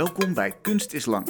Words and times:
Welkom 0.00 0.34
bij 0.34 0.52
Kunst 0.62 0.92
is 0.92 1.06
Lang. 1.06 1.28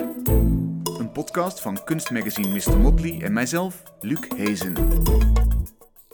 Een 0.98 1.10
podcast 1.12 1.60
van 1.60 1.84
kunstmagazine 1.84 2.48
Mr. 2.48 2.78
Motley 2.78 3.22
en 3.22 3.32
mijzelf, 3.32 3.82
Luc 4.00 4.20
Hezen. 4.36 4.74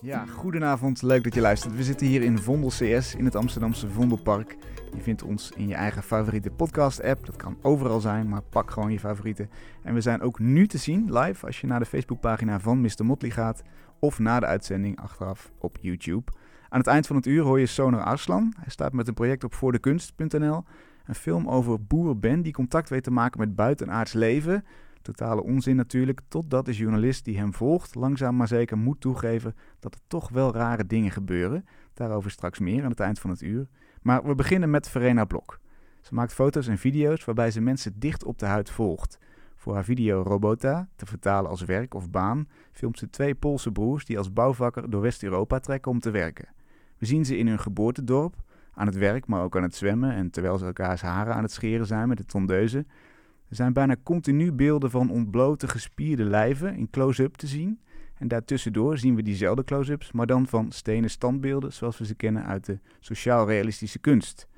Ja, 0.01 0.27
goedenavond. 0.27 1.03
Leuk 1.03 1.25
dat 1.25 1.35
je 1.35 1.41
luistert. 1.41 1.77
We 1.77 1.83
zitten 1.83 2.07
hier 2.07 2.23
in 2.23 2.39
Vondel 2.39 2.69
CS 2.69 3.15
in 3.15 3.25
het 3.25 3.35
Amsterdamse 3.35 3.89
Vondelpark. 3.89 4.57
Je 4.95 5.01
vindt 5.03 5.23
ons 5.23 5.51
in 5.57 5.69
je 5.69 5.75
eigen 5.75 6.03
favoriete 6.03 6.51
podcast-app. 6.51 7.27
Dat 7.27 7.37
kan 7.37 7.59
overal 7.63 8.01
zijn, 8.01 8.29
maar 8.29 8.43
pak 8.43 8.71
gewoon 8.71 8.93
je 8.93 8.99
favoriete. 8.99 9.49
En 9.83 9.95
we 9.95 10.01
zijn 10.01 10.21
ook 10.21 10.39
nu 10.39 10.67
te 10.67 10.79
zien 10.79 11.19
live 11.19 11.47
als 11.47 11.61
je 11.61 11.67
naar 11.67 11.81
de 11.81 11.87
Facebookpagina 11.87 12.61
van 12.61 12.81
Mr. 12.81 13.05
Motley 13.05 13.31
gaat. 13.31 13.63
Of 13.99 14.19
na 14.19 14.41
de 14.41 14.47
uitzending 14.47 15.01
achteraf 15.01 15.53
op 15.59 15.79
YouTube. 15.81 16.33
Aan 16.69 16.79
het 16.79 16.89
eind 16.89 17.07
van 17.07 17.17
het 17.17 17.27
uur 17.27 17.43
hoor 17.43 17.61
je 17.61 17.67
Sonar 17.67 18.03
Arslan. 18.03 18.55
Hij 18.57 18.71
staat 18.71 18.93
met 18.93 19.09
een 19.09 19.15
project 19.15 19.45
op 19.45 19.55
voordekunst.nl. 19.55 20.65
Een 21.07 21.15
film 21.15 21.49
over 21.49 21.85
boer 21.85 22.19
Ben 22.19 22.43
die 22.43 22.53
contact 22.53 22.89
weet 22.89 23.03
te 23.03 23.11
maken 23.11 23.41
met 23.41 23.57
buitenaards 23.57 24.13
leven. 24.13 24.65
Totale 25.03 25.43
onzin 25.43 25.77
natuurlijk, 25.77 26.21
totdat 26.29 26.65
de 26.65 26.73
journalist 26.73 27.25
die 27.25 27.39
hem 27.39 27.55
volgt 27.55 27.95
langzaam 27.95 28.37
maar 28.37 28.49
zeker 28.49 28.79
moet 28.79 29.01
toegeven 29.01 29.55
dat 29.81 29.95
er 29.95 30.01
toch 30.07 30.29
wel 30.29 30.53
rare 30.53 30.87
dingen 30.87 31.11
gebeuren. 31.11 31.65
Daarover 31.95 32.31
straks 32.31 32.59
meer 32.59 32.85
aan 32.85 32.91
het 32.91 33.01
eind 33.01 33.19
van 33.19 33.31
het 33.31 33.43
uur. 33.43 33.69
Maar 34.03 34.25
we 34.25 34.35
beginnen 34.35 34.71
met 34.71 34.89
Verena 34.89 35.25
Blok. 35.25 35.61
Ze 36.01 36.15
maakt 36.15 36.35
foto's 36.35 36.67
en 36.67 36.79
video's 36.79 37.25
waarbij 37.25 37.51
ze 37.51 37.61
mensen 37.61 37.99
dicht 37.99 38.25
op 38.25 38.39
de 38.39 38.47
huid 38.47 38.71
volgt. 38.71 39.19
Voor 39.57 39.75
haar 39.75 39.85
video 39.85 40.23
Robota, 40.23 40.89
te 40.97 41.07
vertalen 41.07 41.51
als 41.51 41.65
werk 41.65 41.95
of 41.95 42.11
baan, 42.11 42.49
filmt 42.73 42.99
ze 42.99 43.11
twee 43.11 43.35
Poolse 43.35 43.73
broers 43.73 44.05
die 44.05 44.19
als 44.19 44.33
bouwvakker 44.33 44.91
door 44.91 45.01
West-Europa 45.01 45.59
trekken 45.59 45.91
om 45.91 46.01
te 46.01 46.11
werken. 46.11 46.49
We 46.99 47.07
zien 47.07 47.25
ze 47.25 47.37
in 47.37 47.47
hun 47.47 47.59
geboortedorp, 47.59 48.35
aan 48.77 48.87
het 48.87 48.97
werk, 48.97 49.27
maar 49.27 49.43
ook 49.43 49.57
aan 49.57 49.63
het 49.63 49.75
zwemmen 49.75 50.13
en 50.13 50.31
terwijl 50.31 50.59
ze 50.59 50.65
elkaars 50.65 51.01
haren 51.01 51.35
aan 51.35 51.43
het 51.43 51.53
scheren 51.53 51.87
zijn 51.87 52.09
met 52.09 52.17
de 52.17 52.25
tondeuze. 52.25 52.79
Er 53.49 53.57
zijn 53.57 53.73
bijna 53.73 53.97
continu 54.03 54.53
beelden 54.53 54.91
van 54.91 55.11
ontblote 55.11 55.69
gespierde 55.69 56.25
lijven 56.25 56.77
in 56.77 56.91
close-up 56.91 57.35
te 57.35 57.47
zien. 57.47 57.81
En 58.15 58.29
daartussendoor 58.29 58.99
zien 58.99 59.15
we 59.15 59.23
diezelfde 59.23 59.65
close-ups, 59.65 60.13
maar 60.13 60.27
dan 60.27 60.47
van 60.47 60.73
stenen 60.73 61.11
standbeelden 61.11 61.73
zoals 61.73 61.99
we 61.99 62.07
ze 62.07 62.15
kennen 62.15 62.45
uit 62.45 62.65
de 62.65 62.79
sociaal-realistische 63.01 63.99
kunst. 63.99 64.49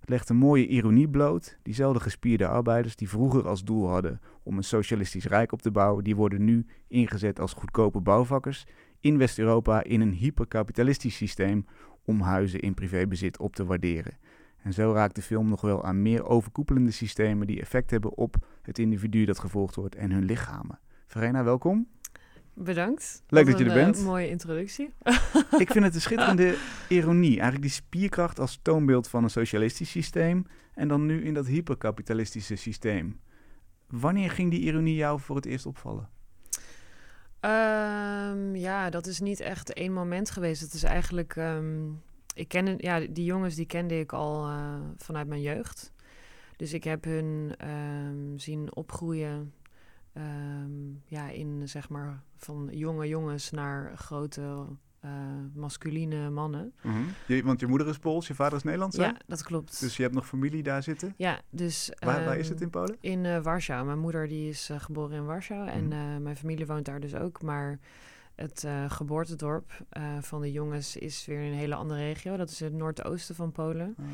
Het 0.00 0.08
legt 0.08 0.28
een 0.28 0.36
mooie 0.36 0.66
ironie 0.66 1.08
bloot. 1.08 1.58
Diezelfde 1.62 2.00
gespierde 2.00 2.46
arbeiders 2.46 2.96
die 2.96 3.08
vroeger 3.08 3.48
als 3.48 3.64
doel 3.64 3.88
hadden 3.88 4.20
om 4.42 4.56
een 4.56 4.64
socialistisch 4.64 5.26
rijk 5.26 5.52
op 5.52 5.62
te 5.62 5.70
bouwen, 5.70 6.04
die 6.04 6.16
worden 6.16 6.44
nu 6.44 6.66
ingezet 6.88 7.40
als 7.40 7.52
goedkope 7.52 8.00
bouwvakkers 8.00 8.66
in 9.00 9.18
West-Europa 9.18 9.82
in 9.82 10.00
een 10.00 10.12
hyperkapitalistisch 10.12 11.16
systeem 11.16 11.66
om 12.06 12.20
huizen 12.20 12.60
in 12.60 12.74
privébezit 12.74 13.38
op 13.38 13.56
te 13.56 13.64
waarderen. 13.64 14.18
En 14.62 14.72
zo 14.72 14.92
raakt 14.92 15.14
de 15.14 15.22
film 15.22 15.48
nog 15.48 15.60
wel 15.60 15.84
aan 15.84 16.02
meer 16.02 16.24
overkoepelende 16.24 16.90
systemen 16.90 17.46
die 17.46 17.60
effect 17.60 17.90
hebben 17.90 18.16
op 18.16 18.36
het 18.62 18.78
individu 18.78 19.24
dat 19.24 19.38
gevolgd 19.38 19.74
wordt 19.74 19.94
en 19.94 20.10
hun 20.10 20.24
lichamen. 20.24 20.78
Verena, 21.06 21.44
welkom. 21.44 21.88
Bedankt. 22.54 23.22
Leuk 23.28 23.46
dat 23.46 23.58
je 23.58 23.64
er 23.64 23.70
een, 23.70 23.76
eh, 23.76 23.84
bent. 23.84 24.04
mooie 24.04 24.28
introductie. 24.28 24.94
Ik 25.64 25.70
vind 25.70 25.84
het 25.84 25.94
een 25.94 26.00
schitterende 26.08 26.56
ironie. 26.88 27.32
Eigenlijk 27.32 27.62
die 27.62 27.70
spierkracht 27.70 28.40
als 28.40 28.58
toonbeeld 28.62 29.08
van 29.08 29.24
een 29.24 29.30
socialistisch 29.30 29.90
systeem 29.90 30.46
en 30.74 30.88
dan 30.88 31.06
nu 31.06 31.24
in 31.24 31.34
dat 31.34 31.46
hyperkapitalistische 31.46 32.56
systeem. 32.56 33.20
Wanneer 33.86 34.30
ging 34.30 34.50
die 34.50 34.60
ironie 34.60 34.94
jou 34.94 35.20
voor 35.20 35.36
het 35.36 35.46
eerst 35.46 35.66
opvallen? 35.66 36.08
Ehm, 37.40 38.54
ja, 38.54 38.90
dat 38.90 39.06
is 39.06 39.20
niet 39.20 39.40
echt 39.40 39.72
één 39.72 39.92
moment 39.92 40.30
geweest. 40.30 40.60
Het 40.60 40.72
is 40.72 40.82
eigenlijk... 40.82 41.36
ehm, 41.36 41.90
ik 42.34 42.48
ken, 42.48 42.74
ja, 42.78 43.00
die 43.00 43.24
jongens 43.24 43.54
die 43.54 43.66
kende 43.66 43.98
ik 43.98 44.12
al 44.12 44.46
eh, 44.46 44.80
vanuit 44.96 45.26
mijn 45.26 45.40
jeugd. 45.40 45.92
Dus 46.56 46.72
ik 46.72 46.84
heb 46.84 47.04
hun 47.04 47.54
ehm, 47.58 48.36
zien 48.36 48.74
opgroeien 48.74 49.52
ja, 51.04 51.28
in, 51.28 51.68
zeg 51.68 51.88
maar, 51.88 52.22
van 52.36 52.68
jonge 52.72 53.08
jongens 53.08 53.50
naar 53.50 53.96
grote 53.96 54.66
eh, 55.00 55.10
masculine 55.54 56.30
mannen. 56.30 56.72
je, 57.26 57.42
want 57.42 57.60
je 57.60 57.66
moeder 57.66 57.88
is 57.88 57.98
Pools, 57.98 58.26
je 58.26 58.34
vader 58.34 58.56
is 58.56 58.62
Nederlands, 58.62 58.96
hè? 58.96 59.04
Ja, 59.04 59.16
dat 59.26 59.42
klopt. 59.42 59.80
Dus 59.80 59.96
je 59.96 60.02
hebt 60.02 60.14
nog 60.14 60.26
familie 60.26 60.62
daar 60.62 60.82
zitten? 60.82 61.14
ja, 61.16 61.40
dus... 61.50 61.92
Waar, 61.98 62.24
waar 62.24 62.36
is 62.38 62.44
ehm, 62.44 62.52
het 62.52 62.62
in 62.62 62.70
Polen? 62.70 62.96
In 63.00 63.24
eh, 63.24 63.42
Warschau. 63.42 63.86
Mijn 63.86 63.98
moeder 63.98 64.28
die 64.28 64.48
is 64.48 64.70
eh, 64.70 64.80
geboren 64.80 65.16
in 65.16 65.24
Warschau 65.24 65.68
en 65.68 65.88
Mhm. 65.88 66.22
mijn 66.22 66.36
familie 66.36 66.66
woont 66.66 66.84
daar 66.84 67.00
dus 67.00 67.14
ook. 67.14 67.42
Maar 67.42 67.78
het 68.34 68.66
geboortedorp 68.88 69.72
van 70.20 70.40
de 70.40 70.52
jongens 70.52 70.96
is 70.96 71.26
weer 71.26 71.40
in 71.40 71.52
een 71.52 71.58
hele 71.58 71.74
andere 71.74 72.00
regio. 72.00 72.36
Dat 72.36 72.50
is 72.50 72.60
het 72.60 72.72
noordoosten 72.72 73.34
van 73.34 73.52
Polen. 73.52 73.94
Ah. 73.98 74.04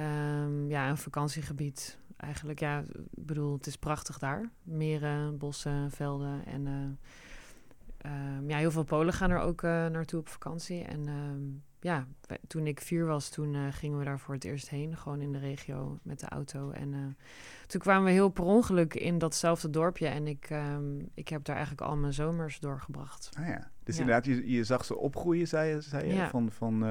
Ehm, 0.00 0.68
ja, 0.68 0.88
een 0.88 0.98
vakantiegebied. 0.98 1.98
Eigenlijk, 2.16 2.60
ja, 2.60 2.80
ik 3.16 3.24
bedoel, 3.26 3.52
het 3.52 3.66
is 3.66 3.76
prachtig 3.76 4.18
daar. 4.18 4.50
Meren, 4.62 5.38
bossen, 5.38 5.90
velden 5.90 6.46
en... 6.46 6.98
eh, 8.06 8.36
ehm, 8.36 8.50
ja, 8.50 8.56
heel 8.56 8.70
veel 8.70 8.84
Polen 8.84 9.12
gaan 9.14 9.30
er 9.30 9.40
ook 9.40 9.62
eh, 9.62 9.70
naartoe 9.86 10.20
op 10.20 10.28
vakantie. 10.28 10.82
En 10.82 11.08
ehm, 11.08 11.64
ja, 11.80 12.06
toen 12.46 12.66
ik 12.66 12.80
vier 12.80 13.06
was, 13.06 13.28
toen 13.28 13.54
eh, 13.54 13.60
gingen 13.70 13.98
we 13.98 14.04
daar 14.04 14.18
voor 14.18 14.34
het 14.34 14.44
eerst 14.44 14.68
heen. 14.68 14.96
Gewoon 14.96 15.20
in 15.20 15.32
de 15.32 15.38
regio 15.38 15.98
met 16.02 16.20
de 16.20 16.28
auto. 16.28 16.70
En 16.70 16.94
eh, 16.94 17.00
toen 17.66 17.80
kwamen 17.80 18.04
we 18.04 18.10
heel 18.10 18.28
per 18.28 18.44
ongeluk 18.44 18.94
in 18.94 19.18
datzelfde 19.18 19.70
dorpje. 19.70 20.06
En 20.06 20.26
ik, 20.26 20.46
ehm, 20.50 20.98
ik 21.14 21.28
heb 21.28 21.44
daar 21.44 21.56
eigenlijk 21.56 21.86
al 21.88 21.96
mijn 21.96 22.12
zomers 22.12 22.58
doorgebracht. 22.60 23.30
Ah 23.38 23.46
ja. 23.46 23.70
Dus 23.84 23.94
Ja. 23.94 24.00
inderdaad, 24.00 24.24
je, 24.24 24.50
je 24.50 24.64
zag 24.64 24.84
ze 24.84 24.96
opgroeien, 24.96 25.48
zei 25.48 25.74
je, 25.74 25.80
zei 25.80 26.06
je? 26.06 26.14
Ja. 26.14 26.28
van, 26.28 26.50
van 26.50 26.84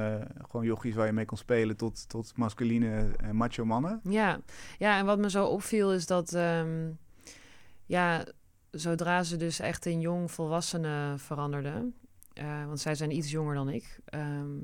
gewoon 0.49 0.65
jochies 0.65 0.95
waar 0.95 1.05
je 1.05 1.11
mee 1.11 1.25
kon 1.25 1.37
spelen 1.37 1.77
tot, 1.77 2.09
tot 2.09 2.37
masculine 2.37 3.11
eh, 3.17 3.29
macho 3.31 3.65
mannen. 3.65 3.99
Ja. 4.03 4.39
ja, 4.77 4.97
en 4.97 5.05
wat 5.05 5.19
me 5.19 5.29
zo 5.29 5.45
opviel 5.45 5.93
is 5.93 6.05
dat... 6.05 6.37
ja, 7.85 8.25
zodra 8.75 9.23
ze 9.23 9.37
dus 9.37 9.59
echt 9.59 9.85
in 9.85 9.99
jong 9.99 10.31
volwassenen 10.31 11.19
veranderden... 11.19 11.93
eh, 12.33 12.65
want 12.65 12.79
zij 12.79 12.95
zijn 12.95 13.15
iets 13.15 13.31
jonger 13.31 13.55
dan 13.55 13.69
ik... 13.69 13.99
ehm, 14.05 14.57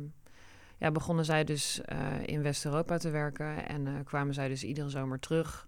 ja, 0.77 0.91
begonnen 0.91 1.25
zij 1.25 1.43
dus 1.43 1.81
eh, 1.81 1.97
in 2.25 2.41
West-Europa 2.41 2.97
te 2.97 3.09
werken 3.09 3.67
en 3.67 3.87
eh, 3.87 3.93
kwamen 4.03 4.33
zij 4.33 4.47
dus 4.47 4.63
iedere 4.63 4.89
zomer 4.89 5.19
terug. 5.19 5.67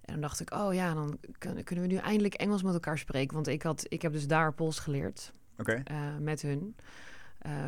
En 0.00 0.12
dan 0.12 0.20
dacht 0.20 0.40
ik, 0.40 0.54
oh 0.54 0.74
ja, 0.74 0.94
dan 0.94 1.18
kun- 1.38 1.64
kunnen 1.64 1.84
we 1.88 1.92
nu 1.92 1.96
eindelijk 1.96 2.34
Engels 2.34 2.62
met 2.62 2.74
elkaar 2.74 2.98
spreken. 2.98 3.34
Want 3.34 3.46
ik, 3.46 3.62
had, 3.62 3.84
ik 3.88 4.02
heb 4.02 4.12
dus 4.12 4.26
daar 4.26 4.52
Pools 4.54 4.78
geleerd 4.78 5.32
Oké. 5.58 5.80
eh, 5.84 5.96
met 6.20 6.42
hun. 6.42 6.76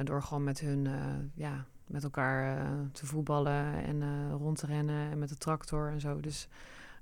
Door 0.04 0.22
gewoon 0.22 0.44
met 0.44 0.60
hun, 0.60 0.88
ja, 1.34 1.66
met 1.86 2.02
elkaar 2.04 2.68
te 2.92 3.06
voetballen 3.06 3.84
en 3.84 4.30
rond 4.32 4.58
te 4.58 4.66
rennen 4.66 5.10
en 5.10 5.18
met 5.18 5.28
de 5.28 5.36
tractor 5.36 5.90
en 5.90 6.00
zo. 6.00 6.20
Dus, 6.20 6.48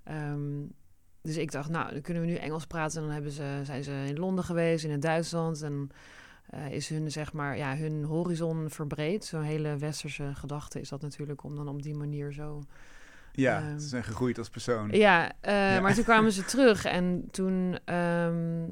ehm, 0.05 0.63
dus 1.27 1.37
ik 1.37 1.53
dacht, 1.53 1.71
nou, 1.71 1.93
dan 1.93 2.01
kunnen 2.01 2.23
we 2.23 2.29
nu 2.29 2.35
Engels 2.35 2.67
praten. 2.67 2.97
En 2.97 3.05
dan 3.05 3.13
hebben 3.15 3.33
ze, 3.33 3.61
zijn 3.63 3.85
ze 3.85 4.05
in 4.07 4.19
Londen 4.19 4.45
geweest, 4.45 4.85
in 4.85 4.91
het 4.91 5.03
Duitsland. 5.03 5.63
En 5.63 5.91
eh, 6.51 6.71
is 6.71 6.89
hun, 6.89 7.11
zeg 7.11 7.33
maar, 7.33 7.57
ja, 7.57 7.77
hun 7.77 8.05
horizon 8.05 8.71
verbreed. 8.71 9.25
Zo'n 9.25 9.43
hele 9.43 9.77
westerse 9.77 10.35
gedachte 10.35 10.81
is 10.81 10.89
dat 10.89 11.03
natuurlijk, 11.03 11.43
om 11.43 11.57
dan 11.57 11.69
op 11.69 11.83
die 11.83 11.95
manier 11.95 12.33
zo... 12.33 12.63
Ja, 13.33 13.61
Ehm, 13.61 13.79
ze 13.79 13.89
zijn 13.89 14.05
gegroeid 14.05 14.39
als 14.39 14.49
persoon. 14.49 14.91
Ja, 14.91 15.33
eh, 15.41 15.75
Ja. 15.75 15.81
maar 15.81 15.95
toen 15.95 16.05
kwamen 16.05 16.33
ze 16.33 16.45
terug 16.55 16.85
en 16.85 17.29
toen 17.31 17.79
ehm, 17.85 18.65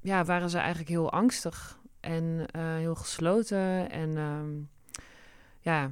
ja, 0.00 0.24
waren 0.24 0.50
ze 0.50 0.58
eigenlijk 0.58 0.88
heel 0.88 1.12
angstig 1.12 1.78
en 2.00 2.46
eh, 2.50 2.76
heel 2.76 2.94
gesloten 2.94 3.90
en 3.90 4.16
ehm, 4.16 4.50
ja, 5.60 5.90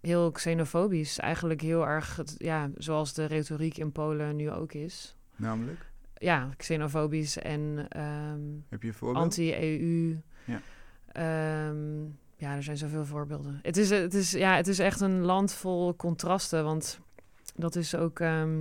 heel 0.00 0.30
xenofobisch. 0.30 1.18
Eigenlijk 1.18 1.60
heel 1.60 1.86
erg, 1.86 2.20
ja, 2.36 2.70
zoals 2.76 3.14
de 3.14 3.24
retoriek 3.24 3.76
in 3.78 3.92
Polen 3.92 4.36
nu 4.36 4.50
ook 4.50 4.72
is. 4.72 5.16
Namelijk, 5.40 5.90
Ja, 6.14 6.48
xenofobisch 6.56 7.38
en 7.38 7.86
ehm, 7.88 8.40
heb 8.68 8.82
je 8.82 8.88
een 8.88 8.94
voorbeeld? 8.94 9.24
anti-EU. 9.24 10.20
Ja. 10.44 10.60
Ehm, 11.12 12.02
ja, 12.36 12.56
er 12.56 12.62
zijn 12.62 12.76
zoveel 12.76 13.04
voorbeelden. 13.04 13.58
Het 13.62 13.76
is, 13.76 13.90
het, 13.90 14.14
is, 14.14 14.30
ja, 14.30 14.56
het 14.56 14.66
is 14.66 14.78
echt 14.78 15.00
een 15.00 15.20
land 15.20 15.52
vol 15.52 15.96
contrasten, 15.96 16.64
want 16.64 17.00
dat 17.54 17.76
is 17.76 17.94
ook... 17.94 18.20
ehm, 18.20 18.58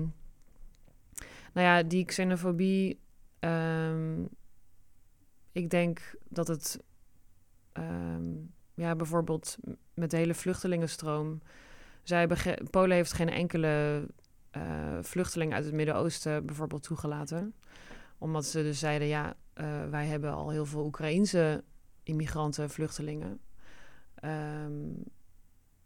nou 1.54 1.68
ja, 1.68 1.84
die 1.84 2.06
xenofobie... 2.06 3.00
ik 5.52 5.70
denk 5.70 6.16
dat 6.30 6.48
het... 6.48 6.80
ja, 8.76 8.96
bijvoorbeeld 8.96 9.58
met 9.94 10.12
de 10.12 10.18
hele 10.18 10.34
vluchtelingenstroom... 10.34 11.42
Zij 12.04 12.28
Polen 12.70 12.96
heeft 12.96 13.14
geen 13.14 13.30
enkele 13.30 14.06
eh, 14.52 14.98
vluchteling 15.02 15.54
uit 15.54 15.66
het 15.66 15.74
Midden-Oosten 15.74 16.46
bijvoorbeeld 16.46 16.84
toegelaten. 16.84 17.54
Omdat 18.18 18.46
ze 18.46 18.62
dus 18.62 18.80
zeiden, 18.80 19.08
ja, 19.08 19.36
eh, 19.54 19.90
wij 19.90 20.06
hebben 20.06 20.34
al 20.34 20.50
heel 20.50 20.66
veel 20.66 20.86
Oekraïense 20.86 21.64
immigranten, 22.04 22.70
vluchtelingen. 22.70 23.40
Ehm, 24.16 24.92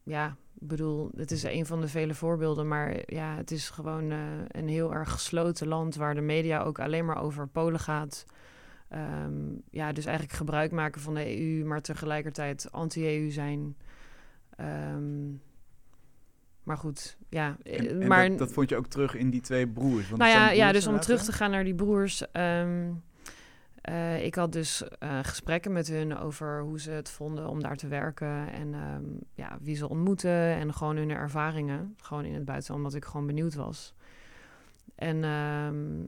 ja, 0.03 0.35
ik 0.59 0.67
bedoel, 0.67 1.11
het 1.15 1.31
is 1.31 1.43
een 1.43 1.65
van 1.65 1.81
de 1.81 1.87
vele 1.87 2.13
voorbeelden, 2.13 2.67
maar 2.67 3.13
ja, 3.13 3.35
het 3.35 3.51
is 3.51 3.69
gewoon 3.69 4.11
eh, 4.11 4.19
een 4.47 4.67
heel 4.67 4.93
erg 4.93 5.11
gesloten 5.11 5.67
land 5.67 5.95
waar 5.95 6.15
de 6.15 6.21
media 6.21 6.61
ook 6.61 6.79
alleen 6.79 7.05
maar 7.05 7.21
over 7.21 7.47
Polen 7.47 7.79
gaat. 7.79 8.25
Ehm, 8.89 9.55
ja, 9.69 9.91
dus 9.91 10.05
eigenlijk 10.05 10.37
gebruik 10.37 10.71
maken 10.71 11.01
van 11.01 11.13
de 11.13 11.39
EU, 11.39 11.65
maar 11.65 11.81
tegelijkertijd 11.81 12.71
anti-EU 12.71 13.29
zijn. 13.29 13.77
Ehm, 14.55 15.31
maar 16.63 16.77
goed, 16.77 17.17
ja. 17.29 17.57
En, 17.63 18.01
en 18.01 18.07
maar, 18.07 18.29
dat, 18.29 18.37
dat 18.37 18.51
vond 18.51 18.69
je 18.69 18.75
ook 18.75 18.87
terug 18.87 19.15
in 19.15 19.29
die 19.29 19.41
twee 19.41 19.67
broers? 19.67 20.09
Want 20.09 20.21
nou 20.21 20.31
ja, 20.33 20.49
ja, 20.49 20.71
dus 20.71 20.87
om 20.87 20.99
terug 20.99 21.23
te 21.23 21.31
gaan 21.31 21.51
naar 21.51 21.63
die 21.63 21.75
broers. 21.75 22.31
ehm, 22.31 22.91
eh, 23.81 24.25
ik 24.25 24.35
had 24.35 24.51
dus 24.51 24.83
eh, 24.99 25.19
gesprekken 25.21 25.71
met 25.71 25.87
hun 25.87 26.17
over 26.17 26.61
hoe 26.61 26.79
ze 26.79 26.91
het 26.91 27.09
vonden 27.09 27.47
om 27.47 27.61
daar 27.61 27.75
te 27.75 27.87
werken. 27.87 28.51
En 28.51 28.73
ehm, 28.73 29.03
ja, 29.33 29.57
wie 29.61 29.75
ze 29.75 29.89
ontmoeten 29.89 30.31
en 30.31 30.73
gewoon 30.73 30.97
hun 30.97 31.11
ervaringen. 31.11 31.95
Gewoon 32.01 32.25
in 32.25 32.33
het 32.33 32.45
buitenland, 32.45 32.83
omdat 32.83 32.97
ik 32.97 33.05
gewoon 33.05 33.27
benieuwd 33.27 33.55
was. 33.55 33.93
En 34.95 35.23
ehm, 35.23 36.05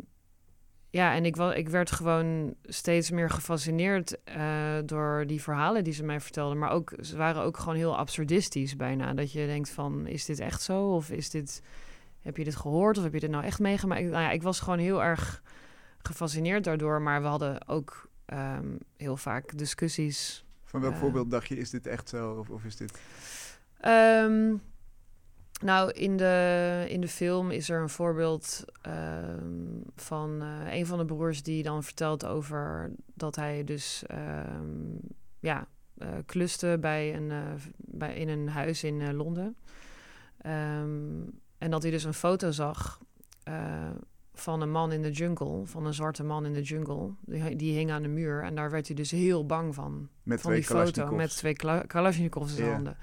ja, 0.96 1.14
en 1.14 1.26
ik, 1.26 1.36
ik 1.36 1.70
werd 1.70 1.92
gewoon 1.92 2.56
steeds 2.64 3.12
meer 3.12 3.30
gefascineerd 3.30 4.24
eh, 4.24 4.78
door 4.86 5.24
die 5.28 5.42
verhalen 5.42 5.84
die 5.84 5.94
ze 5.94 6.04
mij 6.04 6.20
vertelden. 6.20 6.58
Maar 6.58 6.72
ook, 6.72 6.94
ze 7.02 7.18
waren 7.18 7.42
ook 7.42 7.58
gewoon 7.58 7.76
heel 7.76 7.98
absurdistisch 7.98 8.76
bijna. 8.76 9.14
Dat 9.14 9.32
je 9.32 9.46
denkt 9.46 9.70
van, 9.70 10.08
is 10.08 10.26
dit 10.26 10.40
echt 10.40 10.62
zo? 10.62 10.96
Of 10.96 11.10
is 11.10 11.30
dit, 11.30 11.62
heb 12.22 12.38
je 12.38 12.44
dit 12.44 12.56
gehoord? 12.56 12.98
Of 12.98 13.04
heb 13.04 13.14
je 13.14 13.20
dit 13.20 13.30
nou 13.30 13.44
echt 13.44 13.60
meegemaakt? 13.60 14.02
Nou 14.02 14.24
ja, 14.24 14.32
ik 14.32 14.44
was 14.44 14.60
gewoon 14.60 14.80
heel 14.80 15.04
erg 15.04 15.42
gefascineerd 15.98 16.64
daardoor. 16.64 17.02
Maar 17.02 17.22
we 17.22 17.28
hadden 17.28 17.68
ook 17.68 18.10
ehm, 18.26 18.76
heel 18.98 19.18
vaak 19.18 19.58
discussies. 19.58 20.46
Van 20.64 20.82
welk 20.82 20.94
eh, 20.94 21.00
voorbeeld 21.00 21.32
dacht 21.32 21.48
je, 21.48 21.58
is 21.58 21.70
dit 21.70 21.88
echt 21.88 22.10
zo? 22.10 22.32
Of, 22.32 22.50
of 22.50 22.64
is 22.64 22.76
dit... 22.76 23.00
Ehm, 23.80 24.56
nou, 25.64 25.92
in 25.92 26.18
de, 26.18 26.86
in 26.88 27.02
de 27.02 27.08
film 27.08 27.52
is 27.52 27.70
er 27.70 27.82
een 27.82 27.90
voorbeeld 27.90 28.66
ehm, 28.82 29.80
van 29.96 30.42
eh, 30.42 30.74
een 30.74 30.86
van 30.86 30.98
de 30.98 31.06
broers 31.06 31.44
die 31.44 31.64
dan 31.64 31.84
vertelt 31.84 32.26
over 32.26 32.92
dat 33.14 33.36
hij 33.36 33.64
dus 33.64 34.04
ehm, 34.08 34.98
ja, 35.40 35.68
eh, 35.98 36.08
kluste 36.26 36.78
bij 36.82 37.16
een, 37.16 37.32
eh, 37.32 37.38
bij, 37.78 38.16
in 38.16 38.30
een 38.30 38.50
huis 38.50 38.84
in 38.84 39.14
Londen. 39.16 39.56
Ehm, 40.38 41.22
en 41.58 41.72
dat 41.72 41.82
hij 41.82 41.92
dus 41.92 42.04
een 42.04 42.14
foto 42.14 42.52
zag 42.52 43.00
van 44.34 44.62
een 44.62 44.72
man 44.72 44.92
in 44.92 45.02
de 45.02 45.12
jungle, 45.12 45.66
van 45.66 45.86
een 45.86 45.94
zwarte 45.94 46.24
man 46.24 46.46
in 46.46 46.54
de 46.54 46.62
jungle. 46.62 47.14
Die, 47.20 47.56
die 47.56 47.78
hing 47.78 47.92
aan 47.92 48.02
de 48.02 48.08
muur 48.08 48.44
en 48.44 48.56
daar 48.56 48.72
werd 48.72 48.88
hij 48.88 48.96
dus 48.96 49.12
heel 49.12 49.46
bang 49.46 49.76
van 49.76 50.10
Met 50.24 50.42
van 50.42 50.52
twee 50.52 50.62
die 50.62 50.70
foto 50.70 51.16
met 51.16 51.38
twee 51.38 51.54
Kala- 51.54 51.84
Kalashnikovs 51.88 52.50
in 52.50 52.58
zijn 52.58 52.72
handen. 52.74 52.98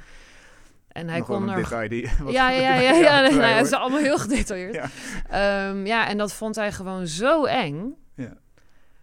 En 0.93 1.09
hij 1.09 1.19
Nog 1.19 1.27
kon 1.27 1.49
er. 1.51 1.57
detail 1.57 1.89
die... 1.89 2.03
Ja, 2.27 2.51
ja, 2.51 2.75
ja, 2.75 2.93
ja, 2.93 3.29
ja, 3.29 3.59
is 3.59 3.73
allemaal 3.73 4.01
heel 4.01 4.19
gedetailleerd. 4.29 4.75
Ja. 4.75 4.89
Ehm, 5.29 5.87
ja, 5.87 6.09
en 6.09 6.19
dat 6.19 6.33
vond 6.33 6.55
hij 6.57 6.73
gewoon 6.73 7.07
zo 7.07 7.45
eng. 7.45 7.95
Ja. 8.15 8.33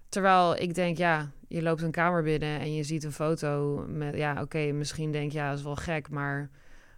Terwijl 0.09 0.55
ik 0.55 0.73
denk, 0.73 0.97
ja, 0.97 1.29
je 1.47 1.61
loopt 1.61 1.81
een 1.81 1.91
kamer 1.91 2.23
binnen 2.23 2.59
en 2.59 2.73
je 2.73 2.83
ziet 2.83 3.03
een 3.03 3.11
foto 3.11 3.83
met, 3.87 4.15
ja, 4.15 4.41
oké, 4.41 4.71
misschien 4.71 5.11
denk 5.11 5.31
je, 5.31 5.37
ja, 5.37 5.49
dat 5.49 5.57
is 5.57 5.63
wel 5.63 5.75
gek, 5.75 6.09
maar 6.09 6.49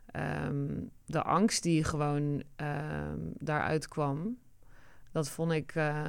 ehm, 0.05 0.67
de 1.05 1.21
angst 1.23 1.63
die 1.63 1.83
gewoon 1.83 2.43
ehm, 2.55 3.19
daaruit 3.37 3.87
kwam, 3.87 4.37
dat 5.11 5.29
vond 5.29 5.51
ik, 5.51 5.71
eh, 5.75 6.03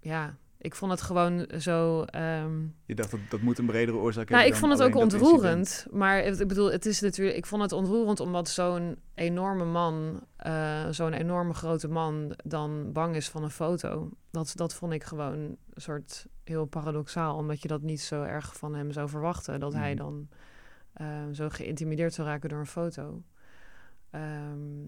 ja, 0.00 0.36
ik 0.62 0.74
vond 0.74 0.90
het 0.90 1.00
gewoon 1.02 1.46
zo. 1.58 2.02
ehm, 2.02 2.60
Je 2.86 2.94
dacht, 2.94 3.10
dat, 3.10 3.20
dat 3.28 3.40
moet 3.40 3.58
een 3.58 3.66
bredere 3.66 3.96
oorzaak 3.96 4.28
nou, 4.28 4.42
hebben 4.42 4.58
ik 4.60 4.66
vond 4.66 4.78
het 4.78 4.88
ook 4.88 5.02
ontroerend. 5.02 5.86
Maar 5.90 6.18
ik 6.18 6.48
bedoel, 6.48 6.72
het 6.72 6.86
is 6.86 7.00
natuurlijk. 7.00 7.36
Ik 7.36 7.46
vond 7.46 7.62
het 7.62 7.72
ontroerend 7.72 8.20
omdat 8.20 8.48
zo'n 8.48 8.98
enorme 9.14 9.64
man, 9.64 10.26
eh, 10.36 10.88
zo'n 10.90 11.12
enorme 11.12 11.54
grote 11.54 11.88
man, 11.88 12.34
dan 12.44 12.92
bang 12.92 13.16
is 13.16 13.28
van 13.28 13.42
een 13.42 13.50
foto. 13.50 14.10
Dat, 14.30 14.52
dat 14.54 14.74
vond 14.74 14.92
ik 14.92 15.04
gewoon 15.04 15.34
een 15.38 15.58
soort 15.74 16.26
heel 16.44 16.64
paradoxaal, 16.64 17.36
omdat 17.36 17.62
je 17.62 17.68
dat 17.68 17.82
niet 17.82 18.00
zo 18.00 18.22
erg 18.22 18.56
van 18.56 18.74
hem 18.74 18.92
zou 18.92 19.08
verwachten. 19.08 19.60
Dat 19.60 19.72
hij 19.72 19.94
Mhm. 19.94 20.02
dan 20.02 20.28
eh, 20.92 21.06
zo 21.32 21.48
geïntimideerd 21.48 22.14
zou 22.14 22.28
raken 22.28 22.48
door 22.48 22.58
een 22.58 22.66
foto. 22.66 23.22
Ehm, 24.10 24.84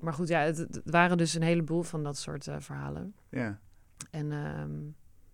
maar 0.00 0.12
goed, 0.12 0.28
ja, 0.28 0.40
het, 0.40 0.56
het 0.58 0.80
waren 0.84 1.16
dus 1.18 1.34
een 1.34 1.42
heleboel 1.42 1.82
van 1.82 2.02
dat 2.02 2.16
soort 2.18 2.46
eh, 2.46 2.56
verhalen. 2.58 3.14
Ja. 3.30 3.58
En 4.10 4.32
ehm, 4.32 4.70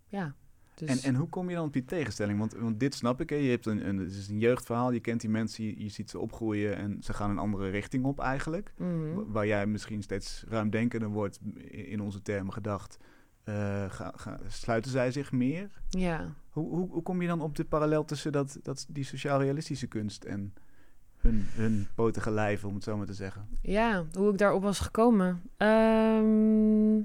ja. 0.07 0.35
Dus, 0.75 0.89
En, 1.03 1.09
en 1.09 1.15
hoe 1.15 1.29
kom 1.29 1.49
je 1.51 1.57
dan 1.57 1.67
op 1.67 1.73
die 1.73 1.85
tegenstelling? 1.85 2.39
Want, 2.39 2.53
want 2.53 2.81
dit 2.81 2.95
snap 2.95 3.21
ik, 3.21 3.31
hè. 3.31 3.37
je 3.37 3.51
hebt 3.51 3.67
een, 3.67 3.89
een, 3.89 3.99
het 3.99 4.11
is 4.13 4.29
een 4.29 4.39
jeugdverhaal, 4.39 4.93
je 4.93 5.01
kent 5.01 5.21
die 5.21 5.31
mensen, 5.31 5.65
je, 5.65 5.83
je 5.83 5.89
ziet 5.89 6.11
ze 6.11 6.19
opgroeien 6.19 6.77
en 6.77 7.03
ze 7.03 7.13
gaan 7.13 7.31
een 7.31 7.39
andere 7.39 7.69
richting 7.71 8.05
op 8.05 8.21
eigenlijk. 8.21 8.73
Mhm. 8.79 9.15
Wa- 9.15 9.25
Waar 9.27 9.47
jij 9.47 9.67
misschien 9.67 10.03
steeds 10.03 10.45
ruimdenkender 10.49 11.09
wordt, 11.09 11.39
in 11.71 12.01
onze 12.01 12.23
termen 12.23 12.53
gedacht, 12.53 12.99
eh, 13.45 13.55
ga, 13.91 14.13
ga- 14.17 14.41
sluiten 14.49 14.91
zij 14.91 15.11
zich 15.13 15.33
meer? 15.33 15.71
ja. 15.89 16.35
Hoe, 16.51 16.69
hoe, 16.69 16.89
hoe 16.91 17.03
kom 17.03 17.21
je 17.23 17.29
dan 17.29 17.41
op 17.41 17.57
de 17.57 17.65
parallel 17.65 18.05
tussen 18.05 18.33
dat, 18.33 18.59
dat, 18.63 18.87
die 18.89 19.05
sociaal-realistische 19.05 19.87
kunst 19.87 20.25
en 20.25 20.55
hun, 21.17 21.43
hun 21.47 21.87
potige 21.95 22.31
lijven, 22.31 22.69
om 22.69 22.75
het 22.75 22.85
zo 22.85 22.97
maar 22.97 23.07
te 23.07 23.15
zeggen? 23.15 23.49
Ja, 23.63 24.05
hoe 24.13 24.31
ik 24.33 24.39
daarop 24.39 24.63
was 24.63 24.81
gekomen. 24.81 25.43
Ehm, 25.57 27.01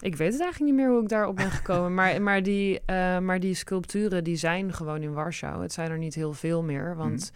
ik 0.00 0.16
weet 0.16 0.32
het 0.32 0.42
eigenlijk 0.42 0.72
niet 0.72 0.80
meer 0.80 0.90
hoe 0.92 1.02
ik 1.02 1.08
daarop 1.08 1.36
ben 1.36 1.50
gekomen. 1.50 1.94
maar, 1.94 2.22
maar, 2.28 2.42
die, 2.42 2.80
eh, 2.84 3.18
maar 3.18 3.40
die 3.40 3.54
sculpturen 3.54 4.24
die 4.24 4.36
zijn 4.36 4.72
gewoon 4.72 5.02
in 5.02 5.12
Warschau. 5.12 5.62
Het 5.62 5.72
zijn 5.72 5.90
er 5.90 5.98
niet 5.98 6.14
heel 6.14 6.32
veel 6.32 6.62
meer. 6.62 6.96
Want 6.96 7.32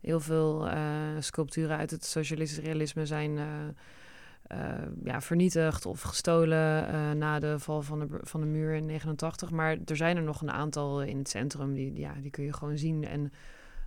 heel 0.00 0.20
veel 0.20 0.68
eh, 0.68 0.80
sculpturen 1.18 1.76
uit 1.76 1.90
het 1.90 2.04
socialistisch 2.04 2.64
realisme 2.64 3.06
zijn 3.06 3.38
eh, 3.38 4.58
ja, 5.04 5.20
vernietigd 5.20 5.86
of 5.86 6.02
gestolen 6.02 6.88
na 7.18 7.38
de 7.38 7.58
val 7.58 7.82
van 7.82 7.98
de, 7.98 8.06
van 8.20 8.40
de 8.40 8.46
muur 8.46 8.74
in 8.74 8.86
89. 8.86 9.50
Maar 9.50 9.76
er 9.84 9.96
zijn 9.96 10.16
er 10.16 10.22
nog 10.22 10.40
een 10.40 10.50
aantal 10.50 11.02
in 11.02 11.18
het 11.18 11.28
centrum. 11.28 11.74
Die, 11.74 11.98
ja, 11.98 12.14
die 12.20 12.30
kun 12.30 12.44
je 12.44 12.52
gewoon 12.52 12.78
zien. 12.78 13.04
En 13.04 13.32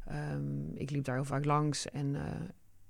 ehm, 0.05 0.73
ik 0.73 0.89
liep 0.89 1.03
daar 1.03 1.15
heel 1.15 1.23
vaak 1.23 1.45
langs. 1.45 1.89
En, 1.89 2.15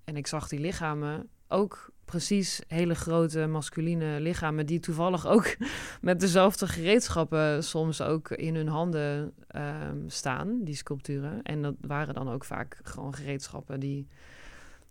en 0.03 0.17
ik 0.17 0.27
zag 0.27 0.47
die 0.47 0.59
lichamen 0.59 1.29
ook 1.49 1.91
precies 2.05 2.61
hele 2.67 2.95
grote 2.95 3.47
masculine 3.47 4.19
lichamen 4.19 4.65
die 4.65 4.79
toevallig 4.79 5.27
ook 5.27 5.55
met 6.01 6.19
dezelfde 6.19 6.67
gereedschappen 6.67 7.63
soms 7.63 8.01
ook 8.01 8.31
in 8.31 8.55
hun 8.55 8.67
handen 8.67 9.33
ehm, 9.47 9.97
staan, 10.07 10.63
die 10.63 10.75
sculpturen. 10.75 11.41
En 11.43 11.61
dat 11.61 11.75
waren 11.81 12.13
dan 12.13 12.29
ook 12.29 12.45
vaak 12.45 12.79
gewoon 12.83 13.13
gereedschappen 13.13 13.79
die, 13.79 14.07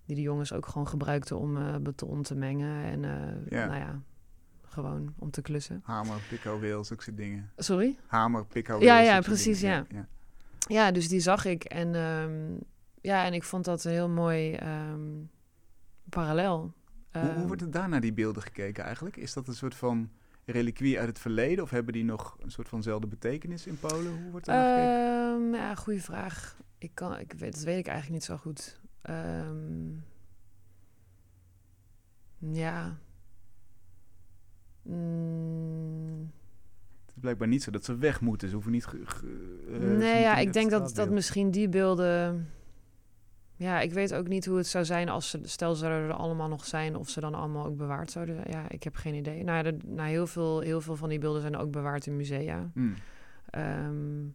die 0.04 0.16
de 0.16 0.22
jongens 0.22 0.52
ook 0.52 0.66
gewoon 0.66 0.88
gebruikten 0.88 1.38
om 1.38 1.56
eh, 1.56 1.76
beton 1.76 2.22
te 2.22 2.34
mengen 2.34 2.84
en 2.84 3.00
Ja. 3.48 3.66
nou 3.66 3.78
ja, 3.78 4.02
gewoon 4.62 5.14
om 5.18 5.30
te 5.30 5.42
klussen. 5.42 5.80
Hamer, 5.84 6.20
wil, 6.60 6.84
zulke 6.84 7.02
soort 7.02 7.16
dingen. 7.16 7.50
Sorry? 7.56 7.96
Hamer, 8.06 8.46
pikko, 8.46 8.80
Ja, 8.80 9.00
ja, 9.00 9.20
precies, 9.20 9.60
ja. 9.60 9.86
Ja, 10.68 10.92
dus 10.92 11.08
die 11.08 11.20
zag 11.20 11.44
ik 11.44 11.64
en 11.64 11.94
ehm, 11.94 12.56
ja, 13.00 13.24
en 13.24 13.34
ik 13.34 13.44
vond 13.44 13.64
dat 13.64 13.84
een 13.84 13.92
heel 13.92 14.08
mooi 14.08 14.54
ehm, 14.54 15.00
parallel. 16.08 16.60
Hoe, 16.60 17.22
hoe 17.22 17.30
Ehm, 17.30 17.46
wordt 17.46 17.62
er 17.62 17.70
daar 17.70 17.88
naar 17.88 18.00
die 18.00 18.12
beelden 18.12 18.42
gekeken 18.42 18.84
eigenlijk? 18.84 19.16
Is 19.16 19.32
dat 19.32 19.48
een 19.48 19.54
soort 19.54 19.74
van 19.74 20.10
reliquie 20.44 20.98
uit 20.98 21.08
het 21.08 21.18
verleden? 21.18 21.64
Of 21.64 21.70
hebben 21.70 21.92
die 21.92 22.04
nog 22.04 22.36
een 22.40 22.50
soort 22.50 22.68
vanzelfde 22.68 23.06
betekenis 23.06 23.66
in 23.66 23.78
Polen? 23.80 24.12
Hoe 24.22 24.30
wordt 24.30 24.48
er 24.48 24.54
naar 24.54 24.74
gekeken? 24.74 25.54
Ehm, 25.54 25.54
ja, 25.54 25.74
goede 25.74 26.00
vraag. 26.00 26.56
Ik 26.78 26.90
kan, 26.94 27.18
ik 27.18 27.32
weet, 27.32 27.52
dat 27.54 27.62
weet 27.62 27.78
ik 27.78 27.86
eigenlijk 27.86 28.14
niet 28.14 28.24
zo 28.24 28.36
goed. 28.36 28.80
Ehm, 29.02 29.88
ja. 32.38 32.98
Mm, 34.82 36.30
Het 37.06 37.14
is 37.14 37.20
blijkbaar 37.20 37.48
niet 37.48 37.62
zo 37.62 37.70
dat 37.70 37.84
ze 37.84 37.96
weg 37.96 38.20
moeten. 38.20 38.48
Ze 38.48 38.54
hoeven 38.54 38.72
niet... 38.72 38.86
ge- 38.86 39.06
ge- 39.06 39.64
eh, 39.72 39.78
nee, 39.78 40.20
ja, 40.20 40.36
ik 40.36 40.52
denk 40.52 40.70
dat, 40.70 40.94
dat 40.94 41.10
misschien 41.10 41.50
die 41.50 41.68
beelden... 41.68 42.48
Ja, 43.58 43.80
ik 43.80 43.92
weet 43.92 44.14
ook 44.14 44.28
niet 44.28 44.46
hoe 44.46 44.56
het 44.56 44.66
zou 44.66 44.84
zijn 44.84 45.08
als 45.08 45.30
ze, 45.30 45.40
stel 45.42 45.74
ze 45.74 45.86
er 45.86 46.12
allemaal 46.12 46.48
nog 46.48 46.64
zijn, 46.64 46.96
of 46.96 47.08
ze 47.08 47.20
dan 47.20 47.34
allemaal 47.34 47.66
ook 47.66 47.76
bewaard 47.76 48.10
zouden. 48.10 48.42
Ja, 48.50 48.68
ik 48.68 48.82
heb 48.82 48.96
geen 48.96 49.14
idee. 49.14 49.44
Nou, 49.44 49.56
ja, 49.56 49.70
de, 49.70 49.76
nou 49.86 50.08
heel, 50.08 50.26
veel, 50.26 50.60
heel 50.60 50.80
veel 50.80 50.96
van 50.96 51.08
die 51.08 51.18
beelden 51.18 51.40
zijn 51.40 51.56
ook 51.56 51.70
bewaard 51.70 52.06
in 52.06 52.16
musea. 52.16 52.70
Hmm. 52.74 52.94
Ehm, 53.50 54.26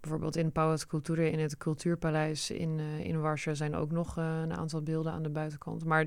bijvoorbeeld 0.00 0.36
in 0.36 0.52
Pałac 0.52 0.88
Kultury, 0.88 1.26
in 1.26 1.38
het 1.38 1.56
Cultuurpaleis 1.56 2.50
in, 2.50 2.78
eh, 2.78 3.04
in 3.04 3.20
Warschau, 3.20 3.56
zijn 3.56 3.74
ook 3.74 3.90
nog 3.90 4.18
eh, 4.18 4.40
een 4.42 4.56
aantal 4.56 4.82
beelden 4.82 5.12
aan 5.12 5.22
de 5.22 5.30
buitenkant. 5.30 5.84
Maar 5.84 6.06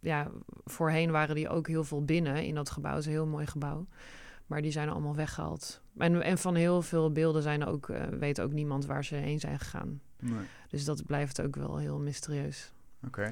ja, 0.00 0.30
voorheen 0.64 1.10
waren 1.10 1.34
die 1.34 1.48
ook 1.48 1.68
heel 1.68 1.84
veel 1.84 2.04
binnen 2.04 2.44
in 2.44 2.54
dat 2.54 2.70
gebouw. 2.70 2.92
Het 2.92 3.00
is 3.00 3.06
een 3.06 3.12
heel 3.12 3.26
mooi 3.26 3.46
gebouw. 3.46 3.86
Maar 4.46 4.62
die 4.62 4.70
zijn 4.70 4.88
allemaal 4.88 5.14
weggehaald. 5.14 5.82
En, 5.98 6.22
en 6.22 6.38
van 6.38 6.54
heel 6.54 6.82
veel 6.82 7.12
beelden 7.12 7.42
zijn 7.42 7.64
ook, 7.64 7.88
eh, 7.88 8.02
weet 8.06 8.40
ook 8.40 8.52
niemand 8.52 8.86
waar 8.86 9.04
ze 9.04 9.14
heen 9.14 9.40
zijn 9.40 9.58
gegaan. 9.58 10.00
Nee. 10.20 10.44
Dus 10.68 10.84
dat 10.84 11.06
blijft 11.06 11.40
ook 11.42 11.56
wel 11.56 11.76
heel 11.78 11.98
mysterieus. 12.00 12.72
Oké. 13.06 13.30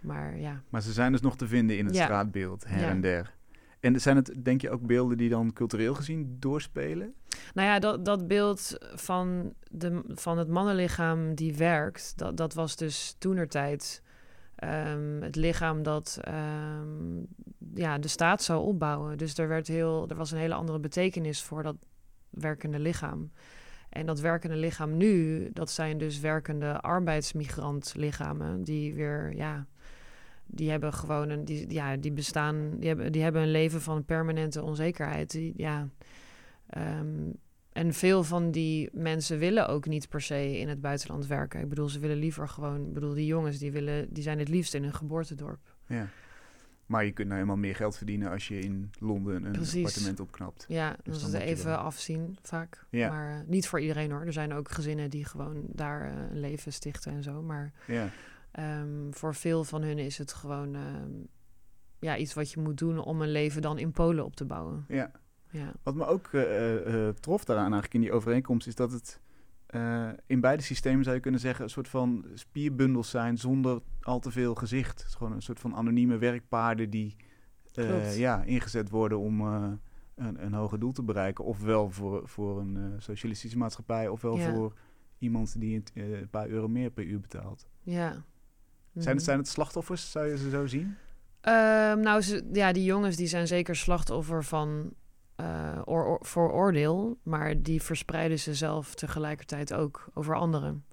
Maar 0.00 0.38
ja, 0.38 0.62
Maar 0.68 0.82
ze 0.82 0.92
zijn 0.92 1.12
dus 1.12 1.20
nog 1.20 1.36
te 1.36 1.46
vinden 1.48 1.78
in 1.78 1.86
het 1.86 1.94
Ja. 1.94 2.04
straatbeeld, 2.04 2.64
her 2.68 2.80
Ja. 2.80 2.88
en 2.88 3.00
der. 3.00 3.34
En 3.80 4.00
zijn 4.00 4.16
het, 4.16 4.34
denk 4.44 4.60
je, 4.60 4.70
ook 4.70 4.86
beelden 4.86 5.16
die 5.16 5.28
dan 5.28 5.52
cultureel 5.52 5.94
gezien 5.94 6.36
doorspelen? 6.38 7.14
Nou 7.54 7.68
ja, 7.68 7.78
dat, 7.78 8.04
dat 8.04 8.28
beeld 8.28 8.76
van, 8.94 9.54
de, 9.70 10.02
van 10.08 10.38
het 10.38 10.48
mannenlichaam 10.48 11.34
die 11.34 11.54
werkt, 11.54 12.12
dat, 12.18 12.36
dat 12.36 12.54
was 12.54 12.76
dus 12.76 13.16
toenertijd 13.18 14.02
ehm, 14.56 15.22
het 15.22 15.36
lichaam 15.36 15.82
dat 15.82 16.18
ehm, 16.20 17.22
ja, 17.74 17.98
de 17.98 18.08
staat 18.08 18.42
zou 18.42 18.64
opbouwen. 18.64 19.18
Dus 19.18 19.38
er, 19.38 19.48
werd 19.48 19.66
heel, 19.66 20.08
er 20.08 20.16
was 20.16 20.30
een 20.30 20.38
hele 20.38 20.54
andere 20.54 20.78
betekenis 20.78 21.42
voor 21.42 21.62
dat 21.62 21.76
werkende 22.30 22.78
lichaam. 22.78 23.30
En 23.88 24.06
dat 24.06 24.20
werkende 24.20 24.56
lichaam 24.56 24.96
nu, 24.96 25.48
dat 25.52 25.70
zijn 25.70 25.98
dus 25.98 26.20
werkende 26.20 26.80
arbeidsmigrantlichamen 26.80 28.62
die 28.62 28.94
weer, 28.94 29.36
ja, 29.36 29.66
die 30.46 30.70
hebben 30.70 30.92
gewoon 30.92 31.28
een, 31.28 31.44
die, 31.44 31.72
ja, 31.72 31.96
die 31.96 32.12
bestaan, 32.12 32.70
die 32.78 32.88
hebben, 32.88 33.12
die 33.12 33.22
hebben 33.22 33.42
een 33.42 33.50
leven 33.50 33.80
van 33.80 34.04
permanente 34.04 34.62
onzekerheid. 34.62 35.52
Ja, 35.56 35.88
ehm, 36.66 37.30
en 37.74 37.92
veel 37.92 38.24
van 38.24 38.50
die 38.50 38.88
mensen 38.92 39.38
willen 39.38 39.68
ook 39.68 39.86
niet 39.86 40.08
per 40.08 40.20
se 40.20 40.58
in 40.58 40.68
het 40.68 40.80
buitenland 40.80 41.26
werken. 41.26 41.60
Ik 41.60 41.68
bedoel, 41.68 41.88
ze 41.88 41.98
willen 41.98 42.16
liever 42.16 42.48
gewoon, 42.48 42.86
ik 42.86 42.92
bedoel, 42.92 43.14
die 43.14 43.26
jongens 43.26 43.58
die 43.58 43.72
willen, 43.72 44.12
die 44.12 44.22
zijn 44.22 44.38
het 44.38 44.48
liefst 44.48 44.74
in 44.74 44.82
hun 44.82 44.94
geboortedorp. 44.94 45.74
Ja. 45.86 46.06
Maar 46.86 47.04
je 47.04 47.12
kunt 47.12 47.28
nou 47.28 47.40
helemaal 47.40 47.60
meer 47.62 47.74
geld 47.74 47.96
verdienen 47.96 48.30
als 48.30 48.48
je 48.48 48.58
in 48.58 48.90
Londen 48.98 49.44
een 49.44 49.52
Precies. 49.52 49.76
appartement 49.86 50.20
opknapt. 50.20 50.64
Ja, 50.68 50.90
Dus 50.90 50.98
dus 51.12 51.22
dan 51.22 51.30
dat 51.30 51.40
je 51.40 51.46
even 51.46 51.78
afzien 51.78 52.36
vaak. 52.42 52.86
Ja. 52.90 53.08
Maar 53.08 53.30
eh, 53.40 53.46
niet 53.48 53.68
voor 53.68 53.80
iedereen 53.80 54.10
hoor. 54.10 54.20
Er 54.26 54.32
zijn 54.32 54.52
ook 54.52 54.70
gezinnen 54.70 55.10
die 55.10 55.24
gewoon 55.24 55.62
daar 55.68 56.02
eh, 56.10 56.16
een 56.30 56.40
leven 56.40 56.72
stichten 56.72 57.12
en 57.12 57.22
zo. 57.22 57.42
Maar 57.42 57.72
Ja. 57.86 58.08
ehm, 58.50 59.10
voor 59.10 59.34
veel 59.34 59.64
van 59.64 59.82
hun 59.82 59.98
is 59.98 60.18
het 60.18 60.32
gewoon 60.32 60.74
ehm, 60.74 61.10
ja, 61.98 62.16
iets 62.16 62.34
wat 62.34 62.50
je 62.52 62.60
moet 62.60 62.78
doen 62.78 62.98
om 62.98 63.22
een 63.22 63.32
leven 63.32 63.62
dan 63.62 63.78
in 63.78 63.90
Polen 63.92 64.24
op 64.24 64.36
te 64.36 64.44
bouwen. 64.44 64.84
ja. 64.88 65.10
Ja, 65.54 65.72
Wat 65.82 65.94
me 65.94 66.06
ook 66.06 66.28
eh, 66.32 67.08
eh, 67.08 67.14
trof 67.14 67.44
daaraan 67.44 67.64
eigenlijk 67.72 67.94
in 67.94 68.00
die 68.00 68.12
overeenkomst 68.12 68.66
is 68.66 68.74
dat 68.74 68.92
het 68.92 69.20
eh, 69.66 70.08
in 70.26 70.40
beide 70.40 70.62
systemen 70.62 71.04
zou 71.04 71.16
je 71.16 71.22
kunnen 71.22 71.40
zeggen 71.40 71.64
een 71.64 71.70
soort 71.70 71.88
van 71.88 72.24
spierbundels 72.34 73.10
zijn 73.10 73.38
zonder 73.38 73.80
al 74.02 74.18
te 74.20 74.30
veel 74.30 74.54
gezicht. 74.54 74.98
Het 74.98 75.08
is 75.08 75.14
gewoon 75.14 75.32
een 75.32 75.42
soort 75.42 75.60
van 75.60 75.74
anonieme 75.74 76.18
werkpaarden 76.18 76.90
die 76.90 77.16
eh, 77.74 78.18
ja, 78.18 78.42
ingezet 78.42 78.90
worden 78.90 79.18
om 79.18 79.40
eh, 79.40 79.68
een, 80.14 80.44
een 80.44 80.52
hoger 80.54 80.78
doel 80.78 80.92
te 80.92 81.02
bereiken. 81.02 81.44
Ofwel 81.44 81.90
voor, 81.90 82.28
voor 82.28 82.60
een 82.60 82.76
eh, 82.76 82.82
socialistische 82.98 83.58
maatschappij, 83.58 84.08
ofwel 84.08 84.36
Ja. 84.36 84.52
voor 84.52 84.72
iemand 85.18 85.60
die 85.60 85.74
een, 85.76 85.84
eh, 86.12 86.20
een 86.20 86.30
paar 86.30 86.48
euro 86.48 86.68
meer 86.68 86.90
per 86.90 87.04
uur 87.04 87.20
betaalt. 87.20 87.66
ja. 87.82 88.10
Zijn, 88.10 89.04
Mhm. 89.06 89.14
het, 89.14 89.24
zijn 89.24 89.38
het 89.38 89.48
slachtoffers, 89.48 90.10
zou 90.10 90.26
je 90.26 90.38
ze 90.38 90.50
zo 90.50 90.66
zien? 90.66 90.96
Ehm, 91.40 92.00
nou, 92.00 92.20
ze, 92.20 92.48
ja, 92.52 92.72
die 92.72 92.84
jongens 92.84 93.16
die 93.16 93.26
zijn 93.26 93.46
zeker 93.46 93.76
slachtoffer 93.76 94.44
van 94.44 94.92
eh 95.36 95.80
oor, 95.84 96.04
oor- 96.06 96.18
vooroordeel, 96.26 97.18
maar 97.22 97.62
die 97.62 97.82
verspreiden 97.82 98.38
ze 98.38 98.54
zelf 98.54 98.94
tegelijkertijd 98.94 99.74
ook 99.74 100.08
over 100.14 100.34
anderen. 100.36 100.84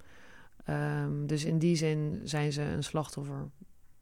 Ehm, 0.66 1.26
dus 1.26 1.46
in 1.46 1.60
die 1.60 1.76
zin 1.76 2.20
zijn 2.24 2.52
ze 2.52 2.62
een 2.62 2.84
slachtoffer. 2.84 3.50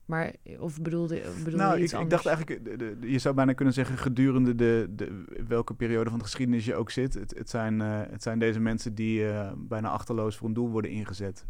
Maar 0.05 0.33
of 0.59 0.81
bedoelde, 0.81 1.21
bedoelde 1.37 1.57
nou, 1.57 1.71
je 1.71 1.77
ik, 1.77 1.83
iets 1.83 1.93
ik 1.93 1.99
anders? 1.99 2.23
dacht 2.23 2.35
eigenlijk, 2.35 2.65
de- 2.65 2.77
de- 2.77 2.99
de- 2.99 3.11
je 3.11 3.19
zou 3.19 3.35
bijna 3.35 3.53
kunnen 3.53 3.73
zeggen, 3.73 3.97
gedurende 3.97 4.55
de, 4.55 4.87
de, 4.89 5.23
welke 5.47 5.73
periode 5.73 6.09
van 6.09 6.19
de 6.19 6.25
geschiedenis 6.25 6.65
je 6.65 6.75
ook 6.75 6.89
zit. 6.91 7.13
Het, 7.13 7.37
het, 7.37 7.49
zijn, 7.49 7.81
eh, 7.81 8.01
het 8.09 8.23
zijn 8.23 8.39
deze 8.39 8.59
mensen 8.59 8.95
die 8.95 9.29
eh, 9.29 9.51
bijna 9.57 9.89
achterloos 9.89 10.37
voor 10.37 10.47
een 10.47 10.53
doel 10.53 10.69
worden 10.69 10.91
ingezet. 10.91 11.45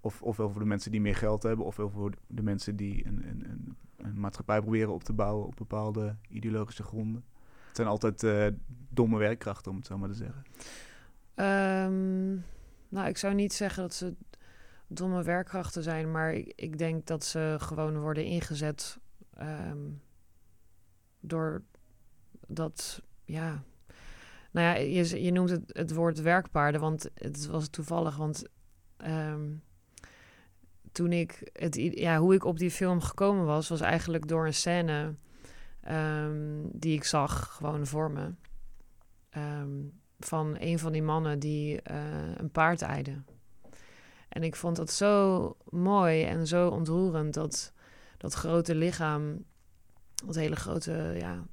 Of, 0.00 0.22
ofwel 0.22 0.50
voor 0.50 0.60
de 0.60 0.66
mensen 0.66 0.90
die 0.90 1.00
meer 1.00 1.16
geld 1.16 1.42
hebben, 1.42 1.66
ofwel 1.66 1.90
voor 1.90 2.12
de 2.26 2.42
mensen 2.42 2.76
die 2.76 3.06
een, 3.06 3.28
een, 3.28 3.44
een, 3.50 3.76
een 3.96 4.20
maatschappij 4.20 4.60
proberen 4.60 4.92
op 4.92 5.04
te 5.04 5.12
bouwen 5.12 5.46
op 5.46 5.56
bepaalde 5.56 6.16
ideologische 6.28 6.82
gronden. 6.82 7.24
Zijn 7.78 7.90
altijd 7.90 8.22
eh, 8.22 8.46
domme 8.88 9.18
werkkrachten, 9.18 9.70
om 9.70 9.76
het 9.76 9.86
zo 9.86 9.98
maar 9.98 10.08
te 10.08 10.14
zeggen. 10.14 10.42
Ehm, 11.34 12.30
nou, 12.88 13.08
ik 13.08 13.16
zou 13.16 13.34
niet 13.34 13.52
zeggen 13.52 13.82
dat 13.82 13.94
ze 13.94 14.14
domme 14.86 15.22
werkkrachten 15.22 15.82
zijn, 15.82 16.10
maar 16.10 16.32
ik, 16.34 16.52
ik 16.56 16.78
denk 16.78 17.06
dat 17.06 17.24
ze 17.24 17.56
gewoon 17.58 17.98
worden 17.98 18.24
ingezet 18.24 18.98
ehm, 19.34 19.78
door 21.20 21.62
dat, 22.46 23.02
ja. 23.24 23.62
Nou 24.50 24.66
ja, 24.66 24.74
je, 24.74 25.22
je 25.22 25.32
noemt 25.32 25.50
het, 25.50 25.62
het 25.66 25.94
woord 25.94 26.20
werkpaarden, 26.20 26.80
want 26.80 27.10
het 27.14 27.46
was 27.46 27.68
toevallig, 27.68 28.16
want 28.16 28.44
ehm, 28.96 29.50
toen 30.92 31.12
ik 31.12 31.50
het, 31.52 31.74
ja, 31.74 32.18
hoe 32.18 32.34
ik 32.34 32.44
op 32.44 32.58
die 32.58 32.70
film 32.70 33.00
gekomen 33.00 33.44
was, 33.44 33.68
was 33.68 33.80
eigenlijk 33.80 34.28
door 34.28 34.46
een 34.46 34.54
scène 34.54 35.14
ehm, 35.88 36.62
die 36.72 36.94
ik 36.94 37.04
zag 37.04 37.56
gewoon 37.56 37.86
voor 37.86 38.10
me. 38.10 38.34
Ehm, 39.30 39.70
van 40.18 40.56
een 40.58 40.78
van 40.78 40.92
die 40.92 41.02
mannen 41.02 41.38
die 41.38 41.82
eh, 41.82 42.36
een 42.36 42.50
paard 42.50 42.82
eide. 42.82 43.22
En 44.28 44.42
ik 44.42 44.56
vond 44.56 44.76
dat 44.76 44.90
zo 44.90 45.56
mooi 45.70 46.24
en 46.24 46.46
zo 46.46 46.68
ontroerend 46.68 47.34
dat 47.34 47.72
dat 48.16 48.34
grote 48.34 48.74
lichaam, 48.74 49.44
dat 50.24 50.34
hele 50.34 50.56
grote 50.56 51.14
ja, 51.16 51.44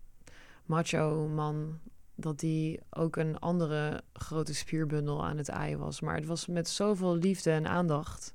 macho 0.66 1.28
man, 1.28 1.80
dat 2.16 2.40
die 2.40 2.80
ook 2.90 3.16
een 3.16 3.40
andere 3.40 4.04
grote 4.14 4.54
spierbundel 4.54 5.26
aan 5.26 5.38
het 5.38 5.52
aaien 5.52 5.80
was. 5.80 6.02
Maar 6.02 6.16
het 6.16 6.26
was 6.26 6.48
met 6.48 6.70
zoveel 6.70 7.16
liefde 7.16 7.52
en 7.52 7.68
aandacht. 7.68 8.34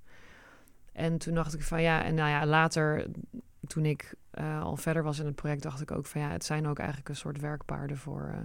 En 0.93 1.19
toen 1.19 1.35
dacht 1.35 1.55
ik 1.55 1.63
van 1.63 1.83
ja, 1.83 2.05
en 2.05 2.15
nou 2.15 2.31
ja, 2.31 2.47
later 2.47 3.07
toen 3.67 3.85
ik 3.85 4.15
eh, 4.31 4.63
al 4.63 4.77
verder 4.77 5.03
was 5.03 5.19
in 5.19 5.27
het 5.27 5.35
project, 5.35 5.63
dacht 5.63 5.81
ik 5.81 5.91
ook 5.91 6.07
van 6.07 6.21
ja, 6.21 6.31
het 6.31 6.45
zijn 6.45 6.67
ook 6.67 6.79
eigenlijk 6.79 7.09
een 7.09 7.17
soort 7.17 7.41
werkpaarden 7.41 7.97
voor, 7.97 8.31
eh, 8.35 8.39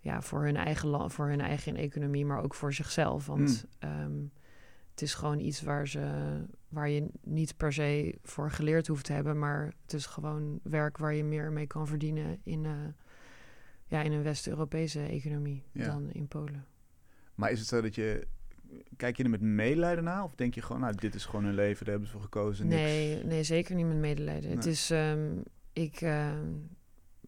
ja, 0.00 0.22
voor 0.22 0.44
hun 0.44 0.56
eigen 0.56 0.88
land, 0.88 1.12
voor 1.12 1.28
hun 1.28 1.40
eigen 1.40 1.76
economie, 1.76 2.26
maar 2.26 2.42
ook 2.42 2.54
voor 2.54 2.72
zichzelf. 2.72 3.26
Want 3.26 3.64
ehm, 3.78 4.22
het 4.90 5.02
is 5.02 5.14
gewoon 5.14 5.38
iets 5.40 5.62
waar 5.62 5.88
ze, 5.88 6.44
waar 6.68 6.88
je 6.88 7.08
niet 7.22 7.56
per 7.56 7.72
se 7.72 8.18
voor 8.22 8.50
geleerd 8.50 8.86
hoeft 8.86 9.04
te 9.04 9.12
hebben, 9.12 9.38
maar 9.38 9.72
het 9.82 9.92
is 9.92 10.06
gewoon 10.06 10.60
werk 10.62 10.98
waar 10.98 11.14
je 11.14 11.24
meer 11.24 11.52
mee 11.52 11.66
kan 11.66 11.86
verdienen 11.86 12.40
in, 12.42 12.64
eh, 12.64 12.72
ja, 13.86 14.02
in 14.02 14.12
een 14.12 14.22
West-Europese 14.22 15.02
economie 15.02 15.64
Ja. 15.72 15.86
dan 15.86 16.10
in 16.10 16.28
Polen. 16.28 16.66
Maar 17.34 17.50
is 17.50 17.58
het 17.58 17.68
zo 17.68 17.80
dat 17.80 17.94
je... 17.94 18.26
Kijk 18.96 19.16
je 19.16 19.22
er 19.24 19.30
met 19.30 19.40
medelijden 19.40 20.04
naar? 20.04 20.24
Of 20.24 20.34
denk 20.34 20.54
je 20.54 20.62
gewoon, 20.62 20.80
nou, 20.80 20.94
dit 20.94 21.14
is 21.14 21.24
gewoon 21.24 21.44
hun 21.44 21.54
leven, 21.54 21.84
daar 21.84 21.94
hebben 21.94 22.06
ze 22.06 22.12
voor 22.12 22.22
gekozen. 22.22 22.66
niks? 22.66 22.80
Nee, 22.80 23.24
nee, 23.24 23.42
zeker 23.42 23.74
niet 23.74 23.86
met 23.86 23.96
medelijden. 23.96 24.50
Het 24.50 24.66
is, 24.66 24.90
ehm, 24.90 25.28
ik, 25.72 26.00
ehm, 26.00 26.46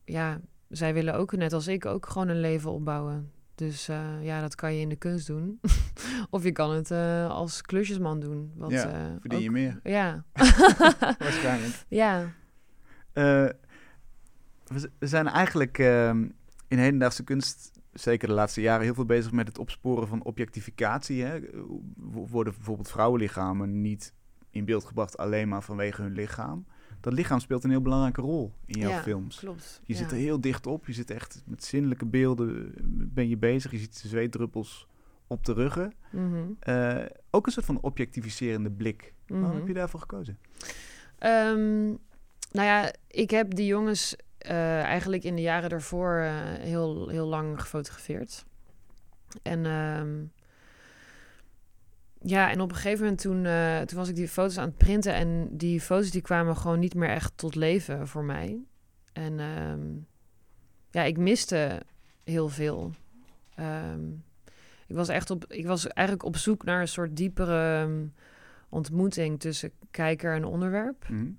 ja, 0.04 0.40
zij 0.68 0.95
willen 0.95 1.14
ook 1.14 1.37
net 1.37 1.52
als 1.52 1.68
ik 1.68 1.87
ook 1.87 2.07
gewoon 2.07 2.28
een 2.28 2.40
leven 2.40 2.71
opbouwen. 2.71 3.30
Dus 3.54 3.88
eh, 3.88 4.23
ja, 4.23 4.40
dat 4.40 4.54
kan 4.54 4.75
je 4.75 4.80
in 4.80 4.88
de 4.88 4.97
kunst 4.97 5.26
doen. 5.26 5.61
of 6.30 6.42
je 6.42 6.52
kan 6.52 6.71
het 6.71 6.90
eh, 6.90 7.30
als 7.30 7.62
klusjesman 7.62 8.21
doen. 8.21 8.52
Wat, 8.54 8.71
Ja, 8.71 8.92
eh, 8.92 9.14
Verdien 9.21 9.40
je 9.40 9.50
meer? 9.50 9.80
Ja, 9.83 10.25
Waarschijnlijk. 11.18 11.85
ja, 11.88 12.33
we 14.99 15.07
zijn 15.07 15.26
eigenlijk 15.26 15.78
ehm, 15.78 16.28
in 16.68 16.78
hedendaagse 16.78 17.25
kunst, 17.25 17.78
zeker 18.00 18.28
de 18.28 18.35
laatste 18.35 18.61
jaren, 18.61 18.85
heel 18.85 18.95
veel 18.95 19.05
bezig 19.05 19.33
met 19.33 19.47
het 19.49 19.59
opsporen 19.59 20.09
van 20.09 20.23
objectificatie. 20.25 21.23
Hè? 21.23 21.40
Wo- 21.97 22.26
Worden 22.26 22.52
bijvoorbeeld 22.55 22.90
vrouwenlichamen 22.90 23.81
niet 23.81 24.14
in 24.50 24.64
beeld 24.64 24.85
gebracht 24.85 25.17
alleen 25.17 25.49
maar 25.49 25.62
vanwege 25.62 26.02
hun 26.02 26.12
lichaam? 26.12 26.67
Dat 27.00 27.12
lichaam 27.12 27.38
speelt 27.40 27.64
een 27.64 27.71
heel 27.71 27.83
belangrijke 27.83 28.21
rol 28.21 28.52
in 28.67 28.81
jouw 28.81 28.90
Ja, 28.90 29.02
films. 29.02 29.38
klopt. 29.38 29.81
Je 29.85 29.93
ja. 29.93 29.99
zit 29.99 30.11
er 30.11 30.17
heel 30.17 30.40
dicht 30.40 30.67
op, 30.67 30.87
je 30.87 30.93
zit 30.93 31.11
echt 31.11 31.43
met 31.47 31.64
zinnelijke 31.64 32.07
beelden 32.07 32.73
ben 33.14 33.28
je 33.28 33.37
bezig. 33.37 33.71
Je 33.71 33.78
ziet 33.78 34.02
de 34.02 34.09
zweetdruppels 34.09 34.87
op 35.26 35.45
de 35.45 35.52
ruggen. 35.52 35.93
Mhm, 36.12 36.37
Eh, 36.61 37.05
ook 37.31 37.47
een 37.47 37.52
soort 37.52 37.67
van 37.67 37.81
objectificerende 37.81 38.71
blik. 38.71 39.14
Waarom 39.26 39.49
mhm. 39.49 39.59
heb 39.59 39.67
je 39.67 39.75
daarvoor 39.75 40.00
gekozen? 40.00 40.38
Ehm, 41.19 41.87
nou 42.52 42.67
ja, 42.67 42.93
ik 43.09 43.31
heb 43.31 43.55
die 43.55 43.67
jongens 43.67 44.17
eh, 44.38 44.83
eigenlijk 44.83 45.25
in 45.25 45.35
de 45.37 45.42
jaren 45.42 45.71
daarvoor 45.71 46.18
eh, 46.18 46.33
heel, 46.45 47.09
heel 47.09 47.26
lang 47.26 47.61
gefotografeerd. 47.61 48.45
En 49.42 49.66
ehm, 49.66 50.25
ja, 52.21 52.50
en 52.50 52.61
op 52.61 52.71
een 52.71 52.76
gegeven 52.76 53.02
moment 53.02 53.21
toen, 53.21 53.45
eh, 53.45 53.80
toen 53.80 53.99
was 53.99 54.09
ik 54.09 54.14
die 54.14 54.28
foto's 54.28 54.59
aan 54.59 54.68
het 54.68 54.76
printen 54.76 55.14
en 55.14 55.49
die 55.57 55.80
foto's 55.80 56.11
die 56.11 56.21
kwamen 56.21 56.57
gewoon 56.57 56.78
niet 56.78 56.95
meer 56.95 57.09
echt 57.09 57.33
tot 57.37 57.54
leven 57.54 58.09
voor 58.09 58.25
mij. 58.25 58.62
En 59.12 59.40
ehm, 59.40 59.87
ja, 60.90 61.02
ik 61.02 61.18
miste 61.18 61.83
heel 62.25 62.49
veel. 62.49 62.92
Ehm, 63.54 64.11
ik 64.87 64.97
was 64.97 65.09
echt 65.09 65.30
op, 65.30 65.45
ik 65.49 65.66
was 65.66 65.87
eigenlijk 65.87 66.26
op 66.26 66.37
zoek 66.37 66.64
naar 66.64 66.80
een 66.80 66.88
soort 66.88 67.16
diepere 67.16 67.88
ontmoeting 68.68 69.40
tussen 69.40 69.73
kijker 69.90 70.35
en 70.35 70.45
onderwerp. 70.45 71.09
Mhm. 71.09 71.30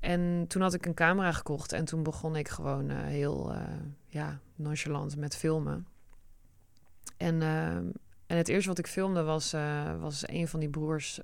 En 0.00 0.44
toen 0.48 0.62
had 0.62 0.74
ik 0.74 0.86
een 0.86 0.94
camera 0.94 1.32
gekocht 1.32 1.72
en 1.72 1.84
toen 1.84 2.02
begon 2.02 2.36
ik 2.36 2.48
gewoon 2.48 2.90
eh, 2.90 2.96
heel 2.96 3.52
eh, 3.52 3.62
ja, 4.06 4.40
nonchalant 4.54 5.16
met 5.16 5.36
filmen. 5.36 5.86
En, 7.16 7.42
ehm, 7.42 7.84
en 8.26 8.36
het 8.36 8.48
eerste 8.48 8.68
wat 8.68 8.78
ik 8.78 8.86
filmde 8.86 9.22
was, 9.22 9.52
eh, 9.52 10.00
was 10.00 10.28
een 10.28 10.48
van 10.48 10.60
die 10.60 10.70
broers 10.70 11.20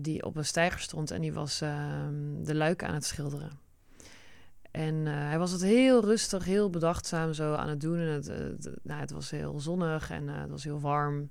die 0.00 0.24
op 0.24 0.36
een 0.36 0.44
steiger 0.44 0.80
stond 0.80 1.10
en 1.10 1.20
die 1.20 1.32
was 1.32 1.60
ehm, 1.60 2.42
de 2.42 2.54
luik 2.54 2.84
aan 2.84 2.94
het 2.94 3.04
schilderen. 3.04 3.50
En 4.70 5.06
hij 5.06 5.38
was 5.38 5.50
het 5.50 5.62
heel 5.62 6.04
rustig, 6.04 6.44
heel 6.44 6.70
bedachtzaam 6.70 7.32
zo 7.32 7.54
aan 7.54 7.68
het 7.68 7.80
doen. 7.80 7.98
En 7.98 8.08
het, 8.08 8.26
nou, 8.82 9.00
het 9.00 9.10
was 9.10 9.30
heel 9.30 9.60
zonnig 9.60 10.10
en 10.10 10.28
het 10.28 10.50
was 10.50 10.64
heel 10.64 10.80
warm. 10.80 11.30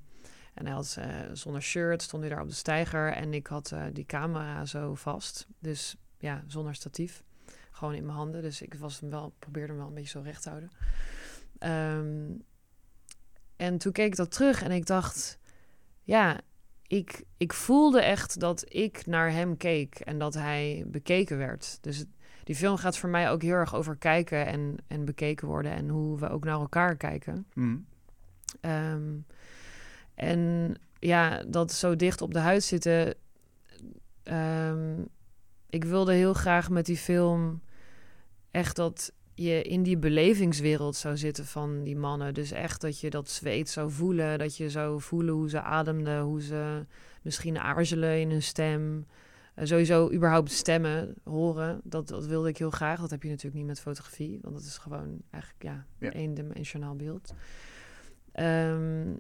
En 0.56 0.66
hij 0.66 0.76
had 0.76 0.96
eh, 1.00 1.08
zonder 1.34 1.62
shirt, 1.62 2.02
stond 2.02 2.24
hij 2.24 2.32
daar 2.32 2.42
op 2.42 2.50
de 2.50 2.56
steiger. 2.56 3.12
En 3.12 3.34
ik 3.34 3.48
had 3.48 3.72
eh, 3.72 3.84
die 3.94 4.06
camera 4.06 4.66
zo 4.66 4.96
vast. 4.96 5.48
Dus 5.60 5.96
ja, 6.18 6.44
zonder 6.48 6.76
statief. 6.76 7.24
Gewoon 7.72 7.94
in 7.94 8.06
mijn 8.06 8.18
handen. 8.18 8.42
Dus 8.42 8.62
ik 8.62 8.74
was 8.74 9.00
hem 9.00 9.10
wel, 9.10 9.34
probeerde 9.40 9.68
hem 9.68 9.78
wel 9.78 9.88
een 9.88 9.94
beetje 9.94 10.10
zo 10.10 10.22
recht 10.22 10.42
te 10.42 10.50
houden. 10.50 10.72
Ehm, 11.58 12.32
en 13.56 13.78
toen 13.78 13.92
keek 13.92 14.06
ik 14.06 14.16
dat 14.16 14.32
terug 14.32 14.64
en 14.64 14.72
ik 14.72 14.86
dacht, 14.86 15.40
ja, 16.04 16.42
ik, 16.88 17.24
ik 17.38 17.54
voelde 17.54 18.02
echt 18.02 18.40
dat 18.40 18.66
ik 18.68 19.06
naar 19.06 19.32
hem 19.32 19.58
keek 19.58 20.00
en 20.00 20.20
dat 20.20 20.34
hij 20.34 20.84
bekeken 20.88 21.38
werd. 21.38 21.78
Dus 21.82 22.06
die 22.44 22.56
film 22.56 22.78
gaat 22.78 22.98
voor 22.98 23.10
mij 23.10 23.30
ook 23.30 23.42
heel 23.42 23.54
erg 23.54 23.76
over 23.76 23.96
kijken 23.96 24.46
en, 24.46 24.78
en 24.88 25.06
bekeken 25.06 25.48
worden 25.48 25.72
en 25.72 25.90
hoe 25.90 26.20
we 26.20 26.30
ook 26.30 26.44
naar 26.44 26.60
elkaar 26.60 26.96
kijken. 26.96 27.48
Mhm. 27.54 27.78
Ehm, 28.62 29.14
en 30.16 30.74
ja, 31.00 31.44
dat 31.44 31.72
zo 31.72 31.96
dicht 31.96 32.22
op 32.22 32.34
de 32.34 32.40
huid 32.40 32.64
zitten. 32.64 33.16
ehm, 34.24 35.02
ik 35.70 35.84
wilde 35.84 36.14
heel 36.14 36.34
graag 36.34 36.70
met 36.70 36.86
die 36.86 36.98
film 36.98 37.62
echt 38.52 38.76
dat 38.76 39.12
je 39.34 39.62
in 39.62 39.84
die 39.84 39.98
belevingswereld 39.98 40.96
zou 40.96 41.18
zitten 41.18 41.46
van 41.46 41.84
die 41.84 41.96
mannen. 41.96 42.34
Dus 42.34 42.52
echt 42.52 42.82
dat 42.82 43.00
je 43.00 43.10
dat 43.10 43.30
zweet 43.30 43.70
zou 43.70 43.92
voelen. 43.92 44.40
Dat 44.40 44.58
je 44.58 44.70
zou 44.70 45.02
voelen 45.02 45.34
hoe 45.34 45.50
ze 45.50 45.62
ademden, 45.62 46.22
hoe 46.22 46.42
ze 46.42 46.86
misschien 47.22 47.58
aarzelen 47.60 48.20
in 48.20 48.30
hun 48.30 48.44
stem. 48.44 49.06
Eh, 49.56 49.66
sowieso 49.66 50.12
überhaupt 50.12 50.52
stemmen 50.52 51.14
horen. 51.24 51.82
Dat, 51.84 52.08
dat 52.08 52.26
wilde 52.26 52.50
ik 52.50 52.58
heel 52.58 52.70
graag. 52.72 53.00
Dat 53.00 53.10
heb 53.12 53.24
je 53.24 53.30
natuurlijk 53.30 53.56
niet 53.56 53.66
met 53.66 53.80
fotografie. 53.80 54.40
Want 54.42 54.56
dat 54.56 54.64
is 54.64 54.78
gewoon 54.78 55.22
eigenlijk 55.30 55.64
ja, 55.64 55.86
Ja. 56.00 56.12
eendimensionaal 56.12 56.96
beeld. 56.96 57.34
Ehm, 58.32 59.14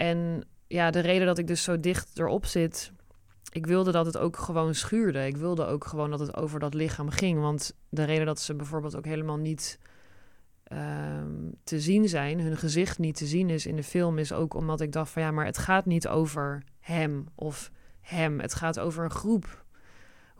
en 0.00 0.44
ja, 0.66 0.90
de 0.90 1.00
reden 1.00 1.26
dat 1.26 1.38
ik 1.38 1.46
dus 1.46 1.62
zo 1.62 1.80
dicht 1.80 2.18
erop 2.18 2.46
zit... 2.46 2.92
Ik 3.52 3.66
wilde 3.66 3.92
dat 3.92 4.06
het 4.06 4.18
ook 4.18 4.36
gewoon 4.36 4.74
schuurde. 4.74 5.26
Ik 5.26 5.36
wilde 5.36 5.66
ook 5.66 5.84
gewoon 5.84 6.10
dat 6.10 6.20
het 6.20 6.36
over 6.36 6.60
dat 6.60 6.74
lichaam 6.74 7.10
ging. 7.10 7.40
Want 7.40 7.76
de 7.88 8.04
reden 8.04 8.26
dat 8.26 8.40
ze 8.40 8.54
bijvoorbeeld 8.54 8.96
ook 8.96 9.04
helemaal 9.04 9.36
niet 9.36 9.78
ehm, 10.64 11.50
te 11.64 11.80
zien 11.80 12.08
zijn... 12.08 12.40
hun 12.40 12.56
gezicht 12.56 12.98
niet 12.98 13.16
te 13.16 13.26
zien 13.26 13.50
is 13.50 13.66
in 13.66 13.76
de 13.76 13.82
film... 13.82 14.18
is 14.18 14.32
ook 14.32 14.54
omdat 14.54 14.80
ik 14.80 14.92
dacht 14.92 15.10
van 15.10 15.22
ja, 15.22 15.30
maar 15.30 15.44
het 15.44 15.58
gaat 15.58 15.86
niet 15.86 16.08
over 16.08 16.62
hem 16.80 17.26
of 17.34 17.70
hem. 18.00 18.40
Het 18.40 18.54
gaat 18.54 18.78
over 18.78 19.04
een 19.04 19.10
groep. 19.10 19.64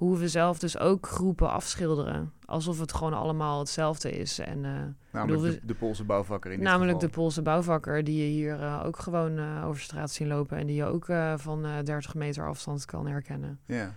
Hoe 0.00 0.18
we 0.18 0.28
zelf 0.28 0.58
dus 0.58 0.78
ook 0.78 1.06
groepen 1.06 1.50
afschilderen. 1.50 2.32
Alsof 2.44 2.80
het 2.80 2.92
gewoon 2.92 3.14
allemaal 3.14 3.58
hetzelfde 3.58 4.10
is. 4.10 4.38
En 4.38 4.64
eh, 4.64 4.72
Namelijk 5.10 5.40
bedoel, 5.40 5.60
de, 5.60 5.66
de 5.66 5.74
Poolse 5.74 6.04
bouwvakker 6.04 6.50
in 6.50 6.58
dit 6.58 6.66
Namelijk 6.66 7.00
de. 7.00 7.08
Poolse 7.08 7.42
bouwvakker 7.42 8.04
die 8.04 8.22
je 8.22 8.30
hier 8.30 8.62
eh, 8.62 8.82
ook 8.84 8.98
gewoon 8.98 9.38
eh, 9.38 9.64
over 9.66 9.80
straat 9.80 10.10
zien 10.10 10.28
lopen. 10.28 10.58
En 10.58 10.66
die 10.66 10.76
je 10.76 10.84
ook 10.84 11.04
van 11.36 11.64
eh 11.64 11.78
30 11.84 12.14
meter 12.14 12.48
afstand 12.48 12.84
kan 12.84 13.06
herkennen. 13.06 13.60
Ja. 13.66 13.94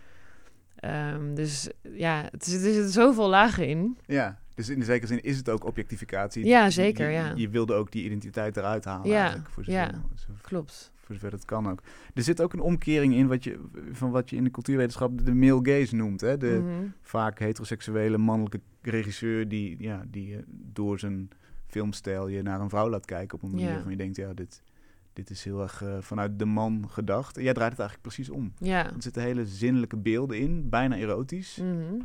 Ehm, 0.76 1.34
dus 1.34 1.70
ja, 1.82 2.28
het 2.32 2.48
is, 2.48 2.54
er 2.54 2.60
zitten 2.60 2.90
zoveel 2.92 3.30
lagen 3.30 3.68
in. 3.68 3.98
ja, 4.06 4.40
dus 4.56 4.70
in 4.70 4.80
de 4.80 4.86
zekere 4.86 5.08
zin 5.08 5.24
is 5.24 5.38
het 5.38 5.50
ook 5.50 5.66
objectificatie. 5.66 6.46
Ja, 6.46 6.70
zeker, 6.70 7.08
je, 7.10 7.14
ja. 7.16 7.34
Je 7.36 7.50
wilde 7.50 7.74
ook 7.74 7.92
die 7.92 8.04
identiteit 8.06 8.58
eruit 8.58 8.86
halen 8.86 9.10
Ja, 9.10 9.20
eigenlijk. 9.22 9.50
Voor 9.50 9.64
zover, 9.64 9.80
ja. 9.82 10.02
Klopt. 10.42 10.92
voor 10.96 11.16
zover 11.16 11.32
het 11.32 11.46
kan 11.46 11.70
ook. 11.70 11.82
Er 12.14 12.24
zit 12.24 12.42
ook 12.42 12.54
een 12.54 12.60
omkering 12.62 13.14
in 13.14 13.28
wat 13.28 13.44
je, 13.44 13.60
van 13.92 14.12
wat 14.12 14.30
je 14.30 14.36
in 14.36 14.44
de 14.44 14.52
cultuurwetenschap 14.52 15.26
de 15.26 15.34
male 15.34 15.60
gaze 15.72 15.96
noemt. 15.96 16.22
Hè? 16.22 16.38
De 16.38 16.60
Mhm. 16.64 16.88
vaak 17.02 17.40
heteroseksuele 17.40 18.18
mannelijke 18.18 18.60
regisseur 18.82 19.48
die, 19.48 19.76
ja, 19.80 20.04
die 20.08 20.36
eh, 20.36 20.42
door 20.50 21.00
zijn 21.00 21.30
filmstijl 21.68 22.28
je 22.28 22.42
naar 22.42 22.62
een 22.62 22.70
vrouw 22.70 22.90
laat 22.90 23.06
kijken 23.06 23.38
op 23.38 23.44
een 23.44 23.50
manier 23.50 23.66
Ja. 23.68 23.74
waarvan 23.74 23.92
je 23.92 23.98
denkt, 23.98 24.16
ja, 24.16 24.34
dit, 24.34 24.62
dit 25.14 25.30
is 25.30 25.44
heel 25.44 25.62
erg 25.62 25.82
eh, 25.82 25.98
vanuit 26.00 26.40
de 26.40 26.46
man 26.46 26.86
gedacht. 26.90 27.38
En 27.38 27.44
jij 27.44 27.54
draait 27.54 27.72
het 27.72 27.80
eigenlijk 27.80 28.10
precies 28.16 28.30
om. 28.34 28.54
Ja. 28.60 28.86
Er 28.86 28.94
zitten 29.02 29.22
hele 29.22 29.46
zinnelijke 29.46 29.98
beelden 29.98 30.38
in, 30.40 30.70
bijna 30.70 30.96
erotisch. 30.98 31.58
Mhm. 31.62 32.00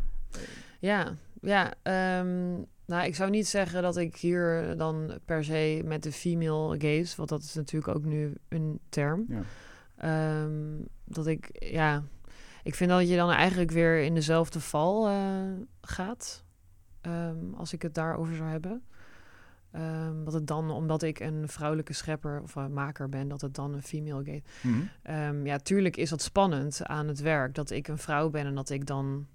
Ja, 0.81 1.17
ja. 1.41 1.75
ehm, 1.83 2.53
nou, 2.87 3.05
ik 3.07 3.15
zou 3.15 3.31
niet 3.31 3.47
zeggen 3.47 3.83
dat 3.83 3.97
ik 3.97 4.17
hier 4.17 4.77
dan 4.77 5.19
per 5.25 5.45
se 5.45 5.83
met 5.85 6.03
de 6.03 6.13
female 6.13 6.81
gaze, 6.81 7.17
want 7.17 7.29
dat 7.29 7.43
is 7.43 7.55
natuurlijk 7.55 7.97
ook 7.97 8.05
nu 8.05 8.35
een 8.49 8.81
term, 8.89 9.25
Ja. 9.29 9.43
ehm, 9.97 10.81
dat 11.05 11.27
ik, 11.27 11.49
ja, 11.53 12.03
ik 12.63 12.75
vind 12.75 12.91
dat 12.91 13.09
je 13.09 13.17
dan 13.17 13.31
eigenlijk 13.31 13.71
weer 13.71 14.01
in 14.03 14.15
dezelfde 14.15 14.61
val 14.61 15.09
eh, 15.09 15.43
gaat, 15.81 16.45
ehm, 17.01 17.55
als 17.57 17.73
ik 17.73 17.83
het 17.83 17.95
daarover 17.95 18.35
zou 18.37 18.49
hebben. 18.49 18.83
Dat 20.25 20.33
het 20.33 20.47
dan, 20.47 20.71
omdat 20.71 21.03
ik 21.03 21.21
een 21.21 21.49
vrouwelijke 21.49 21.93
schepper 21.93 22.43
of 22.43 22.55
een 22.55 22.73
maker 22.73 23.09
ben, 23.09 23.29
dat 23.29 23.41
het 23.41 23.55
dan 23.55 23.75
een 23.75 23.83
female 23.83 24.25
gaze. 24.25 24.43
Ehm, 25.03 25.47
ja, 25.47 25.57
tuurlijk 25.59 25.97
is 25.97 26.11
dat 26.11 26.23
spannend 26.23 26.85
aan 26.85 27.09
het 27.09 27.21
werk. 27.21 27.55
Dat 27.55 27.71
ik 27.71 27.89
een 27.89 27.99
vrouw 27.99 28.31
ben 28.31 28.47
en 28.47 28.55
dat 28.55 28.71
ik 28.71 28.87
dan 28.87 29.27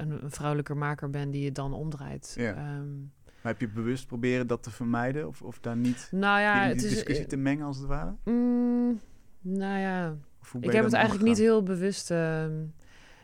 een, 0.00 0.24
een 0.24 0.30
vrouwelijke 0.30 0.74
maker 0.74 1.10
ben 1.10 1.30
die 1.30 1.44
het 1.44 1.54
dan 1.54 1.72
omdraait. 1.72 2.34
Ja. 2.38 2.54
Ehm, 2.54 2.98
Maar 3.42 3.52
heb 3.52 3.60
je 3.60 3.68
bewust 3.68 4.06
proberen 4.06 4.46
dat 4.46 4.62
te 4.62 4.70
vermijden? 4.70 5.26
Of, 5.28 5.42
of 5.42 5.58
daar 5.60 5.76
niet 5.76 6.08
nou 6.10 6.40
ja, 6.40 6.62
in 6.62 6.68
het 6.68 6.78
die 6.78 6.86
is. 6.88 6.94
discussie 6.94 7.26
te 7.26 7.36
mengen 7.36 7.66
als 7.66 7.76
het 7.78 7.86
ware? 7.86 8.14
Mm, 8.24 9.00
nou 9.40 9.78
ja, 9.78 10.16
ik 10.60 10.64
je 10.64 10.70
heb 10.76 10.84
het 10.84 10.92
eigenlijk 10.92 11.24
niet 11.24 11.38
heel 11.38 11.62
bewust. 11.62 12.10
ehm, 12.10 12.52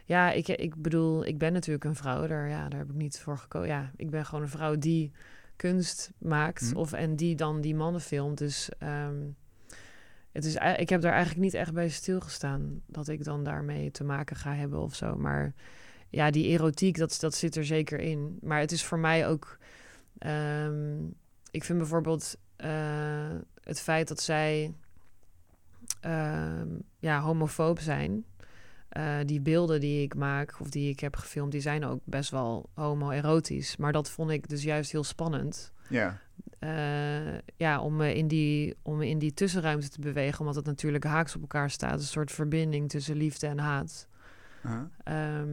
ja, 0.05 0.31
ik, 0.33 0.49
ik 0.49 0.83
bedoel, 0.83 1.25
ik 1.27 1.39
ben 1.39 1.53
natuurlijk 1.53 1.85
een 1.85 1.95
vrouw. 1.97 2.27
Daar, 2.27 2.49
ja, 2.49 2.69
daar 2.69 2.79
heb 2.79 2.89
ik 2.89 2.95
niet 2.95 3.19
voor 3.21 3.39
gekozen. 3.39 3.69
Ja, 3.69 3.91
ik 3.97 4.11
ben 4.11 4.25
gewoon 4.27 4.43
een 4.45 4.49
vrouw 4.51 4.79
die 4.79 5.13
kunst 5.57 6.13
maakt. 6.19 6.63
Mhm. 6.63 6.77
Of, 6.77 6.93
en 6.93 7.17
die 7.17 7.35
dan 7.35 7.61
die 7.61 7.75
mannen 7.75 8.01
filmt. 8.01 8.39
Dus 8.39 8.69
ehm, 8.79 9.17
het 10.33 10.45
is, 10.45 10.55
ik 10.77 10.89
heb 10.89 11.01
daar 11.01 11.13
eigenlijk 11.13 11.43
niet 11.43 11.55
echt 11.55 11.73
bij 11.73 11.89
stilgestaan. 11.89 12.81
Dat 12.87 13.09
ik 13.09 13.25
dan 13.25 13.45
daarmee 13.45 13.91
te 13.91 14.05
maken 14.05 14.37
ga 14.37 14.55
hebben 14.55 14.81
of 14.81 14.95
zo. 14.95 15.17
Maar 15.17 15.55
ja, 16.11 16.31
die 16.31 16.47
erotiek, 16.47 16.99
dat, 16.99 17.17
dat 17.21 17.35
zit 17.35 17.57
er 17.57 17.65
zeker 17.65 17.99
in. 18.01 18.39
Maar 18.43 18.61
het 18.61 18.73
is 18.73 18.85
voor 18.85 18.99
mij 18.99 19.29
ook... 19.29 19.59
ehm, 20.19 21.05
ik 21.51 21.65
vind 21.65 21.79
bijvoorbeeld 21.79 22.37
eh, 22.57 23.35
het 23.63 23.81
feit 23.81 24.09
dat 24.09 24.21
zij 24.21 24.75
ehm, 26.01 26.69
ja, 26.99 27.21
homofoob 27.21 27.79
zijn. 27.81 28.25
Eh, 28.89 29.17
die 29.25 29.41
beelden 29.41 29.81
die 29.81 30.03
ik 30.03 30.15
maak 30.15 30.61
of 30.61 30.71
die 30.71 30.91
ik 30.91 31.01
heb 31.01 31.17
gefilmd, 31.17 31.53
die 31.53 31.61
zijn 31.61 31.85
ook 31.85 32.01
best 32.05 32.31
wel 32.31 32.69
homoerotisch. 32.75 33.77
Maar 33.77 33.93
dat 33.93 34.11
vond 34.11 34.31
ik 34.31 34.49
dus 34.49 34.63
juist 34.63 34.93
heel 34.93 35.05
spannend. 35.05 35.73
Ja, 35.89 36.19
Eh, 36.59 37.39
ja, 37.57 37.81
om 37.81 37.97
me, 37.97 38.15
in 38.15 38.29
die, 38.29 38.77
om 38.83 39.03
in 39.03 39.19
die 39.19 39.35
tussenruimte 39.35 39.89
te 39.89 40.01
bewegen, 40.01 40.41
omdat 40.41 40.55
het 40.55 40.65
natuurlijk 40.67 41.05
haaks 41.05 41.35
op 41.35 41.41
elkaar 41.41 41.71
staat. 41.71 41.99
Een 41.99 42.05
soort 42.07 42.31
verbinding 42.33 42.89
tussen 42.89 43.17
liefde 43.17 43.47
en 43.47 43.59
haat. 43.59 44.09
Ehm, 45.05 45.49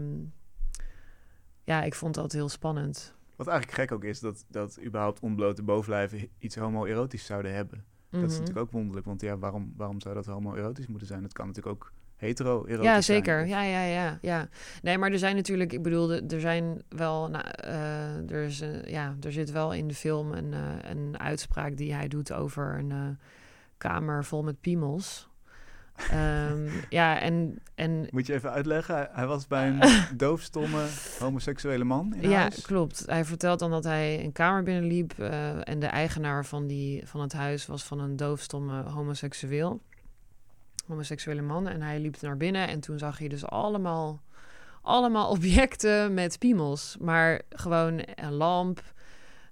ja, 1.64 1.84
ik 1.84 1.96
vond 1.96 2.16
dat 2.16 2.32
heel 2.32 2.50
spannend. 2.50 3.14
Wat 3.36 3.48
eigenlijk 3.48 3.78
gek 3.80 3.92
ook 3.92 4.04
is, 4.04 4.20
dat, 4.20 4.46
dat 4.48 4.80
überhaupt 4.86 5.20
ontblote 5.20 5.64
bovenlijven 5.64 6.28
iets 6.40 6.56
homoerotisch 6.56 7.26
zouden 7.26 7.54
hebben. 7.54 7.84
Dat 8.10 8.22
is 8.22 8.28
Mhm. 8.30 8.40
natuurlijk 8.40 8.66
ook 8.66 8.72
wonderlijk, 8.72 9.06
want 9.06 9.22
ja, 9.22 9.38
waarom, 9.38 9.74
waarom 9.78 10.02
zou 10.02 10.16
dat 10.16 10.26
homoerotisch 10.26 10.88
moeten 10.88 11.08
zijn? 11.08 11.24
Het 11.24 11.34
kan 11.34 11.48
natuurlijk 11.48 11.76
ook 11.76 11.92
hetero-erotisch 12.16 12.86
Ja, 12.86 13.02
zijn. 13.02 13.04
zeker. 13.24 13.42
Of- 13.42 13.48
Ja, 13.48 13.62
ja, 13.64 13.84
ja, 13.84 14.18
ja. 14.22 14.48
Nee, 14.82 14.98
maar 14.98 15.12
er 15.12 15.18
zijn 15.20 15.36
natuurlijk, 15.36 15.74
ik 15.74 15.82
bedoel, 15.82 16.12
er- 16.12 16.40
zijn 16.40 16.82
wel, 16.90 17.30
nou, 17.30 17.46
eh, 17.50 18.32
er, 18.32 18.44
is, 18.44 18.60
een- 18.60 18.84
ja, 18.90 19.16
er 19.22 19.32
zit 19.32 19.52
wel 19.52 19.74
in 19.74 19.88
de 19.88 19.94
film 19.94 20.32
een, 20.32 20.54
eh, 20.54 20.90
een 20.92 21.20
uitspraak 21.20 21.78
die 21.78 21.94
hij 21.94 22.08
doet 22.08 22.32
over 22.34 22.78
een 22.78 22.92
eh, 22.92 23.08
kamer 23.78 24.26
vol 24.26 24.44
met 24.44 24.62
piemels. 24.62 25.30
Ehm, 25.96 26.68
ja, 26.90 27.20
en, 27.20 27.60
en 27.76 28.08
Moet 28.12 28.28
je 28.28 28.34
even 28.34 28.52
uitleggen, 28.52 29.10
hij, 29.12 29.28
was 29.28 29.48
bij 29.48 29.68
een 29.68 29.80
doofstomme 30.18 30.86
homoseksuele 31.20 31.84
man 31.84 32.14
in 32.16 32.30
ja, 32.30 32.40
huis. 32.40 32.62
klopt. 32.62 33.04
Hij 33.06 33.26
vertelt 33.26 33.60
dan 33.60 33.72
dat 33.72 33.84
hij 33.84 34.24
een 34.24 34.32
kamer 34.32 34.64
binnenliep 34.64 35.14
eh, 35.20 35.68
en 35.68 35.80
de 35.80 35.86
eigenaar 35.86 36.46
van, 36.46 36.68
die, 36.68 37.08
van 37.08 37.22
het 37.22 37.34
huis 37.34 37.66
was 37.66 37.84
van 37.84 38.00
een 38.00 38.16
doofstomme 38.16 38.84
homoseksueel. 38.84 39.82
Homoseksuele 40.88 41.42
man. 41.42 41.68
En 41.68 41.82
hij 41.82 42.00
liep 42.00 42.22
naar 42.22 42.38
binnen 42.38 42.68
en 42.68 42.80
toen 42.80 42.98
zag 43.00 43.18
hij 43.18 43.28
dus 43.28 43.46
allemaal, 43.46 44.22
allemaal 44.82 45.30
objecten 45.36 46.14
met 46.14 46.40
piemels. 46.40 46.98
Maar 47.00 47.42
gewoon 47.50 48.02
een 48.16 48.34
lamp. 48.34 48.93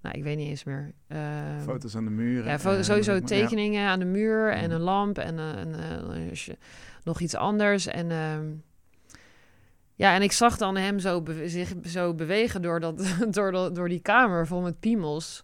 Nou, 0.02 0.18
ik 0.18 0.24
weet 0.24 0.38
niet 0.38 0.48
eens 0.50 0.64
meer. 0.64 0.92
Ehm, 1.08 1.60
Foto's 1.60 1.96
aan 1.96 2.04
de 2.06 2.12
muur. 2.12 2.46
ja, 2.46 2.60
en- 2.60 2.84
sowieso 2.86 3.14
ja. 3.14 3.20
tekeningen 3.22 3.88
aan 3.90 4.00
de 4.00 4.06
muur 4.06 4.52
en 4.52 4.64
Mhm. 4.66 4.72
een 4.72 4.82
lamp 4.82 5.18
en 5.18 5.38
een- 5.38 5.74
een 6.16 6.36
sh- 6.36 6.50
nog 7.04 7.20
iets 7.20 7.36
anders. 7.36 7.88
En 7.88 8.12
ehm, 8.12 8.46
ja, 9.96 10.16
en 10.16 10.22
ik 10.22 10.32
zag 10.32 10.58
dan 10.58 10.76
hem 10.78 11.00
zo 11.00 11.22
be- 11.22 11.50
zich 11.50 11.74
zo 11.86 12.14
bewegen 12.14 12.62
door, 12.62 12.80
dat, 12.80 12.98
door, 13.36 13.52
dat- 13.52 13.76
door 13.76 13.90
die 13.90 14.02
kamer 14.02 14.48
vol 14.48 14.62
met 14.62 14.80
piemels. 14.80 15.44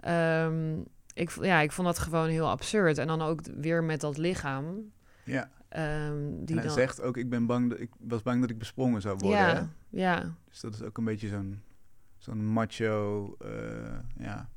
Ehm, 0.00 0.74
ik, 1.14 1.30
ja, 1.40 1.60
ik 1.60 1.72
vond 1.72 1.86
dat 1.86 1.98
gewoon 1.98 2.28
heel 2.28 2.48
absurd. 2.48 2.98
En 2.98 3.06
dan 3.06 3.22
ook 3.22 3.40
weer 3.56 3.84
met 3.84 4.00
dat 4.00 4.16
lichaam. 4.16 4.92
Ja, 5.24 5.50
die 5.68 5.80
en 5.80 6.44
hij 6.46 6.62
dan, 6.62 6.70
zegt 6.70 7.00
ook, 7.02 7.16
ik, 7.16 7.28
ben 7.28 7.46
bang 7.46 7.70
dat, 7.70 7.80
ik 7.80 7.90
was 7.98 8.22
bang 8.22 8.40
dat 8.40 8.50
ik 8.50 8.58
besprongen 8.58 9.00
zou 9.00 9.16
worden. 9.18 9.38
hè? 9.46 9.52
ja, 9.52 9.68
ja, 9.90 10.34
Dus 10.48 10.60
dat 10.60 10.74
is 10.74 10.82
ook 10.82 10.98
een 10.98 11.04
beetje 11.04 11.28
zo'n 11.28 11.60
zo'n 12.24 12.44
macho, 12.44 13.34
eh, 13.40 13.48
ja, 14.18 14.48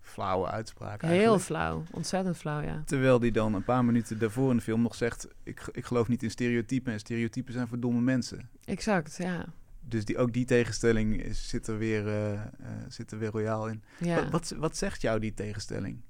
flauwe 0.00 0.46
uitspraak 0.46 1.02
heel 1.02 1.10
eigenlijk. 1.10 1.42
flauw. 1.42 1.82
Ontzettend 1.90 2.36
flauw, 2.36 2.60
ja. 2.60 2.82
Terwijl 2.86 3.18
die 3.18 3.32
dan 3.32 3.54
een 3.54 3.64
paar 3.64 3.84
minuten 3.84 4.18
daarvoor 4.18 4.50
in 4.50 4.56
de 4.56 4.62
film 4.62 4.82
nog 4.82 4.94
zegt... 4.94 5.28
ik, 5.42 5.68
ik 5.72 5.84
geloof 5.84 6.08
niet 6.08 6.22
in 6.22 6.30
stereotypen 6.30 6.92
en 6.92 6.98
stereotypen 6.98 7.52
zijn 7.52 7.68
voor 7.68 7.80
domme 7.80 8.00
mensen. 8.00 8.48
Exact, 8.64 9.16
ja. 9.16 9.44
dus 9.80 10.04
die, 10.04 10.18
ook 10.18 10.32
die 10.32 10.44
tegenstelling 10.44 11.22
is, 11.22 11.48
zit, 11.48 11.66
er 11.66 11.78
weer, 11.78 12.06
eh, 12.06 12.32
eh, 12.32 12.42
zit 12.88 13.10
er 13.10 13.18
weer 13.18 13.30
royaal 13.30 13.68
in. 13.68 13.82
Ja. 13.98 14.14
Wat, 14.16 14.30
wat, 14.30 14.54
wat 14.58 14.76
zegt 14.76 15.02
jou 15.02 15.20
die 15.20 15.34
tegenstelling? 15.34 16.00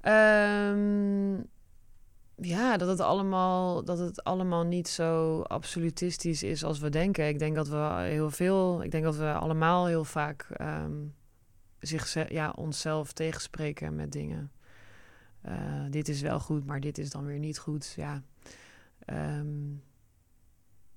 Ehm, 0.00 1.07
ja, 2.40 2.76
dat 2.76 2.88
het, 2.88 3.00
allemaal, 3.00 3.84
dat 3.84 3.98
het 3.98 4.24
allemaal 4.24 4.64
niet 4.64 4.88
zo 4.88 5.40
absolutistisch 5.42 6.42
is 6.42 6.64
als 6.64 6.78
we 6.78 6.88
denken. 6.88 7.28
Ik 7.28 7.38
denk 7.38 7.54
dat 7.54 7.68
we 7.68 7.96
heel 8.02 8.30
veel, 8.30 8.82
ik 8.82 8.90
denk 8.90 9.04
dat 9.04 9.16
we 9.16 9.32
allemaal 9.32 9.86
heel 9.86 10.04
vaak 10.04 10.42
ehm, 10.56 10.92
zich, 11.80 12.30
ja, 12.30 12.50
onszelf 12.56 13.12
tegenspreken 13.12 13.94
met 13.94 14.12
dingen. 14.12 14.50
Eh, 15.40 15.84
dit 15.90 16.08
is 16.08 16.20
wel 16.20 16.40
goed, 16.40 16.66
maar 16.66 16.80
dit 16.80 16.98
is 16.98 17.10
dan 17.10 17.24
weer 17.24 17.38
niet 17.38 17.58
goed. 17.58 17.92
Ja. 17.96 18.22
Ehm, 19.04 19.72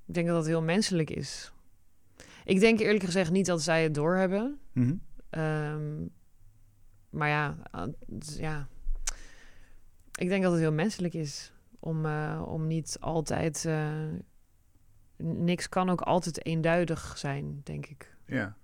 ik 0.05 0.13
denk 0.13 0.27
dat 0.27 0.35
dat 0.35 0.45
heel 0.45 0.61
menselijk 0.61 1.09
is. 1.09 1.51
Ik 2.45 2.59
denk 2.59 2.79
eerlijk 2.79 3.03
gezegd 3.03 3.31
niet 3.31 3.45
dat 3.45 3.61
zij 3.61 3.83
het 3.83 3.93
doorhebben. 3.93 4.59
Ehm, 5.29 6.05
maar 7.09 7.29
ja, 7.29 7.57
het 7.71 8.27
is- 8.29 8.35
ja, 8.37 8.67
ik 10.21 10.29
denk 10.29 10.43
dat 10.43 10.51
het 10.51 10.61
heel 10.61 10.71
menselijk 10.71 11.13
is 11.13 11.53
om, 11.79 12.05
eh, 12.05 12.41
om 12.45 12.67
niet 12.67 12.97
altijd. 12.99 13.65
eh, 13.65 13.89
niks 15.17 15.69
kan 15.69 15.89
ook 15.89 16.01
altijd 16.01 16.45
eenduidig 16.45 17.17
zijn, 17.17 17.61
denk 17.63 17.85
ik. 17.85 18.15
Ja. 18.25 18.55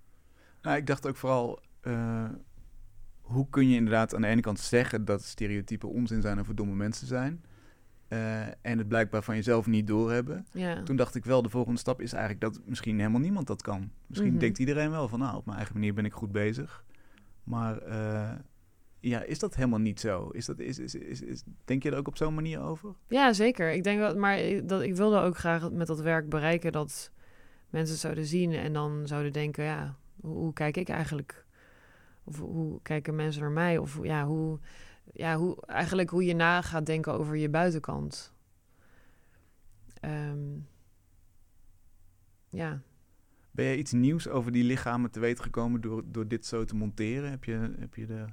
Nou, 0.62 0.76
ik 0.76 0.86
dacht 0.86 1.06
ook 1.06 1.16
vooral, 1.16 1.60
eh, 1.80 2.24
hoe 3.20 3.46
kun 3.50 3.68
je 3.68 3.76
inderdaad 3.76 4.14
aan 4.14 4.20
de 4.20 4.26
ene 4.28 4.40
kant 4.40 4.60
zeggen 4.60 5.04
dat 5.04 5.22
stereotypen 5.24 5.88
onzin 5.88 6.22
zijn 6.22 6.38
en 6.38 6.44
voor 6.44 6.54
domme 6.54 6.74
mensen 6.74 7.06
zijn, 7.06 7.42
en 8.62 8.78
het 8.78 8.88
blijkbaar 8.88 9.22
van 9.22 9.34
jezelf 9.34 9.66
niet 9.66 9.86
doorhebben. 9.86 10.46
Ja, 10.52 10.82
Toen 10.82 10.96
dacht 10.96 11.14
ik 11.14 11.24
wel, 11.24 11.42
de 11.42 11.48
volgende 11.48 11.78
stap 11.80 12.00
is 12.00 12.12
eigenlijk 12.12 12.40
dat 12.42 12.60
misschien 12.64 12.98
helemaal 12.98 13.20
niemand 13.20 13.46
dat 13.46 13.62
kan. 13.62 13.90
Misschien 14.06 14.30
Mhm. 14.30 14.38
denkt 14.38 14.58
iedereen 14.58 14.90
wel 14.90 15.08
van, 15.08 15.18
nou, 15.18 15.36
op 15.36 15.44
mijn 15.44 15.56
eigen 15.56 15.74
manier 15.74 15.94
ben 15.94 16.04
ik 16.04 16.12
goed 16.12 16.32
bezig. 16.32 16.84
Maar 17.44 17.78
ja, 19.00 19.22
is 19.22 19.38
dat 19.38 19.54
helemaal 19.54 19.78
niet 19.78 20.00
zo? 20.00 20.28
Is 20.28 20.44
dat, 20.46 20.58
is, 20.58 20.78
is, 20.78 20.94
is, 20.94 21.20
is- 21.22 21.42
denk 21.64 21.82
je 21.82 21.90
er 21.90 21.96
ook 21.96 22.08
op 22.08 22.16
zo'n 22.16 22.34
manier 22.34 22.60
over? 22.60 22.94
ja 23.08 23.32
zeker. 23.32 23.72
Ik 23.72 23.82
denk 23.84 24.00
dat, 24.00 24.16
maar 24.16 24.38
ik- 24.38 24.68
dat, 24.68 24.82
ik 24.82 24.94
wilde 24.96 25.18
ook 25.20 25.36
graag 25.36 25.70
met 25.70 25.86
dat 25.86 26.00
werk 26.00 26.28
bereiken 26.28 26.72
dat 26.72 27.10
mensen 27.70 27.92
het 27.92 28.02
zouden 28.02 28.24
zien 28.26 28.52
en 28.52 28.72
dan 28.72 29.06
zouden 29.06 29.32
denken: 29.32 29.64
ja, 29.64 29.96
hoe, 30.20 30.36
hoe 30.36 30.52
kijk 30.52 30.76
ik 30.76 30.88
eigenlijk? 30.88 31.46
Of 32.24 32.38
hoe 32.38 32.82
kijken 32.82 33.16
mensen 33.16 33.42
naar 33.42 33.50
mij? 33.50 33.78
Of 33.78 33.98
ja, 34.02 34.26
hoe, 34.26 34.58
ja, 35.12 35.36
hoe, 35.36 35.56
eigenlijk 35.66 36.10
hoe 36.10 36.24
je 36.24 36.34
na 36.34 36.62
gaat 36.62 36.86
denken 36.86 37.12
over 37.12 37.36
je 37.36 37.48
buitenkant. 37.48 38.32
Ehm, 40.00 40.56
ja. 42.50 42.82
Ben 43.50 43.64
jij 43.64 43.76
iets 43.76 43.92
nieuws 43.92 44.28
over 44.28 44.52
die 44.52 44.64
lichamen 44.64 45.10
te 45.10 45.20
weten 45.20 45.44
gekomen 45.44 45.80
door, 45.80 46.02
door 46.06 46.28
dit 46.28 46.46
zo 46.46 46.64
te 46.64 46.76
monteren? 46.76 47.30
Heb 47.30 47.44
je, 47.44 47.74
heb 47.78 47.94
je, 47.94 48.06
de, 48.06 48.24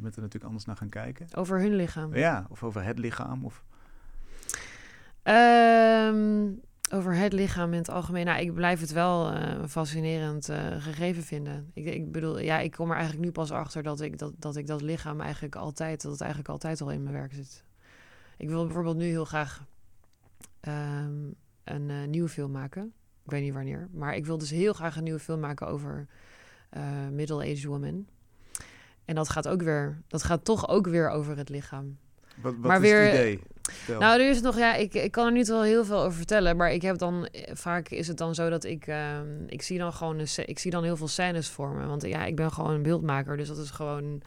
je 0.00 0.06
bent 0.06 0.16
er 0.16 0.22
natuurlijk 0.22 0.44
anders 0.44 0.64
naar 0.64 0.76
gaan 0.76 0.88
kijken. 0.88 1.26
Over 1.34 1.60
hun 1.60 1.74
lichaam. 1.74 2.14
Ja, 2.14 2.46
of 2.48 2.62
over 2.62 2.84
het 2.84 2.98
lichaam. 2.98 3.44
Of, 3.44 3.64
Ehm, 5.22 6.52
over 6.92 7.14
het 7.14 7.32
lichaam 7.32 7.72
in 7.72 7.78
het 7.78 7.90
algemeen. 7.90 8.24
Nou, 8.24 8.40
ik 8.40 8.54
blijf 8.54 8.80
het 8.80 8.92
wel 8.92 9.32
een 9.32 9.68
fascinerend 9.68 10.48
eh, 10.48 10.82
gegeven 10.82 11.22
vinden. 11.22 11.70
Ik, 11.74 11.86
ik 11.86 12.12
bedoel, 12.12 12.38
ja, 12.38 12.58
ik 12.58 12.72
kom 12.72 12.88
er 12.88 12.96
eigenlijk 12.96 13.24
nu 13.24 13.32
pas 13.32 13.50
achter 13.50 13.82
dat 13.82 14.00
ik 14.00 14.18
dat, 14.18 14.32
dat 14.38 14.56
ik 14.56 14.66
dat 14.66 14.82
lichaam 14.82 15.20
eigenlijk 15.20 15.56
altijd, 15.56 16.02
dat 16.02 16.12
het 16.12 16.20
eigenlijk 16.20 16.50
altijd 16.50 16.80
al 16.80 16.90
in 16.90 17.02
mijn 17.02 17.14
werk 17.14 17.32
zit. 17.32 17.64
Ik 18.36 18.48
wil 18.48 18.64
bijvoorbeeld 18.64 18.96
nu 18.96 19.04
heel 19.04 19.24
graag 19.24 19.64
ehm, 20.60 21.30
een 21.64 21.90
eh, 21.90 22.04
nieuwe 22.06 22.28
film 22.28 22.50
maken. 22.50 22.92
Ik 23.24 23.30
weet 23.30 23.42
niet 23.42 23.54
wanneer, 23.54 23.88
maar 23.92 24.16
ik 24.16 24.26
wil 24.26 24.38
dus 24.38 24.50
heel 24.50 24.72
graag 24.72 24.96
een 24.96 25.04
nieuwe 25.04 25.18
film 25.18 25.40
maken 25.40 25.66
over 25.66 26.06
middle-aged 27.10 27.64
women. 27.64 28.08
En 29.04 29.14
dat 29.14 29.28
gaat 29.28 29.48
ook 29.48 29.62
weer, 29.62 30.02
dat 30.08 30.22
gaat 30.22 30.44
toch 30.44 30.68
ook 30.68 30.86
weer 30.86 31.08
over 31.10 31.36
het 31.36 31.48
lichaam. 31.48 31.98
wat 32.42 32.52
wat 32.54 32.62
Maar 32.62 32.76
is 32.76 32.90
weer- 32.90 33.02
het 33.02 33.12
idee? 33.14 33.40
Vertel. 33.62 34.00
Nou, 34.00 34.20
er 34.20 34.30
is 34.30 34.40
nog, 34.40 34.58
ja, 34.58 34.74
ik, 34.74 34.94
ik 34.94 35.10
kan 35.12 35.26
er 35.26 35.32
niet 35.32 35.48
wel 35.48 35.62
heel 35.62 35.84
veel 35.84 35.98
over 36.02 36.16
vertellen, 36.16 36.56
maar 36.56 36.72
ik 36.72 36.82
heb 36.82 36.98
dan, 36.98 37.26
eh, 37.26 37.54
vaak 37.54 37.88
is 37.88 38.08
het 38.08 38.16
dan 38.18 38.34
zo 38.34 38.50
dat 38.50 38.64
ik, 38.64 38.86
ehm, 38.86 39.26
ik 39.46 39.62
zie 39.62 39.78
dan 39.78 39.92
gewoon, 39.92 40.18
een, 40.18 40.28
ik 40.44 40.58
zie 40.58 40.70
dan 40.70 40.84
heel 40.84 40.96
veel 40.96 41.08
scènes 41.08 41.48
voor 41.48 41.70
me, 41.70 41.86
want 41.86 42.02
ja, 42.02 42.24
ik 42.24 42.36
ben 42.36 42.52
gewoon 42.52 42.70
een 42.74 42.82
beeldmaker, 42.82 43.36
dus 43.36 43.48
dat 43.48 43.58
is 43.58 43.70
gewoon 43.70 44.22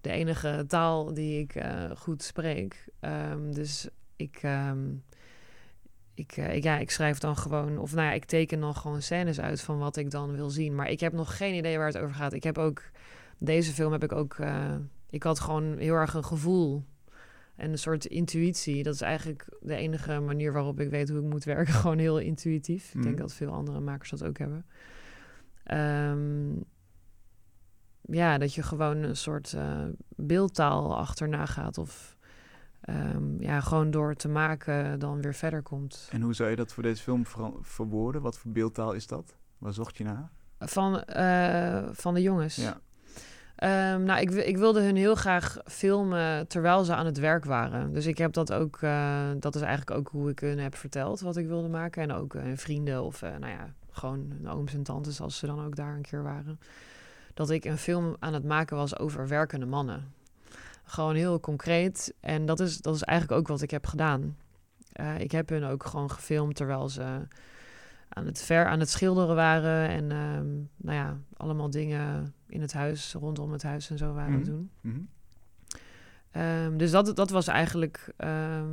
de 0.00 0.10
enige 0.10 0.64
taal 0.68 1.14
die 1.14 1.40
ik 1.40 1.54
eh, 1.54 1.90
goed 1.96 2.22
spreek. 2.22 2.84
Ehm, 3.00 3.52
dus 3.52 3.88
ik, 4.16 4.38
ehm, 4.42 4.78
ik, 6.14 6.32
eh, 6.36 6.54
ik, 6.54 6.62
ja, 6.62 6.78
ik 6.78 6.90
schrijf 6.90 7.18
dan 7.18 7.36
gewoon, 7.36 7.78
of 7.78 7.94
nou 7.94 8.06
ja, 8.06 8.12
ik 8.12 8.24
teken 8.24 8.60
dan 8.60 8.74
gewoon 8.74 9.02
scènes 9.02 9.40
uit 9.40 9.60
van 9.60 9.78
wat 9.78 9.96
ik 9.96 10.10
dan 10.10 10.34
wil 10.36 10.50
zien, 10.50 10.74
maar 10.74 10.90
ik 10.90 11.00
heb 11.00 11.12
nog 11.12 11.36
geen 11.36 11.54
idee 11.54 11.76
waar 11.78 11.86
het 11.86 11.98
over 11.98 12.14
gaat. 12.14 12.32
Ik 12.32 12.42
heb 12.44 12.58
ook, 12.58 12.82
deze 13.38 13.72
film 13.72 13.92
heb 13.92 14.02
ik 14.02 14.12
ook, 14.12 14.34
eh, 14.38 14.74
ik 15.10 15.22
had 15.22 15.40
gewoon 15.40 15.76
heel 15.78 15.94
erg 15.94 16.14
een 16.14 16.24
gevoel 16.24 16.84
en 17.56 17.70
een 17.70 17.78
soort 17.78 18.04
intuïtie. 18.04 18.82
Dat 18.82 18.94
is 18.94 19.00
eigenlijk 19.00 19.46
de 19.60 19.74
enige 19.74 20.20
manier 20.20 20.52
waarop 20.52 20.80
ik 20.80 20.90
weet 20.90 21.08
hoe 21.08 21.18
ik 21.18 21.24
moet 21.30 21.44
werken. 21.44 21.74
Gewoon 21.80 21.98
heel 21.98 22.18
intuïtief. 22.18 22.86
Ik 22.94 23.02
denk 23.02 23.14
Mhm. 23.14 23.22
dat 23.22 23.32
veel 23.34 23.52
andere 23.52 23.80
makers 23.80 24.10
dat 24.10 24.24
ook 24.24 24.38
hebben. 24.38 24.66
Ehm, 25.64 26.52
ja, 28.00 28.38
dat 28.38 28.54
je 28.54 28.62
gewoon 28.62 28.96
een 28.96 29.16
soort 29.16 29.52
eh, 29.52 29.84
beeldtaal 30.16 30.96
achterna 30.96 31.46
gaat. 31.46 31.78
Of 31.78 32.16
ehm, 32.80 33.42
ja, 33.42 33.60
gewoon 33.60 33.90
door 33.90 34.14
te 34.14 34.28
maken 34.28 34.98
dan 34.98 35.20
weer 35.22 35.34
verder 35.34 35.62
komt. 35.62 36.08
En 36.12 36.20
hoe 36.20 36.34
zou 36.34 36.50
je 36.50 36.56
dat 36.56 36.72
voor 36.72 36.82
deze 36.82 37.02
film 37.02 37.22
verwoorden? 37.60 38.22
Wat 38.22 38.38
voor 38.38 38.50
beeldtaal 38.52 38.92
is 38.92 39.06
dat? 39.06 39.36
Waar 39.58 39.72
zocht 39.72 39.96
je 39.96 40.04
naar? 40.04 40.30
Van, 40.58 41.02
eh, 41.02 41.88
van 41.92 42.14
de 42.14 42.22
jongens. 42.22 42.56
Ja. 42.56 42.80
Ehm, 43.58 44.02
nou, 44.02 44.20
ik, 44.20 44.30
ik 44.30 44.56
wilde 44.56 44.80
hun 44.80 44.96
heel 44.96 45.14
graag 45.14 45.56
filmen 45.64 46.48
terwijl 46.48 46.84
ze 46.84 46.94
aan 46.94 47.06
het 47.06 47.18
werk 47.18 47.44
waren. 47.44 47.92
Dus 47.92 48.06
ik 48.06 48.18
heb 48.18 48.32
dat 48.32 48.52
ook, 48.52 48.78
eh, 48.80 49.28
dat 49.38 49.54
is 49.54 49.60
eigenlijk 49.60 49.98
ook 49.98 50.08
hoe 50.08 50.30
ik 50.30 50.38
hun 50.38 50.58
heb 50.58 50.74
verteld 50.74 51.20
wat 51.20 51.36
ik 51.36 51.46
wilde 51.46 51.68
maken. 51.68 52.02
En 52.02 52.12
ook 52.12 52.34
eh, 52.34 52.42
hun 52.42 52.58
vrienden 52.58 53.02
of, 53.02 53.22
eh, 53.22 53.30
nou 53.30 53.52
ja, 53.52 53.72
gewoon 53.90 54.48
ooms 54.48 54.74
en 54.74 54.82
tantes 54.82 55.20
als 55.20 55.38
ze 55.38 55.46
dan 55.46 55.64
ook 55.64 55.76
daar 55.76 55.94
een 55.94 56.02
keer 56.02 56.22
waren. 56.22 56.60
Dat 57.34 57.50
ik 57.50 57.64
een 57.64 57.78
film 57.78 58.16
aan 58.18 58.34
het 58.34 58.44
maken 58.44 58.76
was 58.76 58.98
over 58.98 59.28
werkende 59.28 59.66
mannen. 59.66 60.12
Gewoon 60.84 61.14
heel 61.14 61.40
concreet. 61.40 62.14
En 62.20 62.46
dat 62.46 62.60
is, 62.60 62.78
dat 62.80 62.94
is 62.94 63.02
eigenlijk 63.02 63.40
ook 63.40 63.48
wat 63.48 63.62
ik 63.62 63.70
heb 63.70 63.86
gedaan. 63.86 64.36
Ik 65.18 65.30
heb 65.32 65.48
hun 65.48 65.64
ook 65.64 65.84
gewoon 65.84 66.10
gefilmd 66.10 66.56
terwijl 66.56 66.88
ze 66.88 67.26
aan 68.08 68.26
het 68.26 68.42
ver 68.42 68.66
aan 68.66 68.80
het 68.80 68.90
schilderen 68.90 69.34
waren. 69.34 69.88
En 69.88 70.10
ehm, 70.10 70.46
nou 70.76 70.96
ja, 70.96 71.18
allemaal 71.36 71.70
dingen 71.70 72.34
in 72.46 72.60
het 72.60 72.72
huis, 72.72 73.12
rondom 73.12 73.52
het 73.52 73.62
huis 73.62 73.90
en 73.90 73.98
zo 73.98 74.12
waren 74.12 74.32
Mhm. 74.34 74.44
doen. 74.44 74.70
Mhm. 74.80 74.98
Ehm, 76.30 76.76
dus 76.76 76.90
dat, 76.90 77.16
dat 77.16 77.30
was 77.30 77.46
eigenlijk 77.46 78.12
ehm, 78.16 78.66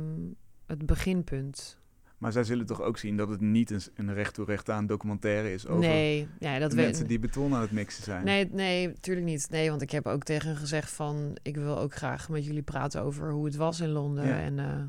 het 0.66 0.86
beginpunt. 0.86 1.78
Maar 2.18 2.32
zij 2.32 2.44
zullen 2.44 2.66
toch 2.66 2.80
ook 2.82 2.98
zien 2.98 3.16
dat 3.16 3.28
het 3.28 3.40
niet 3.40 3.70
een, 3.70 3.80
een 3.94 4.14
recht 4.14 4.34
toe 4.34 4.44
recht 4.44 4.70
aan 4.70 4.86
documentaire 4.86 5.52
is 5.52 5.66
over 5.66 5.80
nee, 5.88 6.28
ja, 6.38 6.58
dat 6.58 6.74
mensen 6.74 7.06
die 7.06 7.18
beton 7.18 7.54
aan 7.54 7.60
het 7.60 7.70
mixen 7.70 8.02
zijn. 8.04 8.24
Nee, 8.24 8.48
nee, 8.52 8.86
natuurlijk 8.88 9.26
niet. 9.26 9.50
Nee, 9.50 9.70
want 9.70 9.82
ik 9.82 9.90
heb 9.90 10.06
ook 10.06 10.22
tegen 10.22 10.48
hen 10.48 10.56
gezegd 10.56 10.90
van... 10.90 11.36
ik 11.42 11.56
wil 11.56 11.78
ook 11.78 11.94
graag 11.94 12.28
met 12.28 12.44
jullie 12.46 12.62
praten 12.62 13.02
over 13.02 13.30
hoe 13.32 13.44
het 13.44 13.56
was 13.56 13.80
in 13.80 13.88
Londen. 13.88 14.26
Ja. 14.26 14.38
En, 14.40 14.58
eh, 14.58 14.82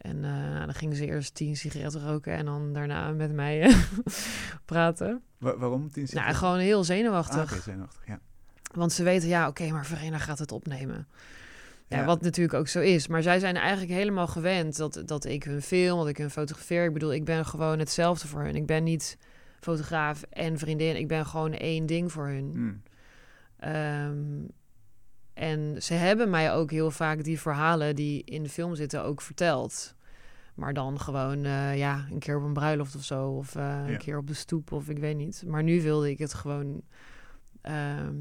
en 0.00 0.24
eh, 0.24 0.30
nou, 0.30 0.64
dan 0.64 0.74
gingen 0.74 0.96
ze 0.96 1.06
eerst 1.06 1.34
tien 1.34 1.56
sigaretten 1.56 2.06
roken... 2.06 2.32
en 2.32 2.44
dan 2.44 2.72
daarna 2.72 3.10
met 3.12 3.32
mij 3.32 3.60
eh, 3.62 3.76
praten. 4.64 5.22
Wa- 5.38 5.56
waarom? 5.56 5.80
Tien 5.90 6.02
Nou, 6.02 6.06
seconden? 6.08 6.34
gewoon 6.34 6.58
heel 6.58 6.78
Ah, 6.78 6.84
zenuwachtig. 6.84 7.52
oké, 7.52 7.60
zenuwachtig, 7.60 8.06
ja. 8.06 8.18
Want 8.74 8.92
ze 8.92 9.02
weten, 9.02 9.28
ja, 9.28 9.48
oké, 9.48 9.70
maar 9.70 9.86
Verena 9.86 10.18
gaat 10.18 10.38
het 10.38 10.52
opnemen. 10.52 11.06
Ja, 11.88 11.98
Ja. 11.98 12.04
wat 12.04 12.20
natuurlijk 12.22 12.58
ook 12.58 12.68
zo 12.68 12.80
is. 12.80 13.06
Maar 13.08 13.22
zij 13.22 13.38
zijn 13.38 13.56
eigenlijk 13.56 13.92
helemaal 13.92 14.26
gewend 14.26 14.76
dat, 14.76 15.02
dat 15.06 15.24
ik 15.24 15.42
hun 15.44 15.62
film, 15.62 15.98
dat 15.98 16.08
ik 16.08 16.16
hun 16.16 16.30
fotografeer. 16.30 16.84
Ik 16.84 16.92
bedoel, 16.92 17.12
ik 17.12 17.24
ben 17.24 17.46
gewoon 17.46 17.78
hetzelfde 17.78 18.28
voor 18.28 18.42
hun. 18.42 18.56
Ik 18.56 18.66
ben 18.66 18.82
niet 18.84 19.16
fotograaf 19.60 20.22
en 20.22 20.58
vriendin. 20.58 20.96
Ik 20.96 21.08
ben 21.08 21.26
gewoon 21.26 21.52
één 21.52 21.86
ding 21.86 22.12
voor 22.12 22.26
hun. 22.26 22.52
Mm. 22.54 22.82
Ehm, 23.58 24.16
en 25.40 25.82
ze 25.82 25.94
hebben 25.94 26.30
mij 26.30 26.52
ook 26.52 26.70
heel 26.70 26.90
vaak 26.90 27.24
die 27.24 27.40
verhalen 27.40 27.96
die 27.96 28.24
in 28.24 28.42
de 28.42 28.48
film 28.48 28.74
zitten 28.74 29.04
ook 29.04 29.20
verteld. 29.20 29.94
Maar 30.54 30.74
dan 30.74 31.00
gewoon, 31.00 31.44
eh, 31.44 31.78
ja, 31.78 32.06
een 32.10 32.18
keer 32.18 32.36
op 32.36 32.42
een 32.42 32.52
bruiloft 32.52 32.94
of 32.96 33.04
zo. 33.04 33.28
Of 33.28 33.54
eh, 33.56 33.62
Ja. 33.62 33.88
een 33.88 33.98
keer 33.98 34.16
op 34.18 34.26
de 34.26 34.34
stoep 34.34 34.72
of 34.72 34.88
ik 34.88 34.98
weet 34.98 35.16
niet. 35.16 35.44
Maar 35.46 35.62
nu 35.62 35.82
wilde 35.82 36.10
ik 36.10 36.18
het 36.18 36.34
gewoon 36.34 36.82
ehm, 37.60 38.16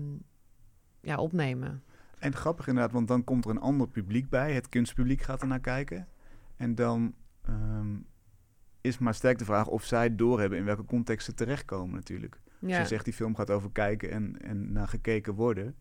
ja, 1.02 1.16
opnemen. 1.18 1.84
En 2.20 2.36
grappig 2.36 2.68
inderdaad, 2.68 2.92
want 2.92 3.08
dan 3.08 3.24
komt 3.24 3.46
er 3.46 3.52
een 3.52 3.60
ander 3.60 3.88
publiek 3.88 4.30
bij. 4.30 4.54
Het 4.54 4.70
kunstpubliek 4.70 5.22
gaat 5.22 5.42
er 5.42 5.48
naar 5.48 5.60
kijken. 5.60 6.08
En 6.58 6.76
dan 6.76 7.14
ehm, 7.42 7.96
is 8.82 8.98
maar 8.98 9.14
sterk 9.14 9.38
de 9.38 9.46
vraag 9.46 9.68
of 9.68 9.84
zij 9.84 10.16
doorhebben 10.16 10.58
in 10.60 10.66
welke 10.66 10.86
context 10.86 11.26
ze 11.26 11.34
terechtkomen 11.34 11.96
natuurlijk. 11.96 12.42
Als 12.62 12.72
Ja, 12.72 12.80
je 12.80 12.86
zegt 12.88 13.06
die 13.06 13.14
film 13.14 13.36
gaat 13.36 13.50
over 13.52 13.72
kijken 13.72 14.12
en, 14.12 14.42
en 14.42 14.72
naar 14.72 14.88
gekeken 14.88 15.34
worden. 15.34 15.76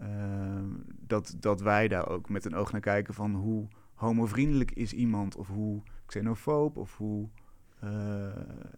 Ehm, 0.00 0.64
dat, 1.00 1.36
dat 1.40 1.60
wij 1.60 1.88
daar 1.88 2.08
ook 2.08 2.28
met 2.28 2.44
een 2.44 2.54
oog 2.54 2.72
naar 2.72 2.80
kijken 2.80 3.14
van 3.14 3.34
hoe 3.34 3.68
homovriendelijk 3.94 4.70
is 4.70 4.92
iemand. 4.92 5.36
Of 5.36 5.48
hoe 5.48 5.82
xenofoob 6.06 6.76
of 6.76 6.96
hoe... 6.96 7.28
eh, 7.80 7.88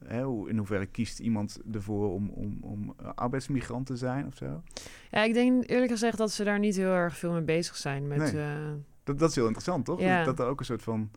hè, 0.05 0.23
hoe, 0.25 0.49
in 0.49 0.57
hoeverre 0.57 0.87
kiest 0.87 1.19
iemand 1.19 1.59
ervoor 1.73 2.13
om, 2.15 2.29
om, 2.31 2.59
om 2.61 2.95
arbeidsmigrant 3.15 3.87
te 3.87 3.97
zijn 3.97 4.27
of 4.27 4.37
zo? 4.37 4.63
Ja, 5.11 5.23
ik 5.23 5.35
denk 5.35 5.69
eerlijk 5.71 5.91
gezegd 5.91 6.19
dat 6.19 6.31
ze 6.31 6.45
daar 6.45 6.59
niet 6.59 6.77
heel 6.77 6.93
erg 6.93 7.17
veel 7.17 7.33
mee 7.33 7.43
bezig 7.43 7.77
zijn. 7.77 8.07
Met, 8.07 8.19
Nee. 8.19 8.43
eh, 8.43 8.73
Dat, 9.05 9.19
dat 9.19 9.29
is 9.29 9.35
heel 9.35 9.45
interessant, 9.45 9.85
toch? 9.85 10.01
Ja. 10.01 10.25
Dat 10.25 10.39
er 10.39 10.47
ook 10.47 10.59
een 10.59 10.65
soort 10.67 10.83
van 10.83 11.11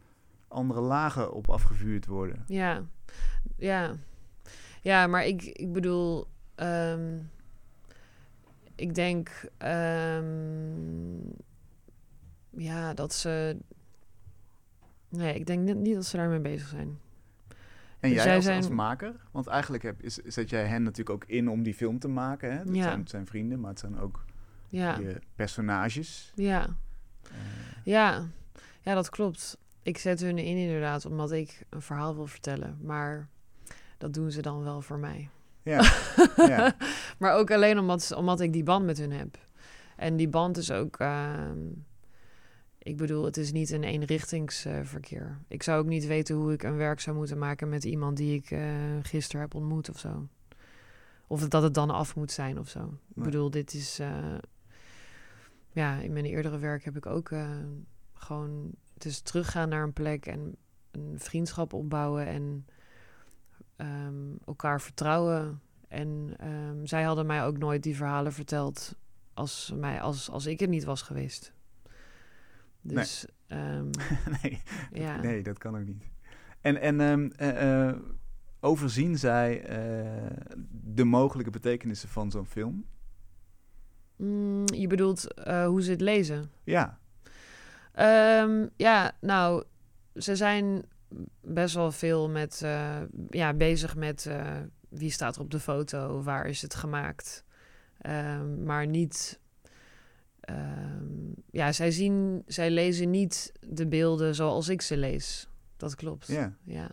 andere 0.47 0.81
lagen 0.81 1.33
op 1.33 1.49
afgevuurd 1.49 2.05
worden. 2.05 2.43
ja, 2.47 2.83
ja. 3.57 3.91
Ja, 4.81 5.07
maar 5.07 5.25
ik, 5.25 5.43
ik 5.43 5.73
bedoel... 5.73 6.27
ehm, 6.55 7.17
ik 8.81 8.95
denk... 8.95 9.29
ehm, 9.57 11.19
ja, 12.49 12.93
dat 12.93 13.13
ze... 13.13 13.57
Nee, 15.09 15.35
ik 15.35 15.45
denk 15.45 15.63
niet, 15.63 15.75
niet 15.77 15.95
dat 15.95 16.05
ze 16.05 16.17
daarmee 16.17 16.39
bezig 16.39 16.67
zijn. 16.67 16.99
En 17.99 18.09
Dus 18.09 18.23
jij 18.23 18.35
als, 18.35 18.43
zijn- 18.45 18.57
als 18.57 18.69
maker? 18.69 19.15
Want 19.31 19.47
eigenlijk 19.47 19.83
heb, 19.83 20.01
is, 20.01 20.15
zet 20.15 20.49
jij 20.49 20.65
hen 20.65 20.83
natuurlijk 20.83 21.09
ook 21.23 21.29
in 21.29 21.49
om 21.49 21.63
die 21.63 21.73
film 21.73 21.99
te 21.99 22.07
maken. 22.07 22.51
Hè? 22.51 22.57
Het, 22.57 22.75
Ja. 22.75 22.83
zijn, 22.83 22.99
het 22.99 23.09
zijn 23.09 23.25
vrienden, 23.27 23.59
maar 23.59 23.69
het 23.69 23.79
zijn 23.79 23.99
ook 23.99 24.25
Ja, 24.67 24.97
je 24.97 25.19
personages. 25.35 26.31
ja. 26.35 26.65
Eh, 27.23 27.37
Ja, 27.83 28.25
ja, 28.81 28.93
dat 28.93 29.09
klopt. 29.09 29.57
Ik 29.83 29.97
zet 29.97 30.19
hun 30.19 30.37
in 30.37 30.57
inderdaad, 30.57 31.05
omdat 31.05 31.31
ik 31.31 31.65
een 31.69 31.81
verhaal 31.81 32.15
wil 32.15 32.27
vertellen. 32.27 32.77
Maar 32.81 33.27
dat 33.97 34.13
doen 34.13 34.31
ze 34.31 34.41
dan 34.41 34.63
wel 34.63 34.81
voor 34.81 34.99
mij. 34.99 35.29
Ja, 35.63 35.91
ja, 36.47 36.75
maar 37.17 37.33
ook 37.33 37.51
alleen 37.51 37.79
omdat, 37.79 38.13
omdat 38.15 38.39
ik 38.39 38.53
die 38.53 38.63
band 38.63 38.85
met 38.85 38.97
hun 38.97 39.11
heb. 39.11 39.37
En 39.95 40.15
die 40.15 40.29
band 40.29 40.57
is 40.57 40.71
ook... 40.71 40.99
ehm, 40.99 41.57
ik 42.77 42.97
bedoel, 42.97 43.25
het 43.25 43.37
is 43.37 43.51
niet 43.51 43.71
een 43.71 43.83
eenrichtingsverkeer. 43.83 45.37
ik 45.47 45.63
zou 45.63 45.79
ook 45.81 45.87
niet 45.87 46.05
weten 46.05 46.35
hoe 46.35 46.53
ik 46.53 46.63
een 46.63 46.77
werk 46.77 46.99
zou 46.99 47.15
moeten 47.15 47.37
maken 47.37 47.69
met 47.69 47.83
iemand 47.83 48.17
die 48.17 48.35
ik 48.35 48.51
eh 48.51 48.63
gisteren 49.01 49.41
heb 49.41 49.55
ontmoet 49.55 49.89
of 49.89 49.99
zo. 49.99 50.27
Of 51.27 51.47
dat 51.47 51.63
het 51.63 51.73
dan 51.73 51.89
af 51.89 52.15
moet 52.15 52.31
zijn 52.31 52.59
of 52.59 52.69
zo. 52.69 52.97
Ik 53.15 53.23
bedoel, 53.23 53.49
dit 53.49 53.73
is... 53.73 53.99
eh, 53.99 54.37
ja, 55.71 55.97
in 55.97 56.13
mijn 56.13 56.25
eerdere 56.25 56.57
werk 56.57 56.83
heb 56.83 56.97
ik 56.97 57.05
ook 57.05 57.31
eh, 57.31 57.49
gewoon... 58.13 58.71
Het 58.93 59.05
is 59.05 59.21
teruggaan 59.21 59.69
naar 59.69 59.83
een 59.83 59.93
plek 59.93 60.25
en 60.25 60.55
een 60.91 61.15
vriendschap 61.19 61.73
opbouwen 61.73 62.25
en 62.27 62.65
ehm, 63.81 64.35
elkaar 64.45 64.81
vertrouwen. 64.81 65.61
En 65.87 66.33
ehm, 66.37 66.85
zij 66.85 67.03
hadden 67.03 67.25
mij 67.25 67.45
ook 67.45 67.57
nooit 67.57 67.83
die 67.83 67.95
verhalen 67.95 68.33
verteld 68.33 68.95
als, 69.33 69.73
mij, 69.75 70.01
als, 70.01 70.29
als 70.29 70.45
ik 70.45 70.61
er 70.61 70.67
niet 70.67 70.83
was 70.83 71.01
geweest. 71.01 71.53
Dus 72.81 73.25
ehm, 73.47 73.89
nee, 74.41 74.61
ja. 74.93 75.21
nee, 75.21 75.43
dat 75.43 75.57
kan 75.57 75.77
ook 75.77 75.85
niet. 75.85 76.09
En, 76.61 76.81
en 76.81 77.31
eh, 77.37 77.87
eh, 77.87 77.95
overzien 78.59 79.17
zij 79.17 79.63
eh, 79.63 80.55
de 80.71 81.03
mogelijke 81.03 81.51
betekenissen 81.51 82.09
van 82.09 82.31
zo'n 82.31 82.45
film? 82.45 82.85
Mm, 84.15 84.65
je 84.65 84.87
bedoelt 84.87 85.27
hoe 85.65 85.81
ze 85.81 85.91
het 85.91 86.01
lezen? 86.01 86.51
Ja, 86.63 86.99
ja, 88.75 89.11
nou, 89.21 89.63
ze 90.15 90.35
zijn 90.35 90.85
best 91.41 91.75
wel 91.75 91.91
veel 91.91 92.29
met, 92.29 92.61
eh, 92.63 92.97
ja, 93.29 93.53
bezig 93.53 93.95
met 93.95 94.25
eh, 94.25 94.57
wie 94.89 95.11
staat 95.11 95.35
er 95.35 95.41
op 95.41 95.51
de 95.51 95.59
foto, 95.59 96.21
waar 96.23 96.45
is 96.45 96.61
het 96.61 96.75
gemaakt. 96.75 97.43
Ehm, 97.97 98.63
maar 98.63 98.87
niet. 98.87 99.39
ehm, 100.41 101.05
ja, 101.51 101.71
zij 101.71 101.91
zien, 101.91 102.43
zij 102.45 102.71
lezen 102.71 103.09
niet 103.09 103.51
de 103.59 103.87
beelden 103.87 104.35
zoals 104.35 104.69
ik 104.69 104.81
ze 104.81 104.97
lees. 104.97 105.49
Dat 105.77 105.95
klopt. 105.95 106.27
ja, 106.27 106.55
Ja. 106.63 106.91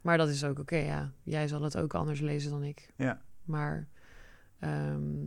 Maar 0.00 0.18
dat 0.18 0.28
is 0.28 0.44
ook 0.44 0.58
oké, 0.58 0.76
ja. 0.76 1.12
Jij 1.22 1.48
zal 1.48 1.62
het 1.62 1.76
ook 1.76 1.94
anders 1.94 2.20
lezen 2.20 2.50
dan 2.50 2.62
ik. 2.64 2.88
ja. 2.96 3.20
Maar, 3.44 3.88
ehm, 4.58 5.26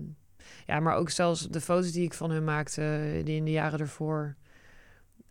ja, 0.66 0.80
maar 0.80 0.96
ook 0.96 1.10
zelfs 1.10 1.50
de 1.50 1.62
foto's 1.62 1.92
die 1.92 2.04
ik 2.04 2.14
van 2.14 2.32
hun 2.32 2.44
maakte, 2.44 3.22
die 3.24 3.36
in 3.36 3.46
de 3.46 3.52
jaren 3.52 3.80
ervoor. 3.80 4.36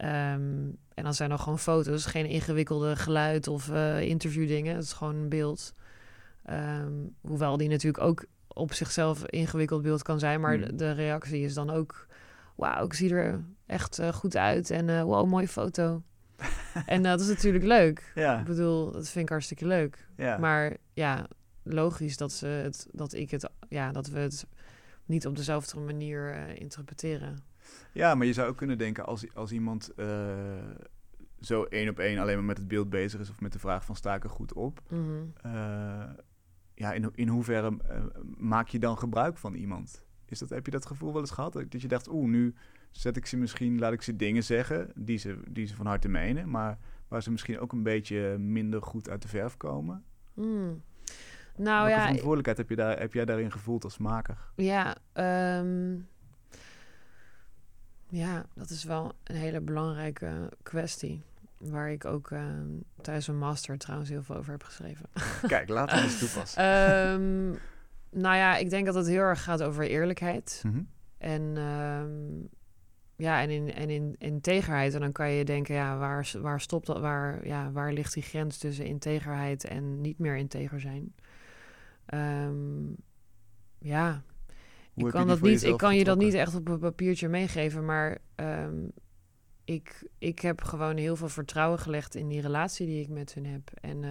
Ehm, 0.00 0.68
en 0.94 1.04
dan 1.04 1.14
zijn 1.14 1.30
er 1.30 1.38
gewoon 1.38 1.58
foto's, 1.58 2.06
geen 2.06 2.26
ingewikkelde 2.26 2.96
geluid 2.96 3.48
of 3.48 3.70
eh 3.70 4.00
interviewdingen. 4.00 4.74
Het 4.74 4.84
is 4.84 4.92
gewoon 4.92 5.14
een 5.14 5.28
beeld. 5.28 5.74
Ehm, 6.44 6.92
hoewel 7.20 7.56
die 7.56 7.68
natuurlijk 7.68 8.04
ook 8.04 8.24
op 8.48 8.72
zichzelf 8.72 9.22
een 9.22 9.28
ingewikkeld 9.28 9.82
beeld 9.82 10.02
kan 10.02 10.18
zijn. 10.18 10.40
Maar 10.40 10.58
Mm. 10.58 10.76
de, 10.76 10.90
reactie 10.90 11.44
is 11.44 11.54
dan 11.54 11.70
ook... 11.70 12.06
Wauw, 12.56 12.84
ik 12.84 12.92
zie 12.94 13.14
er 13.14 13.44
echt 13.66 13.98
eh, 13.98 14.08
goed 14.12 14.36
uit. 14.36 14.70
En 14.70 14.88
eh 14.88 15.02
wow, 15.02 15.26
mooie 15.28 15.48
foto. 15.48 16.02
en 16.86 17.02
dat 17.02 17.20
is 17.20 17.28
natuurlijk 17.28 17.64
leuk. 17.64 18.12
Ja, 18.14 18.38
Ik 18.38 18.44
bedoel, 18.44 18.92
dat 18.92 19.08
vind 19.08 19.24
ik 19.24 19.30
hartstikke 19.30 19.66
leuk. 19.66 20.08
ja. 20.16 20.38
Maar 20.38 20.76
ja, 20.92 21.26
logisch 21.62 22.16
dat, 22.16 22.32
ze 22.32 22.46
het, 22.46 22.86
dat 22.92 23.12
ik 23.12 23.30
het, 23.30 23.48
ja, 23.68 23.92
dat 23.92 24.06
we 24.08 24.18
het 24.18 24.46
niet 25.04 25.26
op 25.26 25.36
dezelfde 25.36 25.80
manier 25.80 26.48
interpreteren. 26.58 27.38
Ja, 27.92 28.14
maar 28.14 28.26
je 28.26 28.33
zou 28.33 28.48
ook 28.48 28.56
kunnen 28.56 28.78
denken 28.78 29.06
als, 29.06 29.35
als 29.35 29.52
iemand 29.52 29.94
eh, 29.94 30.06
zo 31.40 31.64
één 31.64 31.88
op 31.88 31.98
één 31.98 32.18
alleen 32.18 32.35
maar 32.35 32.44
met 32.44 32.59
het 32.59 32.68
beeld 32.68 32.90
bezig 32.90 33.20
is 33.20 33.30
of 33.30 33.40
met 33.40 33.52
de 33.52 33.59
vraag 33.59 33.85
van 33.85 33.96
sta 33.96 34.14
ik 34.14 34.24
er 34.24 34.30
goed 34.30 34.52
op. 34.52 34.80
Mhm. 34.88 35.02
eh, 35.42 36.11
ja, 36.74 36.92
in, 36.92 37.11
in 37.14 37.28
hoeverre 37.28 37.76
eh, 37.88 38.02
maak 38.37 38.68
je 38.68 38.78
dan 38.78 38.98
gebruik 38.98 39.38
van 39.38 39.54
iemand? 39.54 40.04
Is 40.26 40.38
dat, 40.38 40.48
heb 40.48 40.64
je 40.64 40.70
dat 40.70 40.87
gevoel 40.87 41.12
wel 41.12 41.20
eens 41.20 41.30
gehad? 41.30 41.52
Dat 41.52 41.83
je 41.83 41.88
dacht, 41.88 42.09
oeh, 42.09 42.28
nu 42.28 42.54
zet 42.90 43.16
ik 43.16 43.26
ze 43.26 43.37
misschien, 43.37 43.78
laat 43.78 43.92
ik 43.92 44.02
ze 44.02 44.16
dingen 44.16 44.44
zeggen 44.44 44.92
die 44.94 45.18
ze, 45.18 45.38
die 45.48 45.66
ze 45.66 45.74
van 45.74 45.87
harte 45.87 46.09
menen, 46.09 46.50
maar 46.50 46.78
waar 47.09 47.22
ze 47.22 47.30
misschien 47.30 47.59
ook 47.59 47.72
een 47.72 47.83
beetje 47.83 48.38
minder 48.38 48.83
goed 48.83 49.09
uit 49.09 49.22
de 49.22 49.28
verf 49.28 49.56
komen. 49.56 50.04
Mm. 50.35 50.83
Nou 51.56 51.78
Welke 51.78 51.90
ja, 51.90 52.00
verantwoordelijkheid 52.00 52.59
heb, 52.59 52.68
je 52.68 52.76
daar, 52.76 52.98
heb 52.98 53.12
jij 53.12 53.24
daarin 53.24 53.52
gevoeld 53.52 53.85
als 53.85 53.98
maker? 53.98 54.52
ja, 54.56 54.96
ehm, 55.12 55.98
ja, 58.11 58.46
dat 58.55 58.70
is 58.70 58.85
wel 58.85 59.12
een 59.25 59.37
hele 59.37 59.61
belangrijke 59.61 60.53
kwestie. 60.62 61.23
Waar 61.59 61.90
ik 61.90 62.05
ook 62.05 62.31
ehm, 62.31 62.68
tijdens 63.01 63.27
een 63.27 63.38
master 63.38 63.79
trouwens 63.79 64.11
heel 64.11 64.23
veel 64.23 64.37
over 64.37 64.53
heb 64.53 64.62
geschreven. 64.62 65.07
Kijk, 65.46 65.68
laten 65.68 65.96
we 65.96 66.03
eens 66.03 66.18
toepassen. 66.18 66.62
Ehm, 66.62 67.49
nou 68.11 68.37
ja, 68.37 68.57
ik 68.57 68.70
denk 68.70 68.87
dat 68.87 68.94
het 68.94 69.07
heel 69.07 69.23
erg 69.23 69.42
gaat 69.42 69.62
over 69.62 69.85
eerlijkheid. 69.85 70.62
Mhm. 70.66 70.83
En 71.18 71.57
ehm, 71.57 72.46
ja, 73.16 73.42
en 73.42 73.51
in, 73.51 73.75
en 73.75 73.90
in 73.90 74.14
integerheid. 74.18 74.94
En 74.94 75.01
dan 75.01 75.12
kan 75.12 75.31
je 75.31 75.44
denken, 75.44 75.75
ja, 75.75 75.99
waar, 75.99 76.33
waar 76.40 76.61
stopt 76.61 76.87
dat? 76.87 77.01
Waar, 77.01 77.46
ja, 77.46 77.70
waar 77.70 77.92
ligt 77.92 78.14
die 78.14 78.23
grens 78.23 78.59
tussen 78.59 78.85
integerheid 78.85 79.64
en 79.64 80.01
niet 80.01 80.18
meer 80.18 80.37
integer 80.37 80.81
zijn? 80.81 81.14
Ja, 83.79 84.23
Hoe 85.00 85.08
ik 85.08 85.14
kan, 85.14 85.26
dat 85.26 85.40
niet, 85.40 85.62
ik 85.62 85.76
kan 85.76 85.96
je 85.96 86.04
dat 86.04 86.18
niet 86.18 86.34
echt 86.34 86.54
op 86.54 86.68
een 86.68 86.78
papiertje 86.78 87.28
meegeven, 87.28 87.84
maar 87.84 88.18
ehm, 88.34 88.76
ik, 89.64 90.08
ik 90.18 90.38
heb 90.38 90.62
gewoon 90.62 90.96
heel 90.96 91.16
veel 91.16 91.28
vertrouwen 91.28 91.78
gelegd 91.78 92.14
in 92.14 92.28
die 92.28 92.40
relatie 92.40 92.86
die 92.86 93.02
ik 93.02 93.08
met 93.08 93.34
hun 93.34 93.46
heb. 93.46 93.70
En 93.80 94.04
eh, 94.04 94.10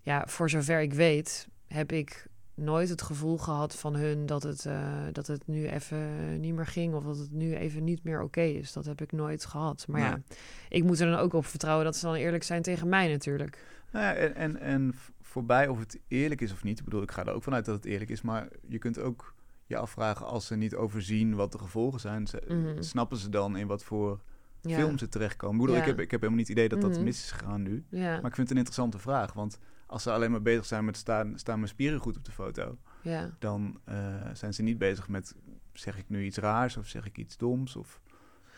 ja, 0.00 0.26
voor 0.26 0.50
zover 0.50 0.80
ik 0.80 0.92
weet, 0.92 1.48
heb 1.66 1.92
ik 1.92 2.26
nooit 2.54 2.88
het 2.88 3.02
gevoel 3.02 3.38
gehad 3.38 3.76
van 3.76 3.94
hun 3.94 4.26
dat 4.26 4.42
het, 4.42 4.66
eh, 4.66 5.04
dat 5.12 5.26
het 5.26 5.46
nu 5.46 5.68
even 5.68 6.40
niet 6.40 6.54
meer 6.54 6.66
ging 6.66 6.94
of 6.94 7.04
dat 7.04 7.18
het 7.18 7.32
nu 7.32 7.54
even 7.54 7.84
niet 7.84 8.04
meer 8.04 8.22
oké 8.22 8.40
is. 8.40 8.72
Dat 8.72 8.84
heb 8.84 9.00
ik 9.00 9.12
nooit 9.12 9.44
gehad. 9.44 9.84
Maar 9.88 10.00
ja, 10.00 10.20
ik 10.68 10.84
moet 10.84 11.00
er 11.00 11.10
dan 11.10 11.18
ook 11.18 11.32
op 11.32 11.46
vertrouwen 11.46 11.84
dat 11.84 11.96
ze 11.96 12.06
dan 12.06 12.14
eerlijk 12.14 12.42
zijn 12.42 12.62
tegen 12.62 12.88
mij 12.88 13.08
natuurlijk. 13.08 13.58
Nou 13.92 14.04
ja, 14.04 14.14
en, 14.14 14.34
en, 14.34 14.60
en 14.60 14.94
voorbij 15.30 15.68
of 15.68 15.78
het 15.78 16.00
eerlijk 16.08 16.40
is 16.40 16.52
of 16.52 16.64
niet. 16.64 16.78
Ik 16.78 16.84
bedoel, 16.84 17.02
ik 17.02 17.10
ga 17.10 17.24
er 17.26 17.32
ook 17.32 17.42
vanuit 17.42 17.64
dat 17.64 17.74
het 17.74 17.84
eerlijk 17.84 18.10
is. 18.10 18.22
Maar 18.22 18.48
je 18.68 18.78
kunt 18.78 18.98
ook 18.98 19.34
je 19.66 19.76
afvragen 19.76 20.26
als 20.26 20.46
ze 20.46 20.56
niet 20.56 20.74
overzien 20.74 21.34
wat 21.34 21.52
de 21.52 21.58
gevolgen 21.58 22.00
zijn. 22.00 22.26
ze- 22.26 22.42
Mhm. 22.48 22.82
Snappen 22.82 23.16
ze 23.18 23.28
dan 23.28 23.56
in 23.56 23.66
wat 23.66 23.84
voor 23.84 24.20
Ja. 24.60 24.76
film 24.76 24.98
ze 24.98 25.08
terechtkomen? 25.08 25.54
Ik 25.56 25.60
bedoel, 25.60 25.76
Ja. 25.76 25.80
ik, 25.82 25.88
heb, 25.88 26.00
ik 26.00 26.10
heb 26.10 26.20
helemaal 26.20 26.38
niet 26.40 26.48
het 26.48 26.56
idee 26.56 26.68
dat 26.68 26.80
dat 26.80 26.90
Mhm. 26.90 27.02
mis 27.04 27.22
is 27.24 27.30
gegaan 27.32 27.62
nu. 27.62 27.84
Ja, 27.88 28.00
Maar 28.00 28.30
ik 28.30 28.34
vind 28.34 28.36
het 28.36 28.50
een 28.50 28.56
interessante 28.56 28.98
vraag. 28.98 29.32
Want 29.32 29.58
als 29.86 30.02
ze 30.02 30.12
alleen 30.12 30.30
maar 30.30 30.42
bezig 30.42 30.64
zijn 30.66 30.84
met 30.84 30.96
staan, 30.96 31.38
staan 31.38 31.56
mijn 31.56 31.68
spieren 31.68 32.00
goed 32.00 32.16
op 32.16 32.24
de 32.24 32.32
foto. 32.32 32.78
ja. 33.02 33.30
Dan 33.38 33.80
eh, 33.84 33.96
zijn 34.32 34.54
ze 34.54 34.62
niet 34.62 34.78
bezig 34.78 35.08
met 35.08 35.34
zeg 35.72 35.98
ik 35.98 36.04
nu 36.08 36.24
iets 36.24 36.36
raars 36.38 36.76
of 36.76 36.86
zeg 36.86 37.06
ik 37.06 37.18
iets 37.18 37.36
doms. 37.36 37.76
Of, 37.76 38.00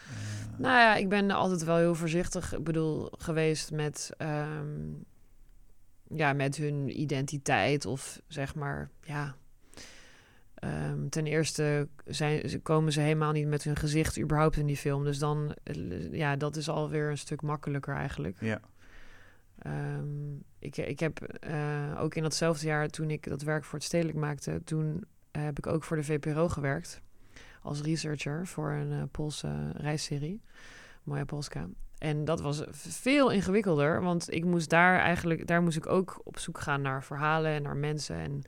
eh, 0.09 0.59
Nou 0.59 0.75
ja, 0.79 0.95
ik 0.95 1.09
ben 1.09 1.31
altijd 1.31 1.65
wel 1.65 1.77
heel 1.77 1.95
voorzichtig 1.95 2.53
ik 2.55 2.65
bedoel, 2.65 3.09
geweest 3.19 3.71
met, 3.71 4.11
ehm, 4.17 4.91
ja, 6.15 6.33
met 6.33 6.57
hun 6.57 7.01
identiteit 7.01 7.87
of 7.87 8.21
zeg 8.27 8.55
maar, 8.55 8.91
ja. 9.01 9.35
Ehm, 10.55 11.09
ten 11.09 11.27
eerste 11.27 11.89
zijn, 12.05 12.63
komen 12.63 12.93
ze 12.93 13.01
helemaal 13.01 13.33
niet 13.33 13.47
met 13.47 13.63
hun 13.63 13.77
gezicht 13.77 14.19
überhaupt 14.19 14.57
in 14.57 14.67
die 14.67 14.77
film. 14.77 15.05
Dus 15.05 15.19
dan, 15.19 15.55
eh, 15.63 16.13
ja, 16.13 16.37
dat 16.37 16.57
is 16.57 16.69
alweer 16.69 17.11
een 17.11 17.19
stuk 17.19 17.43
makkelijker 17.43 17.95
eigenlijk. 17.95 18.37
ja. 18.41 18.61
Ehm, 19.59 20.35
ik, 20.59 20.77
ik 20.77 21.01
heb 21.01 21.23
eh, 21.23 21.97
ook 21.99 22.15
in 22.15 22.23
datzelfde 22.23 22.67
jaar, 22.67 22.89
toen 22.89 23.11
ik 23.11 23.29
dat 23.29 23.43
werk 23.43 23.65
voor 23.65 23.79
het 23.79 23.87
stedelijk 23.87 24.19
maakte, 24.19 24.61
toen 24.65 25.05
eh, 25.31 25.43
heb 25.43 25.59
ik 25.59 25.67
ook 25.67 25.85
voor 25.85 25.97
de 25.97 26.05
VPRO 26.05 26.49
gewerkt 26.49 27.03
als 27.63 27.81
researcher 27.81 28.47
voor 28.47 28.71
een 28.71 29.09
Poolse 29.09 29.71
reisserie. 29.73 30.41
Moja 31.03 31.25
Polska. 31.25 31.69
En 32.03 32.25
dat 32.25 32.41
was 32.41 32.63
veel 32.71 33.31
ingewikkelder, 33.31 34.03
want 34.03 34.33
ik 34.33 34.45
moest 34.45 34.71
daar 34.71 34.99
eigenlijk, 34.99 35.47
daar 35.47 35.63
moest 35.63 35.77
ik 35.77 35.87
ook 35.87 36.21
op 36.25 36.39
zoek 36.39 36.61
gaan 36.61 36.83
naar 36.83 37.05
verhalen 37.05 37.51
en 37.51 37.63
naar 37.63 37.77
mensen. 37.77 38.17
En 38.17 38.41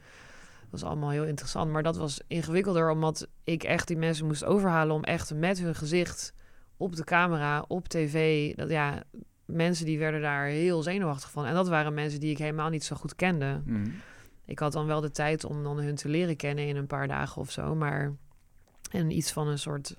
dat 0.61 0.71
was 0.71 0.85
allemaal 0.85 1.11
heel 1.11 1.25
interessant. 1.25 1.71
Maar 1.71 1.83
dat 1.83 1.97
was 1.97 2.21
ingewikkelder, 2.27 2.91
omdat 2.91 3.29
ik 3.45 3.63
echt 3.63 3.89
die 3.89 3.97
mensen 3.97 4.27
moest 4.27 4.45
overhalen 4.45 4.95
om 4.95 5.03
echt 5.03 5.35
met 5.35 5.59
hun 5.59 5.75
gezicht 5.75 6.33
op 6.77 6.97
de 6.97 7.05
camera, 7.05 7.65
op 7.69 7.89
tv. 7.89 8.55
Dat 8.55 8.71
ja, 8.71 9.03
mensen 9.45 9.87
die 9.87 9.99
werden 9.99 10.21
daar 10.21 10.47
heel 10.47 10.83
zenuwachtig 10.83 11.31
van. 11.31 11.47
En 11.47 11.55
dat 11.55 11.69
waren 11.69 11.95
mensen 11.95 12.21
die 12.21 12.31
ik 12.31 12.39
helemaal 12.39 12.71
niet 12.71 12.85
zo 12.85 12.97
goed 12.97 13.15
kende. 13.15 13.63
Mhm. 13.65 13.91
Ik 14.45 14.59
had 14.59 14.73
dan 14.73 14.87
wel 14.87 15.01
de 15.01 15.11
tijd 15.11 15.45
om 15.45 15.63
dan 15.63 15.79
hun 15.79 15.95
te 15.95 16.09
leren 16.09 16.37
kennen 16.37 16.67
in 16.67 16.77
een 16.77 16.87
paar 16.87 17.09
dagen 17.09 17.41
of 17.41 17.51
zo. 17.51 17.75
Maar 17.75 18.13
en 18.91 19.11
iets 19.11 19.33
van 19.33 19.49
een 19.49 19.59
soort 19.59 19.97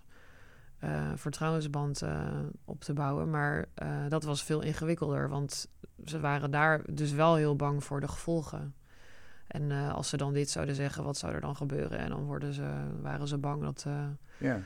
eh, 0.86 1.12
vertrouwensband 1.16 2.02
eh, 2.02 2.40
op 2.66 2.84
te 2.84 2.94
bouwen. 2.94 3.30
Maar 3.30 3.66
eh, 3.74 4.08
dat 4.10 4.24
was 4.24 4.44
veel 4.44 4.62
ingewikkelder. 4.62 5.30
Want 5.30 5.68
ze 6.06 6.20
waren 6.20 6.52
daar 6.52 6.82
dus 6.94 7.12
wel 7.12 7.36
heel 7.36 7.56
bang 7.56 7.84
voor 7.84 8.00
de 8.00 8.08
gevolgen. 8.08 8.76
En 9.48 9.72
als 9.72 10.10
ze 10.10 10.18
dan 10.18 10.34
dit 10.34 10.50
zouden 10.50 10.76
zeggen, 10.76 11.04
wat 11.04 11.18
zou 11.18 11.34
er 11.34 11.42
dan 11.42 11.56
gebeuren? 11.56 11.98
En 11.98 12.10
dan 12.10 12.24
worden 12.24 12.54
ze, 12.54 12.74
waren 13.02 13.28
ze 13.28 13.38
bang 13.38 13.62
dat. 13.62 13.86
Ja. 14.38 14.62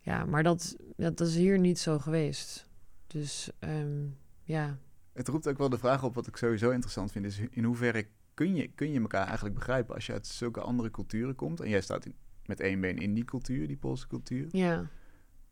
ja, 0.00 0.24
maar 0.24 0.42
dat, 0.42 0.76
dat 0.96 1.20
is 1.20 1.34
hier 1.34 1.58
niet 1.58 1.78
zo 1.78 1.98
geweest. 1.98 2.68
Dus 3.06 3.50
ehm, 3.58 4.06
ja. 4.42 4.78
Het 5.12 5.28
roept 5.28 5.48
ook 5.48 5.58
wel 5.58 5.68
de 5.68 5.78
vraag 5.78 6.04
op, 6.04 6.14
wat 6.14 6.26
ik 6.26 6.36
sowieso 6.36 6.70
interessant 6.70 7.12
vind, 7.12 7.24
is 7.24 7.38
in 7.50 7.64
hoeverre 7.64 8.06
kun 8.34 8.54
je, 8.54 8.68
kun 8.74 8.92
je 8.92 9.00
elkaar 9.00 9.26
eigenlijk 9.26 9.54
begrijpen 9.54 9.94
als 9.94 10.06
je 10.06 10.12
uit 10.12 10.26
zulke 10.26 10.60
andere 10.60 10.90
culturen 10.90 11.34
komt 11.34 11.60
en 11.60 11.68
jij 11.68 11.80
staat 11.80 12.06
in, 12.06 12.14
met 12.46 12.60
één 12.60 12.80
been 12.80 12.98
in 12.98 13.14
die 13.14 13.24
cultuur, 13.24 13.66
die 13.66 13.76
Poolse 13.76 14.06
cultuur. 14.06 14.48
Ja. 14.50 14.88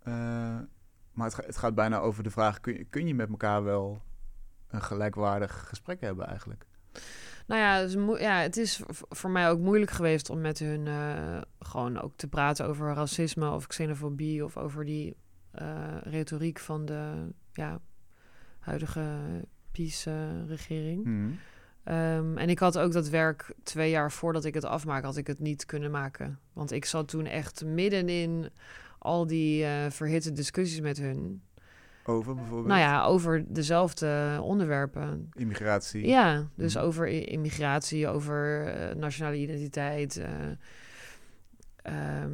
Eh, 0.05 0.59
maar 1.13 1.27
het, 1.27 1.37
het 1.37 1.57
gaat 1.57 1.75
bijna 1.75 1.99
over 1.99 2.23
de 2.23 2.31
vraag, 2.31 2.61
kun 2.61 2.73
je, 2.73 2.85
kun 2.85 3.07
je 3.07 3.15
met 3.15 3.29
elkaar 3.29 3.65
wel 3.65 4.03
een 4.69 4.83
gelijkwaardig 4.83 5.69
gesprek 5.69 6.01
hebben 6.01 6.27
eigenlijk? 6.27 6.67
Nou 7.47 7.61
ja, 7.61 7.77
het 7.77 7.89
is, 7.89 8.21
ja, 8.21 8.41
het 8.41 8.57
is 8.57 8.83
voor 9.09 9.31
mij 9.31 9.51
ook 9.51 9.59
moeilijk 9.59 9.91
geweest 9.91 10.31
om 10.31 10.41
met 10.41 10.59
hun 10.59 10.87
eh, 10.87 11.41
gewoon 11.59 12.01
ook 12.01 12.13
te 12.17 12.29
praten 12.29 12.67
over 12.67 12.95
racisme 12.95 13.51
of 13.51 13.67
xenofobie 13.67 14.45
of 14.45 14.57
over 14.57 14.85
die 14.85 15.17
eh, 15.51 15.97
retoriek 16.03 16.59
van 16.59 16.85
de 16.85 17.29
ja, 17.53 17.81
huidige 18.59 19.07
PiS-regering. 19.73 21.05
Mhm. 21.05 21.31
Ehm, 21.85 22.39
en 22.39 22.49
ik 22.49 22.59
had 22.59 22.79
ook 22.79 22.93
dat 22.93 23.09
werk 23.09 23.55
twee 23.63 23.91
jaar 23.91 24.13
voordat 24.13 24.45
ik 24.45 24.55
het 24.55 24.65
afmaak, 24.65 25.05
had 25.05 25.17
ik 25.17 25.27
het 25.27 25.39
niet 25.39 25.67
kunnen 25.67 25.91
maken. 25.91 26.39
Want 26.53 26.73
ik 26.73 26.85
zat 26.85 27.09
toen 27.09 27.27
echt 27.27 27.65
midden 27.65 28.09
in 28.09 28.51
al 29.05 29.27
die 29.27 29.65
eh, 29.65 29.91
verhitte 29.91 30.33
discussies 30.33 30.81
met 30.81 30.99
hun. 30.99 31.43
Over 32.07 32.35
bijvoorbeeld 32.35 32.67
Nou 32.67 32.81
ja, 32.81 33.05
over 33.05 33.45
dezelfde 33.49 34.39
onderwerpen. 34.43 35.29
immigratie. 35.33 36.07
Ja, 36.07 36.49
dus 36.55 36.75
Mhm. 36.75 36.85
over 36.85 37.07
immigratie, 37.09 38.09
over 38.09 38.67
eh, 38.67 38.95
nationale 38.95 39.37
identiteit. 39.37 40.17
eh, 40.17 40.29
ehm, 41.83 42.33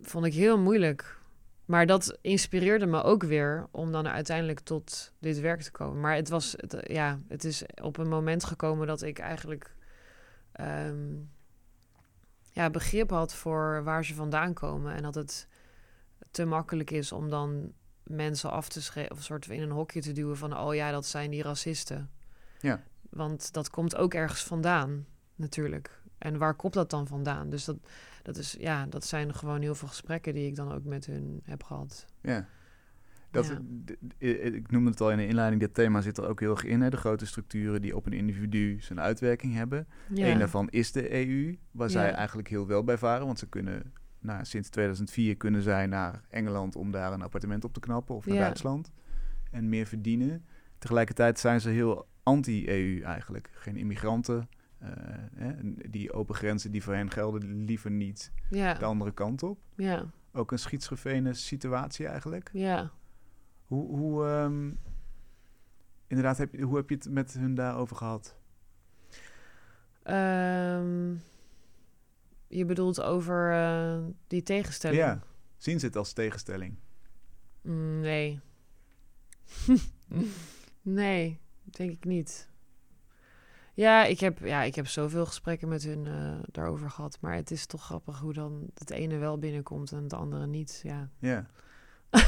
vond 0.00 0.24
ik 0.24 0.34
heel 0.34 0.58
moeilijk. 0.58 1.20
Maar 1.64 1.86
dat 1.86 2.18
inspireerde 2.20 2.86
me 2.86 3.02
ook 3.02 3.22
weer 3.22 3.66
om 3.70 3.92
dan 3.92 4.08
uiteindelijk 4.08 4.60
tot 4.60 5.12
dit 5.18 5.40
werk 5.40 5.60
te 5.62 5.70
komen. 5.70 6.00
Maar 6.00 6.14
het 6.14 6.28
was, 6.28 6.54
het, 6.56 6.76
ja, 6.82 7.18
het 7.28 7.44
is 7.44 7.62
op 7.82 7.96
een 7.98 8.08
moment 8.08 8.44
gekomen 8.44 8.86
dat 8.86 9.02
ik 9.02 9.18
eigenlijk 9.18 9.74
ehm, 10.52 11.14
ja, 12.52 12.70
begrip 12.70 13.10
had 13.10 13.34
voor 13.34 13.80
waar 13.84 14.04
ze 14.04 14.14
vandaan 14.14 14.54
komen. 14.54 14.94
En 14.94 15.02
dat 15.02 15.14
het 15.14 15.48
te 16.32 16.44
makkelijk 16.44 16.90
is 16.90 17.12
om 17.12 17.30
dan 17.30 17.72
mensen 18.02 18.50
af 18.50 18.68
te 18.68 18.82
schrijven 18.82 19.12
of 19.12 19.22
soort 19.22 19.48
in 19.48 19.62
een 19.62 19.70
hokje 19.70 20.00
te 20.00 20.12
duwen 20.12 20.36
van 20.36 20.58
oh 20.58 20.74
ja, 20.74 20.90
dat 20.90 21.06
zijn 21.06 21.30
die 21.30 21.42
racisten. 21.42 22.10
Ja. 22.60 22.82
Want 23.10 23.52
dat 23.52 23.70
komt 23.70 23.96
ook 23.96 24.14
ergens 24.14 24.42
vandaan, 24.42 25.06
natuurlijk. 25.34 26.00
En 26.18 26.38
waar 26.38 26.54
komt 26.54 26.72
dat 26.72 26.90
dan 26.90 27.06
vandaan? 27.06 27.50
Dus 27.50 27.64
dat, 27.64 27.76
dat, 28.22 28.36
is, 28.36 28.56
ja, 28.58 28.86
dat 28.86 29.04
zijn 29.04 29.34
gewoon 29.34 29.60
heel 29.60 29.74
veel 29.74 29.88
gesprekken 29.88 30.34
die 30.34 30.46
ik 30.46 30.56
dan 30.56 30.72
ook 30.72 30.84
met 30.84 31.06
hun 31.06 31.40
heb 31.44 31.62
gehad. 31.62 32.06
Ja. 32.20 32.46
Dat, 33.30 33.46
Ja. 33.46 34.28
Ik 34.28 34.70
noemde 34.70 34.90
het 34.90 35.00
al 35.00 35.10
in 35.10 35.16
de 35.16 35.26
inleiding, 35.26 35.60
dit 35.60 35.74
thema 35.74 36.00
zit 36.00 36.18
er 36.18 36.28
ook 36.28 36.40
heel 36.40 36.50
erg 36.50 36.64
in. 36.64 36.80
Hè? 36.80 36.90
De 36.90 36.96
grote 36.96 37.26
structuren 37.26 37.82
die 37.82 37.96
op 37.96 38.06
een 38.06 38.12
individu 38.12 38.80
zijn 38.80 39.00
uitwerking 39.00 39.54
hebben. 39.54 39.86
Ja. 40.08 40.26
Eén 40.26 40.38
daarvan 40.38 40.68
is 40.68 40.92
de 40.92 41.26
EU, 41.26 41.58
waar 41.70 41.90
zij 41.90 42.10
eigenlijk 42.10 42.48
heel 42.48 42.66
wel 42.66 42.84
bij 42.84 42.98
varen. 42.98 43.26
Want 43.26 43.38
ze 43.38 43.48
kunnen, 43.48 43.92
nou, 44.22 44.44
sinds 44.44 44.68
2004 44.68 45.36
kunnen 45.36 45.62
zij 45.62 45.86
naar 45.86 46.22
Engeland 46.28 46.76
om 46.76 46.90
daar 46.90 47.12
een 47.12 47.22
appartement 47.22 47.64
op 47.64 47.72
te 47.72 47.80
knappen. 47.80 48.14
Of 48.14 48.26
naar 48.26 48.34
Ja. 48.36 48.40
Duitsland. 48.42 48.90
En 49.50 49.68
meer 49.68 49.86
verdienen. 49.86 50.44
Tegelijkertijd 50.78 51.38
zijn 51.38 51.60
ze 51.60 51.68
heel 51.68 52.06
anti-EU 52.22 53.00
eigenlijk. 53.02 53.50
Geen 53.52 53.76
immigranten. 53.76 54.48
eh, 54.78 54.88
hè? 55.34 55.52
Die 55.90 56.12
open 56.12 56.34
grenzen 56.34 56.70
die 56.72 56.82
voor 56.82 56.94
hen 56.94 57.10
gelden, 57.10 57.64
liever 57.64 57.90
niet 57.90 58.32
ja, 58.50 58.74
de 58.74 58.84
andere 58.84 59.12
kant 59.12 59.42
op. 59.42 59.58
ja, 59.76 60.04
Ook 60.32 60.52
een 60.52 60.58
schizofrene 60.58 61.34
situatie 61.34 62.06
eigenlijk. 62.06 62.50
ja. 62.52 62.90
Hoe, 63.66 63.96
hoe 63.96 64.26
ehm, 64.26 64.70
inderdaad, 66.06 66.38
heb 66.38 66.52
je, 66.54 66.62
hoe 66.62 66.76
heb 66.76 66.88
je 66.88 66.94
het 66.94 67.10
met 67.10 67.32
hun 67.32 67.54
daarover 67.54 67.96
gehad? 67.96 68.36
Ehm, 70.02 71.14
je 72.52 72.64
bedoelt 72.64 73.02
over 73.02 73.52
eh, 73.52 73.98
die 74.26 74.42
tegenstelling? 74.42 75.00
Ja, 75.00 75.20
zien 75.56 75.80
ze 75.80 75.86
het 75.86 75.96
als 75.96 76.12
tegenstelling? 76.12 76.74
Mm, 77.62 78.00
nee. 78.00 78.40
nee, 80.82 81.40
denk 81.64 81.90
ik 81.90 82.04
niet. 82.04 82.50
Ja 83.74 84.04
ik, 84.04 84.20
heb, 84.20 84.38
ja, 84.38 84.62
ik 84.62 84.74
heb 84.74 84.86
zoveel 84.86 85.26
gesprekken 85.26 85.68
met 85.68 85.82
hun 85.82 86.06
eh, 86.06 86.38
daarover 86.50 86.90
gehad. 86.90 87.18
Maar 87.20 87.34
het 87.34 87.50
is 87.50 87.66
toch 87.66 87.84
grappig 87.84 88.18
hoe 88.18 88.32
dan 88.32 88.70
het 88.74 88.90
ene 88.90 89.16
wel 89.18 89.38
binnenkomt 89.38 89.92
en 89.92 90.02
het 90.02 90.12
andere 90.12 90.46
niet. 90.46 90.80
Ja. 90.84 91.10
Ja. 91.18 91.46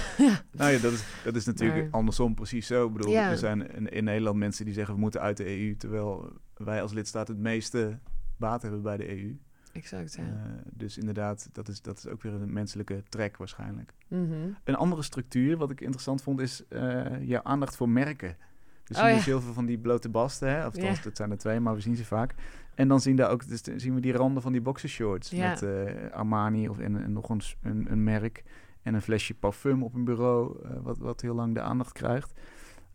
Nou 0.52 0.72
ja, 0.72 0.78
dat 0.78 0.92
is, 0.92 1.04
dat 1.24 1.36
is 1.36 1.44
natuurlijk 1.44 1.82
Maar- 1.82 1.90
andersom 2.00 2.34
precies 2.34 2.66
zo. 2.66 2.86
Ik 2.86 2.92
bedoel, 2.92 3.12
Ja. 3.12 3.30
er 3.30 3.38
zijn 3.38 3.70
in, 3.70 3.88
in 3.88 4.04
Nederland 4.04 4.36
mensen 4.36 4.64
die 4.64 4.74
zeggen 4.74 4.94
we 4.94 5.00
moeten 5.00 5.20
uit 5.20 5.36
de 5.36 5.46
EU, 5.46 5.76
terwijl 5.76 6.32
wij 6.56 6.82
als 6.82 6.92
lidstaat 6.92 7.28
het 7.28 7.38
meeste 7.38 7.98
baat 8.36 8.62
hebben 8.62 8.82
bij 8.82 8.96
de 8.96 9.08
EU. 9.18 9.38
Exact, 9.74 10.14
ja. 10.14 10.22
Eh, 10.22 10.28
dus 10.72 10.98
inderdaad, 10.98 11.48
dat 11.52 11.68
is, 11.68 11.82
dat 11.82 11.96
is 11.98 12.06
ook 12.06 12.22
weer 12.22 12.32
een 12.32 12.52
menselijke 12.52 13.02
trek 13.08 13.36
waarschijnlijk. 13.36 13.92
Mhm. 14.08 14.32
Een 14.64 14.74
andere 14.76 15.02
structuur, 15.02 15.56
wat 15.56 15.70
ik 15.70 15.80
interessant 15.80 16.22
vond, 16.22 16.40
is 16.40 16.62
eh 16.68 17.22
jouw 17.28 17.42
aandacht 17.42 17.76
voor 17.76 17.88
merken. 17.88 18.36
We 18.84 18.94
Oh, 18.94 19.00
zien 19.00 19.08
ja. 19.08 19.14
dus 19.14 19.24
heel 19.24 19.40
veel 19.40 19.52
van 19.52 19.66
die 19.66 19.78
blote 19.78 20.08
basten, 20.08 20.48
hè? 20.48 20.66
of 20.66 20.76
Ja. 20.76 20.80
althans, 20.80 21.04
het 21.04 21.16
zijn 21.16 21.30
er 21.30 21.38
twee, 21.38 21.60
maar 21.60 21.74
we 21.74 21.80
zien 21.80 21.96
ze 21.96 22.04
vaak. 22.04 22.34
En 22.74 22.88
dan 22.88 23.00
zien, 23.00 23.16
daar 23.16 23.30
ook, 23.30 23.48
dus 23.48 23.60
zien 23.76 23.94
we 23.94 24.00
die 24.00 24.12
randen 24.12 24.42
van 24.42 24.52
die 24.52 24.60
boxershorts 24.60 25.30
Ja. 25.30 25.48
met 25.48 25.62
eh, 25.62 26.10
Armani 26.12 26.68
of 26.68 26.78
en, 26.78 27.02
en 27.02 27.12
nog 27.12 27.28
een, 27.28 27.40
s- 27.40 27.56
een, 27.62 27.86
een 27.90 28.04
merk 28.04 28.42
en 28.82 28.94
een 28.94 29.02
flesje 29.02 29.34
parfum 29.34 29.82
op 29.82 29.94
een 29.94 30.04
bureau, 30.04 30.56
wat, 30.82 30.98
wat 30.98 31.20
heel 31.20 31.34
lang 31.34 31.54
de 31.54 31.60
aandacht 31.60 31.92
krijgt. 31.92 32.32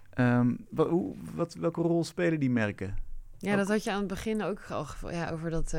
Ehm, 0.09 0.53
wat, 0.69 0.89
hoe, 0.89 1.15
wat, 1.35 1.53
welke 1.53 1.81
rol 1.81 2.03
spelen 2.03 2.39
die 2.39 2.49
merken? 2.49 2.95
Ja, 3.37 3.51
Ook- 3.51 3.57
dat 3.57 3.67
had 3.67 3.83
je 3.83 3.91
aan 3.91 3.99
het 3.99 4.07
begin 4.07 4.41
ook 4.43 4.61
al 4.69 4.85
ja, 5.11 5.29
over 5.29 5.49
dat. 5.49 5.73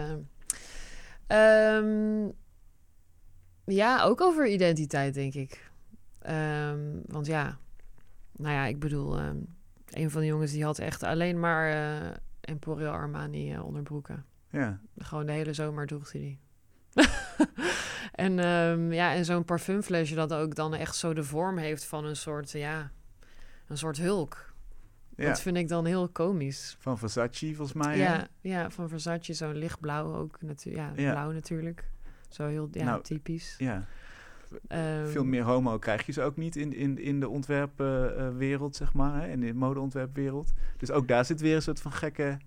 Eh, 1.31 1.77
ehm, 1.77 2.29
ja, 3.65 4.03
ook 4.03 4.21
over 4.21 4.47
identiteit, 4.49 5.15
denk 5.15 5.35
ik. 5.35 5.71
Ehm, 6.19 7.01
want 7.07 7.27
ja, 7.27 7.59
nou 8.37 8.55
ja, 8.55 8.67
ik 8.67 8.79
bedoel, 8.79 9.19
ehm, 9.19 9.37
een 9.91 10.11
van 10.11 10.21
de 10.21 10.27
jongens 10.27 10.53
die 10.53 10.65
had 10.65 10.79
echt 10.79 11.03
alleen 11.03 11.41
maar 11.41 11.71
eh 11.71 12.17
Emporio 12.41 12.91
Armani 12.91 13.53
eh, 13.53 13.65
onderbroeken. 13.65 14.25
Ja, 14.51 14.81
Gewoon 14.99 15.27
de 15.27 15.33
hele 15.33 15.53
zomer 15.53 15.87
droeg 15.87 16.13
hij 16.13 16.21
die. 16.21 16.39
en 18.13 18.33
ja, 18.93 19.15
en 19.15 19.25
zo'n 19.25 19.45
parfumflesje 19.45 20.15
dat 20.15 20.33
ook 20.33 20.55
dan 20.55 20.75
echt 20.75 20.97
zo 20.97 21.15
de 21.15 21.25
vorm 21.25 21.59
heeft 21.59 21.85
van 21.85 22.05
een 22.05 22.17
soort, 22.17 22.51
ja, 22.51 22.91
een 23.67 23.79
soort 23.79 23.97
hulk. 23.97 24.50
Ja. 25.21 25.29
Dat 25.29 25.41
vind 25.41 25.57
ik 25.57 25.69
dan 25.69 25.85
heel 25.85 26.09
komisch. 26.09 26.77
van 26.79 26.99
Versace 26.99 27.55
volgens 27.55 27.73
mij. 27.87 27.99
hè? 27.99 28.03
Ja, 28.15 28.29
ja, 28.41 28.71
van 28.71 28.89
Versace 28.89 29.33
zo'n 29.35 29.55
lichtblauw 29.57 30.15
ook 30.15 30.43
natuurlijk. 30.43 30.99
Ja, 30.99 31.11
blauw 31.13 31.31
natuurlijk. 31.33 31.89
Zo 32.29 32.47
heel 32.47 32.69
ja, 32.73 32.85
Nou, 32.85 33.03
typisch. 33.03 33.55
ja. 33.59 33.87
Ehm, 34.69 35.07
Veel 35.07 35.25
meer 35.25 35.43
homo 35.43 35.79
krijg 35.79 36.07
je 36.07 36.13
ze 36.13 36.23
ook 36.23 36.37
niet 36.37 36.57
in, 36.57 36.73
in, 36.73 36.99
in 36.99 37.21
de 37.21 37.29
ontwerpwereld, 37.29 38.77
zeg 38.77 38.93
maar. 38.93 39.21
Hè? 39.23 39.29
In 39.29 39.41
de 39.41 39.55
modeontwerpwereld. 39.55 40.53
Dus 40.77 40.91
ook 40.91 41.09
daar 41.09 41.25
zit 41.25 41.41
weer 41.41 41.55
een 41.57 41.63
soort 41.63 41.81
van 41.81 41.93
gekke 41.93 42.39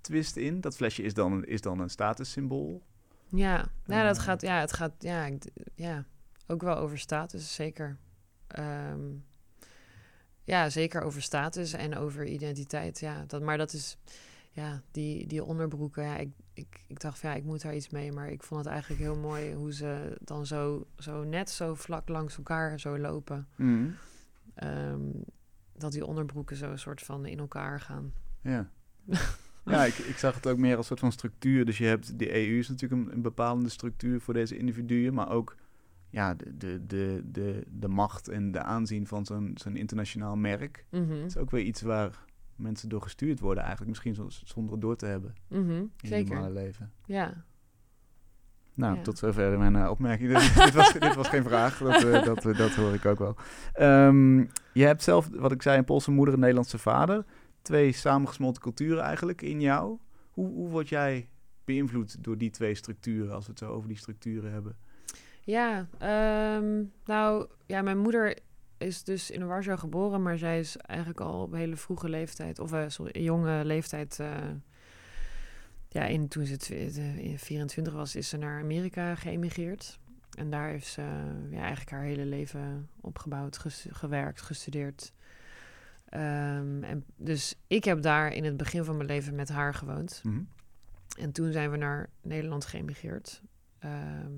twist 0.00 0.36
in. 0.36 0.60
Dat 0.60 0.76
flesje 0.76 1.02
is 1.02 1.14
dan, 1.14 1.44
is 1.44 1.60
dan 1.60 1.80
een 1.80 1.90
statussymbool. 1.90 2.82
Ja, 3.28 3.64
nou, 3.86 4.06
dat 4.06 4.16
Eh. 4.16 4.22
gaat, 4.22 4.40
ja, 4.40 4.60
het 4.60 4.72
gaat, 4.72 4.92
ja, 4.98 5.28
ja, 5.74 6.04
ook 6.46 6.62
wel 6.62 6.76
over 6.76 6.98
status, 6.98 7.54
zeker. 7.54 7.96
Ehm, 8.46 9.00
ja, 10.48 10.70
zeker 10.70 11.02
over 11.02 11.22
status 11.22 11.72
en 11.72 11.96
over 11.96 12.26
identiteit, 12.26 13.00
ja. 13.00 13.24
Dat, 13.26 13.42
maar 13.42 13.58
dat 13.58 13.72
is, 13.72 13.96
ja, 14.50 14.82
die, 14.90 15.26
die 15.26 15.44
onderbroeken, 15.44 16.02
ja, 16.02 16.16
ik, 16.16 16.30
ik, 16.52 16.84
ik 16.86 17.00
dacht 17.00 17.18
van, 17.18 17.30
ja, 17.30 17.36
ik 17.36 17.44
moet 17.44 17.62
daar 17.62 17.74
iets 17.74 17.88
mee. 17.88 18.12
Maar 18.12 18.30
ik 18.30 18.42
vond 18.42 18.64
het 18.64 18.72
eigenlijk 18.72 19.00
heel 19.02 19.16
mooi 19.16 19.54
hoe 19.54 19.72
ze 19.72 20.16
dan 20.20 20.46
zo, 20.46 20.86
zo 20.98 21.24
net 21.24 21.50
zo 21.50 21.74
vlak 21.74 22.08
langs 22.08 22.36
elkaar 22.36 22.80
zo 22.80 22.98
lopen. 22.98 23.48
ehm, 24.54 25.10
dat 25.72 25.92
die 25.92 26.06
onderbroeken 26.06 26.56
zo 26.56 26.70
een 26.70 26.78
soort 26.78 27.02
van 27.02 27.26
in 27.26 27.38
elkaar 27.38 27.80
gaan. 27.80 28.12
Ja. 28.42 28.70
ja, 29.64 29.84
ik, 29.84 29.94
ik 29.94 30.16
zag 30.16 30.34
het 30.34 30.46
ook 30.46 30.58
meer 30.58 30.76
als 30.76 30.78
een 30.78 30.84
soort 30.84 31.00
van 31.00 31.12
structuur. 31.12 31.64
Dus 31.64 31.78
je 31.78 31.86
hebt, 31.86 32.18
de 32.18 32.34
EU 32.34 32.58
is 32.58 32.68
natuurlijk 32.68 33.02
een, 33.02 33.12
een 33.12 33.22
bepalende 33.22 33.68
structuur 33.68 34.20
voor 34.20 34.34
deze 34.34 34.56
individuen, 34.56 35.14
maar 35.14 35.30
ook 35.30 35.56
ja, 36.10 36.34
de, 36.34 36.56
de, 36.56 36.86
de, 36.86 37.22
de, 37.24 37.64
de 37.68 37.88
macht 37.88 38.28
en 38.28 38.50
de 38.52 38.62
aanzien 38.62 39.06
van 39.06 39.26
zo'n 39.26 39.50
zo'n 39.54 39.76
internationaal 39.76 40.36
merk. 40.36 40.86
Mhm. 40.90 41.10
Het 41.10 41.24
is 41.26 41.36
ook 41.36 41.50
weer 41.50 41.62
iets 41.64 41.82
waar 41.82 42.24
mensen 42.56 42.88
door 42.88 43.02
gestuurd 43.02 43.40
worden, 43.40 43.62
eigenlijk 43.62 43.90
misschien 43.90 44.14
zo- 44.14 44.44
zonder 44.44 44.72
het 44.72 44.80
door 44.80 44.96
te 44.96 45.06
hebben 45.06 45.34
Mhm, 45.48 45.70
in 45.70 45.90
het 45.96 46.08
Zeker. 46.08 46.34
normale 46.34 46.52
leven. 46.54 46.92
Ja. 47.06 47.44
Nou, 48.74 48.96
Ja. 48.96 49.02
tot 49.02 49.18
zover 49.18 49.58
mijn 49.58 49.76
eh, 49.76 49.90
opmerking. 49.90 50.28
dit, 50.38 50.54
dit 50.64 50.74
was, 50.74 50.92
dit 50.92 51.14
was 51.14 51.28
geen 51.28 51.42
vraag, 51.42 51.78
dat, 51.78 52.04
eh, 52.04 52.24
dat, 52.34 52.42
dat 52.42 52.74
hoor 52.74 52.94
ik 52.94 53.04
ook 53.04 53.18
wel. 53.18 53.36
Ehm, 53.72 54.38
je 54.72 54.84
hebt 54.84 55.02
zelf, 55.02 55.28
wat 55.32 55.52
ik 55.52 55.62
zei, 55.62 55.78
een 55.78 55.84
Poolse 55.84 56.10
moeder 56.10 56.28
en 56.28 56.32
een 56.34 56.40
Nederlandse 56.40 56.78
vader. 56.78 57.24
Twee 57.62 57.92
samengesmolten 57.92 58.62
culturen 58.62 59.02
eigenlijk 59.02 59.42
in 59.42 59.60
jou. 59.60 59.98
Hoe, 60.30 60.48
hoe 60.52 60.68
word 60.68 60.88
jij 60.88 61.28
beïnvloed 61.64 62.24
door 62.24 62.38
die 62.38 62.50
twee 62.50 62.74
structuren, 62.74 63.34
als 63.34 63.44
we 63.44 63.50
het 63.50 63.58
zo 63.58 63.70
over 63.72 63.88
die 63.88 63.98
structuren 63.98 64.52
hebben? 64.52 64.76
Ja, 65.48 65.88
ehm, 65.98 66.84
nou, 67.04 67.46
ja, 67.66 67.82
mijn 67.82 67.98
moeder 67.98 68.38
is 68.78 69.04
dus 69.04 69.30
in 69.30 69.46
Warschau 69.46 69.78
geboren, 69.78 70.22
maar 70.22 70.38
zij 70.38 70.58
is 70.58 70.76
eigenlijk 70.76 71.20
al 71.20 71.42
op 71.42 71.52
hele 71.52 71.76
vroege 71.76 72.08
leeftijd, 72.08 72.58
of 72.58 72.72
eh, 72.72 72.84
sorry, 72.88 73.22
jonge 73.22 73.64
leeftijd, 73.64 74.18
eh, 74.20 74.36
ja, 75.88 76.04
in, 76.04 76.28
toen 76.28 76.46
ze 76.46 76.86
in 77.20 77.38
24 77.38 77.92
was, 77.92 78.16
is 78.16 78.28
ze 78.28 78.36
naar 78.36 78.60
Amerika 78.62 79.14
geëmigreerd. 79.14 79.98
En 80.38 80.50
daar 80.50 80.68
heeft 80.68 80.86
ze 80.86 81.00
eh, 81.00 81.52
ja, 81.52 81.58
eigenlijk 81.60 81.90
haar 81.90 82.02
hele 82.02 82.24
leven 82.24 82.88
opgebouwd, 83.00 83.58
ges- 83.58 83.86
gewerkt, 83.90 84.40
gestudeerd. 84.40 85.12
Ehm, 86.08 86.82
en 86.82 87.04
dus 87.16 87.54
ik 87.66 87.84
heb 87.84 88.02
daar 88.02 88.32
in 88.32 88.44
het 88.44 88.56
begin 88.56 88.84
van 88.84 88.96
mijn 88.96 89.08
leven 89.08 89.34
met 89.34 89.48
haar 89.48 89.74
gewoond. 89.74 90.20
Mhm. 90.24 90.40
En 91.18 91.32
toen 91.32 91.52
zijn 91.52 91.70
we 91.70 91.76
naar 91.76 92.08
Nederland 92.22 92.64
geëmigreerd. 92.64 93.42
Ehm, 93.78 94.32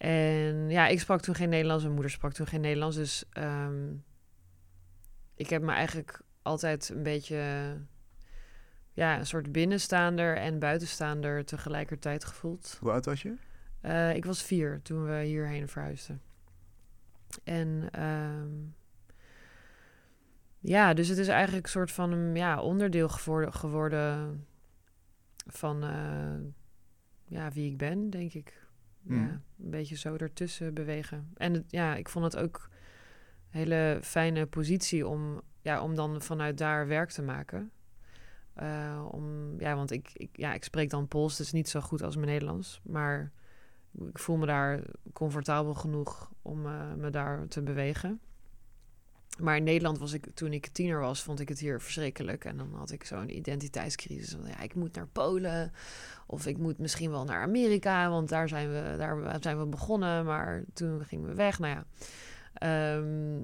en 0.00 0.70
ja, 0.70 0.86
ik 0.86 1.00
sprak 1.00 1.20
toen 1.20 1.34
geen 1.34 1.48
Nederlands. 1.48 1.82
Mijn 1.82 1.94
moeder 1.94 2.12
sprak 2.12 2.32
toen 2.32 2.46
geen 2.46 2.60
Nederlands. 2.60 2.96
Dus 2.96 3.24
ehm, 3.30 3.92
ik 5.34 5.50
heb 5.50 5.62
me 5.62 5.72
eigenlijk 5.72 6.20
altijd 6.42 6.88
een 6.88 7.02
beetje... 7.02 7.76
Ja, 8.92 9.18
een 9.18 9.26
soort 9.26 9.52
binnenstaander 9.52 10.36
en 10.36 10.58
buitenstaander 10.58 11.44
tegelijkertijd 11.44 12.24
gevoeld. 12.24 12.76
Hoe 12.80 12.90
oud 12.90 13.04
was 13.04 13.22
je? 13.22 13.36
Eh, 13.80 14.14
ik 14.14 14.24
was 14.24 14.42
vier 14.42 14.80
toen 14.82 15.04
we 15.04 15.22
hierheen 15.24 15.68
verhuisden. 15.68 16.22
En 17.44 17.88
ehm, 17.90 18.48
ja, 20.58 20.94
dus 20.94 21.08
het 21.08 21.18
is 21.18 21.28
eigenlijk 21.28 21.64
een 21.64 21.72
soort 21.72 21.92
van 21.92 22.12
een 22.12 22.34
ja, 22.34 22.60
onderdeel 22.62 23.08
geworden, 23.08 23.52
geworden 23.52 24.46
van 25.46 25.82
eh, 25.82 26.52
ja, 27.26 27.50
wie 27.50 27.70
ik 27.70 27.76
ben, 27.76 28.10
denk 28.10 28.32
ik. 28.32 28.68
Ja, 29.02 29.40
een 29.62 29.70
beetje 29.70 29.96
zo 29.96 30.16
ertussen 30.16 30.74
bewegen. 30.74 31.30
En 31.36 31.52
het, 31.52 31.64
ja, 31.66 31.94
ik 31.94 32.08
vond 32.08 32.24
het 32.24 32.36
ook 32.36 32.68
een 33.50 33.58
hele 33.58 33.98
fijne 34.02 34.46
positie 34.46 35.06
om, 35.06 35.40
ja, 35.62 35.82
om 35.82 35.94
dan 35.94 36.22
vanuit 36.22 36.58
daar 36.58 36.86
werk 36.86 37.10
te 37.10 37.22
maken. 37.22 37.70
Eh, 38.54 39.06
om, 39.10 39.54
ja, 39.60 39.74
want 39.74 39.90
ik, 39.90 40.10
ik, 40.12 40.30
ja, 40.32 40.54
ik 40.54 40.64
spreek 40.64 40.90
dan 40.90 41.08
Pools, 41.08 41.36
dus 41.36 41.52
niet 41.52 41.68
zo 41.68 41.80
goed 41.80 42.02
als 42.02 42.16
mijn 42.16 42.28
Nederlands. 42.28 42.80
Maar 42.82 43.32
ik 44.08 44.18
voel 44.18 44.36
me 44.36 44.46
daar 44.46 44.82
comfortabel 45.12 45.74
genoeg 45.74 46.30
om 46.42 46.66
eh, 46.66 46.94
me 46.94 47.10
daar 47.10 47.48
te 47.48 47.62
bewegen. 47.62 48.20
Maar 49.40 49.56
in 49.56 49.64
Nederland 49.64 49.98
was 49.98 50.12
ik, 50.12 50.26
toen 50.34 50.52
ik 50.52 50.66
tiener 50.66 51.00
was, 51.00 51.22
vond 51.22 51.40
ik 51.40 51.48
het 51.48 51.58
hier 51.58 51.80
verschrikkelijk. 51.80 52.44
En 52.44 52.56
dan 52.56 52.74
had 52.74 52.90
ik 52.90 53.04
zo'n 53.04 53.36
identiteitscrisis. 53.36 54.30
Van, 54.30 54.46
ja, 54.48 54.60
ik 54.60 54.74
moet 54.74 54.94
naar 54.94 55.06
Polen. 55.06 55.72
Of 56.26 56.46
ik 56.46 56.58
moet 56.58 56.78
misschien 56.78 57.10
wel 57.10 57.24
naar 57.24 57.42
Amerika. 57.42 58.10
Want 58.10 58.28
daar 58.28 58.48
zijn 58.48 58.68
we, 58.68 58.94
daar 58.98 59.36
zijn 59.40 59.58
we 59.58 59.66
begonnen. 59.66 60.24
Maar 60.24 60.64
toen 60.72 61.04
gingen 61.04 61.28
we 61.28 61.34
weg. 61.34 61.58
Nou 61.58 61.74
ja. 61.74 61.84
Ehm, 62.54 63.42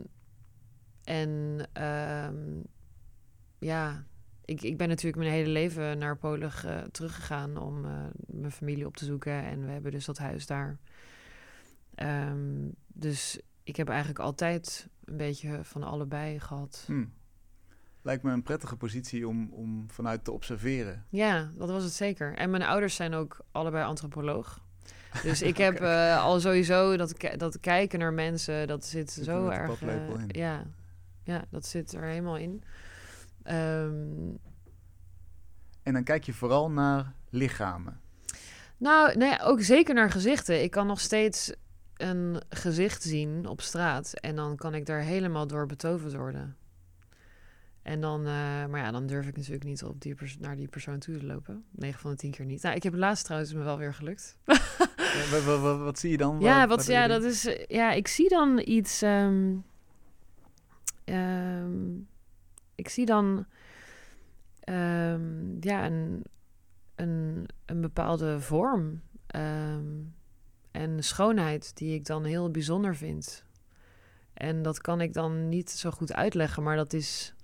en 1.04 1.66
ehm, 1.72 2.60
ja, 3.58 4.04
ik, 4.44 4.62
ik 4.62 4.76
ben 4.76 4.88
natuurlijk 4.88 5.16
mijn 5.22 5.34
hele 5.34 5.50
leven 5.50 5.98
naar 5.98 6.16
Polen 6.16 6.52
ge- 6.52 6.88
teruggegaan 6.90 7.56
om 7.56 7.84
eh, 7.84 7.90
mijn 8.26 8.52
familie 8.52 8.86
op 8.86 8.96
te 8.96 9.04
zoeken. 9.04 9.44
En 9.44 9.64
we 9.64 9.70
hebben 9.72 9.92
dus 9.92 10.04
dat 10.04 10.18
huis 10.18 10.46
daar. 10.46 10.78
Ehm, 11.94 12.68
dus 12.86 13.40
ik 13.66 13.76
heb 13.76 13.88
eigenlijk 13.88 14.18
altijd 14.18 14.88
een 15.04 15.16
beetje 15.16 15.58
van 15.62 15.82
allebei 15.82 16.40
gehad. 16.40 16.84
Hm. 16.86 17.04
Lijkt 18.02 18.22
me 18.22 18.32
een 18.32 18.42
prettige 18.42 18.76
positie 18.76 19.28
om, 19.28 19.48
om 19.52 19.90
vanuit 19.90 20.24
te 20.24 20.32
observeren. 20.32 21.04
Ja, 21.08 21.50
dat 21.54 21.70
was 21.70 21.84
het 21.84 21.92
zeker. 21.92 22.34
En 22.34 22.50
mijn 22.50 22.62
ouders 22.62 22.94
zijn 22.94 23.14
ook 23.14 23.40
allebei 23.50 23.84
antropoloog. 23.84 24.60
Dus 25.22 25.42
ik 25.50 25.56
heb 25.56 25.80
eh, 25.80 26.22
al 26.24 26.40
sowieso 26.40 26.96
dat, 26.96 27.14
dat 27.36 27.60
kijken 27.60 27.98
naar 27.98 28.12
mensen, 28.12 28.66
dat 28.66 28.84
zit 28.84 29.10
Zit 29.10 29.24
zo 29.24 29.48
erg. 29.48 29.82
eh, 29.82 30.26
ja. 30.28 30.66
ja, 31.22 31.44
dat 31.50 31.66
zit 31.66 31.92
er 31.92 32.02
helemaal 32.02 32.36
in. 32.36 32.62
Ehm, 33.42 34.34
En 35.82 35.92
dan 35.92 36.04
kijk 36.04 36.24
je 36.24 36.32
vooral 36.32 36.70
naar 36.70 37.12
lichamen. 37.30 38.00
nou, 38.76 39.16
nee, 39.16 39.40
ook 39.42 39.60
zeker 39.62 39.94
naar 39.94 40.10
gezichten. 40.10 40.62
Ik 40.62 40.70
kan 40.70 40.86
nog 40.86 41.00
steeds 41.00 41.52
een 41.96 42.42
gezicht 42.48 43.02
zien 43.02 43.46
op 43.46 43.60
straat 43.60 44.12
en 44.12 44.36
dan 44.36 44.56
kan 44.56 44.74
ik 44.74 44.86
daar 44.86 45.00
helemaal 45.00 45.46
door 45.46 45.66
betoverd 45.66 46.14
worden. 46.14 46.56
En 47.82 48.00
dan, 48.00 48.20
eh, 48.20 48.66
maar 48.66 48.78
ja, 48.78 48.90
dan 48.90 49.06
durf 49.06 49.26
ik 49.26 49.36
natuurlijk 49.36 49.64
niet 49.64 49.82
op 49.84 50.00
die 50.00 50.14
pers- 50.14 50.38
naar 50.38 50.56
die 50.56 50.68
persoon 50.68 50.98
toe 50.98 51.18
te 51.18 51.26
lopen. 51.26 51.64
9 51.70 52.00
van 52.00 52.10
de 52.10 52.16
10 52.16 52.30
keer 52.30 52.44
niet. 52.44 52.62
Nou, 52.62 52.76
ik 52.76 52.82
heb 52.82 52.94
laatst 52.94 53.24
trouwens 53.24 53.52
me 53.52 53.62
wel 53.62 53.78
weer 53.78 53.94
gelukt. 53.94 54.36
Wat, 55.30 55.44
wat, 55.44 55.60
wat, 55.60 55.78
wat 55.78 55.98
zie 55.98 56.10
je 56.10 56.16
dan? 56.16 56.40
Ja, 56.40 56.66
wat, 56.66 56.86
ja, 56.86 57.06
dat 57.06 57.22
is, 57.22 57.46
eh, 57.46 57.64
ja, 57.66 57.92
ik 57.92 58.08
zie 58.08 58.28
dan 58.28 58.62
iets. 58.64 59.02
ehm, 59.02 59.56
ehm, 61.04 61.94
ik 62.74 62.88
zie 62.88 63.06
dan 63.06 63.46
ehm, 64.60 65.56
ja, 65.60 65.86
een, 65.86 66.24
een, 66.94 67.48
een 67.66 67.80
bepaalde 67.80 68.40
vorm 68.40 69.02
ehm, 69.26 69.84
en 70.76 71.02
schoonheid 71.04 71.76
die 71.76 71.94
ik 71.94 72.04
dan 72.06 72.24
heel 72.24 72.50
bijzonder 72.50 72.96
vind. 72.96 73.44
En 74.34 74.62
dat 74.62 74.80
kan 74.80 75.00
ik 75.00 75.12
dan 75.12 75.48
niet 75.48 75.70
zo 75.70 75.90
goed 75.90 76.12
uitleggen, 76.12 76.62
maar 76.62 76.76
dat 76.76 76.92
is. 76.92 77.34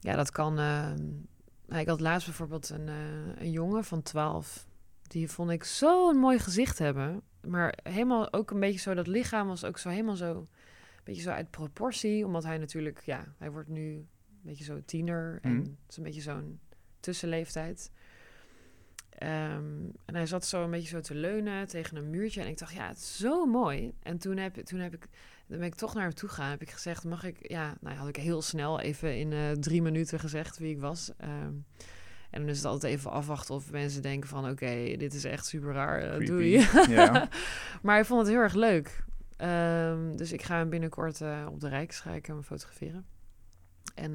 Ja, 0.00 0.16
dat 0.16 0.30
kan. 0.30 0.54
nou, 0.54 1.80
ik 1.80 1.88
had 1.88 2.00
laatst 2.00 2.26
bijvoorbeeld 2.26 2.68
een, 2.70 2.88
eh, 2.88 3.42
een 3.42 3.50
jongen 3.50 3.84
van 3.84 4.02
12. 4.02 4.66
Die 5.02 5.28
vond 5.30 5.50
ik 5.50 5.64
zo'n 5.64 6.16
mooi 6.16 6.38
gezicht 6.38 6.78
hebben. 6.78 7.22
Maar 7.40 7.78
helemaal 7.82 8.32
ook 8.32 8.50
een 8.50 8.60
beetje 8.60 8.78
zo, 8.80 8.94
dat 8.94 9.06
lichaam 9.06 9.46
was 9.48 9.64
ook 9.64 9.78
zo 9.78 9.88
helemaal 9.88 10.16
zo, 10.16 10.30
een 10.38 10.48
beetje 11.04 11.22
zo 11.22 11.30
uit 11.30 11.50
proportie. 11.50 12.26
Omdat 12.26 12.44
hij 12.44 12.58
natuurlijk, 12.58 13.02
ja, 13.04 13.34
hij 13.38 13.50
wordt 13.50 13.68
nu 13.68 13.94
een 13.94 14.06
beetje 14.42 14.64
zo 14.64 14.80
tiener. 14.84 15.38
En 15.42 15.50
Mhm. 15.52 15.60
het 15.60 15.90
is 15.90 15.96
een 15.96 16.02
beetje 16.02 16.20
zo'n 16.20 16.60
tussenleeftijd. 17.00 17.90
Ehm, 19.18 19.90
en 20.04 20.14
hij 20.14 20.26
zat 20.26 20.46
zo 20.46 20.64
een 20.64 20.70
beetje 20.70 20.88
zo 20.88 21.00
te 21.00 21.14
leunen 21.14 21.68
tegen 21.68 21.96
een 21.96 22.10
muurtje. 22.10 22.40
En 22.40 22.48
ik 22.48 22.58
dacht, 22.58 22.74
ja, 22.74 22.88
het 22.88 22.96
is 22.96 23.16
zo 23.16 23.46
mooi. 23.46 23.92
En 24.02 24.18
toen 24.18 24.36
heb, 24.36 24.54
toen 24.56 24.78
heb 24.78 24.94
ik, 24.94 25.08
dan 25.46 25.58
ben 25.58 25.66
ik 25.66 25.74
toch 25.74 25.94
naar 25.94 26.02
hem 26.02 26.14
toe 26.14 26.28
gegaan. 26.28 26.50
Heb 26.50 26.62
ik 26.62 26.70
gezegd, 26.70 27.04
mag 27.04 27.24
ik, 27.24 27.48
ja, 27.50 27.74
nou 27.80 27.96
had 27.96 28.08
ik 28.08 28.16
heel 28.16 28.42
snel 28.42 28.80
even 28.80 29.18
in 29.18 29.32
eh, 29.32 29.50
drie 29.50 29.82
minuten 29.82 30.20
gezegd 30.20 30.58
wie 30.58 30.74
ik 30.74 30.80
was. 30.80 31.10
Ehm, 31.16 31.52
en 32.30 32.40
dan 32.40 32.48
is 32.48 32.56
het 32.56 32.66
altijd 32.66 32.92
even 32.92 33.10
afwachten 33.10 33.54
of 33.54 33.70
mensen 33.70 34.02
denken 34.02 34.28
van... 34.28 34.48
oké, 34.48 34.96
dit 34.96 35.14
is 35.14 35.24
echt 35.24 35.46
super 35.46 35.72
raar, 35.72 36.02
eh, 36.02 36.26
doei. 36.26 36.66
Ja. 36.88 37.28
maar 37.82 37.98
ik 37.98 38.04
vond 38.04 38.20
het 38.20 38.30
heel 38.30 38.40
erg 38.40 38.54
leuk. 38.54 39.04
Ehm, 39.36 40.16
dus 40.16 40.32
ik 40.32 40.42
ga 40.42 40.56
hem 40.56 40.68
binnenkort 40.68 41.20
eh, 41.20 41.46
op 41.50 41.60
de 41.60 41.68
Rijks 41.68 42.00
ga 42.00 42.10
ik 42.10 42.26
hem 42.26 42.42
fotograferen. 42.42 43.06
En 43.94 44.14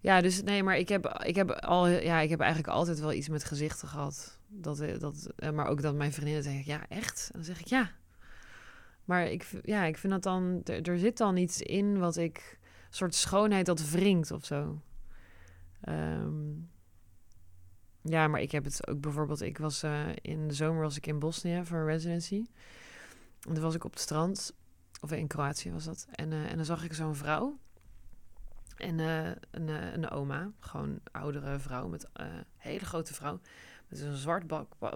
ja, 0.00 0.20
dus 0.20 0.42
nee, 0.42 0.62
maar 0.62 0.78
ik 0.78 0.88
heb, 0.88 1.22
ik, 1.24 1.34
heb 1.34 1.50
al, 1.50 1.86
ja, 1.86 2.20
ik 2.20 2.30
heb 2.30 2.40
eigenlijk 2.40 2.72
altijd 2.72 3.00
wel 3.00 3.12
iets 3.12 3.28
met 3.28 3.44
gezichten 3.44 3.88
gehad. 3.88 4.38
Dat, 4.46 4.80
eh, 4.80 4.98
dat, 4.98 5.28
eh, 5.36 5.50
maar 5.50 5.66
ook 5.66 5.82
dat 5.82 5.94
mijn 5.94 6.12
vriendinnen 6.12 6.42
zeggen, 6.42 6.62
ja, 6.66 6.88
echt? 6.88 7.28
En 7.32 7.38
dan 7.38 7.44
zeg 7.44 7.60
ik, 7.60 7.66
ja. 7.66 7.90
Maar 9.04 9.26
ik, 9.26 9.46
ja, 9.62 9.84
ik 9.84 9.98
vind 9.98 10.12
dat 10.12 10.22
dan... 10.22 10.62
Er, 10.64 10.98
zit 10.98 11.16
dan 11.16 11.36
iets 11.36 11.60
in 11.60 11.98
wat 11.98 12.16
ik... 12.16 12.58
Een 12.60 12.94
soort 12.94 13.14
schoonheid 13.14 13.66
dat 13.66 13.90
wringt 13.90 14.30
of 14.30 14.44
zo. 14.44 14.82
Ehm, 15.80 16.52
ja, 18.02 18.28
maar 18.28 18.40
ik 18.40 18.50
heb 18.50 18.64
het 18.64 18.88
ook 18.88 19.00
bijvoorbeeld... 19.00 19.40
Ik 19.40 19.58
was 19.58 19.82
eh, 19.82 20.06
in 20.22 20.48
de 20.48 20.54
zomer 20.54 20.82
was 20.82 20.96
ik 20.96 21.06
in 21.06 21.18
Bosnië 21.18 21.60
voor 21.64 21.78
een 21.78 21.86
residency. 21.86 22.46
En 23.48 23.54
toen 23.54 23.62
was 23.62 23.74
ik 23.74 23.84
op 23.84 23.92
het 23.92 24.00
strand. 24.00 24.54
Of 25.00 25.12
in 25.12 25.26
Kroatië 25.26 25.72
was 25.72 25.84
dat. 25.84 26.06
En, 26.10 26.32
en 26.32 26.56
dan 26.56 26.64
zag 26.64 26.84
ik 26.84 26.94
zo'n 26.94 27.14
vrouw. 27.14 27.58
En 28.78 29.00
eh, 29.00 29.26
een, 29.50 29.68
eh, 29.68 29.92
een 29.92 30.10
oma. 30.10 30.50
Gewoon 30.60 31.00
oudere 31.12 31.58
vrouw 31.58 31.88
met 31.88 32.08
eh 32.12 32.26
hele 32.56 32.84
grote 32.84 33.14
vrouw. 33.14 33.40
Met 33.88 34.00
een 34.00 34.16
zwart 34.16 34.46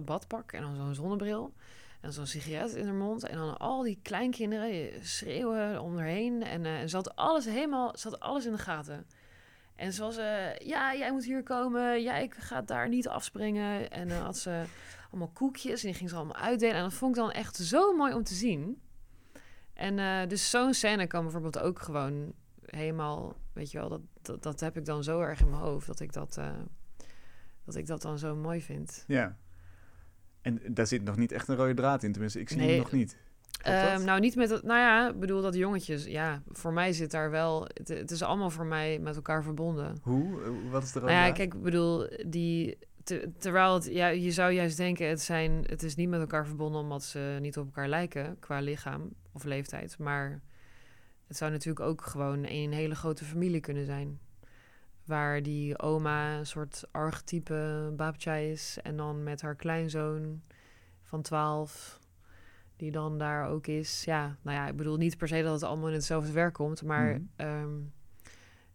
badpak 0.04 0.52
en 0.52 0.62
dan 0.62 0.76
zo'n 0.76 0.94
zonnebril. 0.94 1.54
En 2.00 2.12
zo'n 2.12 2.26
sigaret 2.26 2.74
in 2.74 2.84
haar 2.84 2.94
mond. 2.94 3.26
En 3.26 3.36
dan 3.36 3.58
al 3.58 3.82
die 3.82 3.98
kleinkinderen 4.02 5.06
schreeuwen 5.06 5.80
om. 5.80 5.98
En, 5.98 6.42
en 6.42 6.88
ze 6.88 6.96
had 6.96 7.16
alles 7.16 7.44
helemaal, 7.44 7.96
ze 7.98 8.08
had 8.08 8.20
alles 8.20 8.46
in 8.46 8.52
de 8.52 8.58
gaten. 8.58 9.06
En 9.76 9.92
ze 9.92 10.02
was, 10.02 10.16
ja, 10.58 10.94
jij 10.94 11.12
moet 11.12 11.24
hier 11.24 11.42
komen. 11.42 12.02
Jij 12.02 12.30
gaat 12.38 12.68
daar 12.68 12.88
niet 12.88 13.08
afspringen. 13.08 13.90
En 13.90 14.08
dan 14.08 14.22
had 14.22 14.38
ze 14.38 14.64
allemaal 15.10 15.30
koekjes 15.32 15.80
en 15.80 15.88
die 15.88 15.96
ging 15.96 16.10
ze 16.10 16.16
allemaal 16.16 16.36
uitdelen. 16.36 16.76
En 16.76 16.82
dat 16.82 16.92
vond 16.92 17.16
ik 17.16 17.22
dan 17.22 17.30
echt 17.30 17.56
zo 17.56 17.96
mooi 17.96 18.14
om 18.14 18.22
te 18.22 18.34
zien. 18.34 18.82
En 19.74 20.28
dus 20.28 20.50
zo'n 20.50 20.74
scène 20.74 21.06
kan 21.06 21.22
bijvoorbeeld 21.22 21.58
ook 21.58 21.78
gewoon 21.78 22.32
helemaal, 22.76 23.36
weet 23.52 23.70
je 23.70 23.78
wel, 23.78 23.88
dat, 23.88 24.00
dat, 24.22 24.42
dat, 24.42 24.60
heb 24.60 24.76
ik 24.76 24.84
dan 24.84 25.04
zo 25.04 25.20
erg 25.20 25.40
in 25.40 25.50
mijn 25.50 25.62
hoofd 25.62 25.86
dat 25.86 26.00
ik 26.00 26.12
dat, 26.12 26.36
uh, 26.38 26.50
dat 27.64 27.76
ik 27.76 27.86
dat 27.86 28.02
dan 28.02 28.18
zo 28.18 28.36
mooi 28.36 28.62
vind. 28.62 29.04
Ja. 29.06 29.36
En 30.40 30.60
daar 30.68 30.86
zit 30.86 31.04
nog 31.04 31.16
niet 31.16 31.32
echt 31.32 31.48
een 31.48 31.56
rode 31.56 31.74
draad 31.74 32.02
in, 32.02 32.12
tenminste, 32.12 32.40
ik 32.40 32.48
zie 32.48 32.58
nee, 32.58 32.68
hem 32.68 32.78
nog 32.78 32.92
niet. 32.92 33.16
Um, 33.66 34.04
nou, 34.04 34.20
niet 34.20 34.36
met 34.36 34.50
het, 34.50 34.62
nou 34.62 34.80
ja, 34.80 35.12
bedoel 35.12 35.42
dat 35.42 35.54
jongetjes, 35.54 36.04
ja, 36.04 36.42
voor 36.48 36.72
mij 36.72 36.92
zit 36.92 37.10
daar 37.10 37.30
wel, 37.30 37.62
het, 37.74 37.88
het 37.88 38.10
is 38.10 38.22
allemaal 38.22 38.50
voor 38.50 38.66
mij 38.66 38.98
met 38.98 39.16
elkaar 39.16 39.42
verbonden. 39.42 39.98
Hoe? 40.02 40.38
Wat 40.70 40.82
is 40.82 40.92
de 40.92 40.98
rode 40.98 41.12
nou 41.12 41.26
ja, 41.26 41.32
kijk, 41.32 41.54
ik 41.54 41.62
bedoel, 41.62 42.08
die, 42.26 42.78
terwijl 43.38 43.74
het, 43.74 43.86
ja, 43.86 44.08
je 44.08 44.30
zou 44.30 44.52
juist 44.52 44.76
denken, 44.76 45.08
het, 45.08 45.20
zijn, 45.20 45.64
het 45.66 45.82
is 45.82 45.94
niet 45.94 46.08
met 46.08 46.20
elkaar 46.20 46.46
verbonden 46.46 46.80
omdat 46.80 47.04
ze 47.04 47.38
niet 47.40 47.58
op 47.58 47.64
elkaar 47.64 47.88
lijken 47.88 48.36
qua 48.38 48.60
lichaam 48.60 49.10
of 49.32 49.44
leeftijd. 49.44 49.98
Maar 49.98 50.42
het 51.32 51.40
zou 51.40 51.52
natuurlijk 51.52 51.86
ook 51.86 52.02
gewoon 52.02 52.44
een 52.46 52.72
hele 52.72 52.94
grote 52.94 53.24
familie 53.24 53.60
kunnen 53.60 53.84
zijn. 53.84 54.20
Waar 55.04 55.42
die 55.42 55.78
oma 55.78 56.38
een 56.38 56.46
soort 56.46 56.84
archetype 56.90 57.92
babtja 57.96 58.34
is. 58.34 58.78
En 58.82 58.96
dan 58.96 59.22
met 59.22 59.42
haar 59.42 59.56
kleinzoon 59.56 60.42
van 61.02 61.22
12, 61.22 61.98
die 62.76 62.90
dan 62.90 63.18
daar 63.18 63.48
ook 63.48 63.66
is. 63.66 64.04
Ja, 64.04 64.36
nou 64.42 64.56
ja, 64.56 64.68
ik 64.68 64.76
bedoel 64.76 64.96
niet 64.96 65.16
per 65.16 65.28
se 65.28 65.42
dat 65.42 65.52
het 65.52 65.62
allemaal 65.62 65.88
in 65.88 65.94
hetzelfde 65.94 66.32
werk 66.32 66.54
komt. 66.54 66.82
Maar 66.82 67.18
mm. 67.18 67.46
um, 67.46 67.92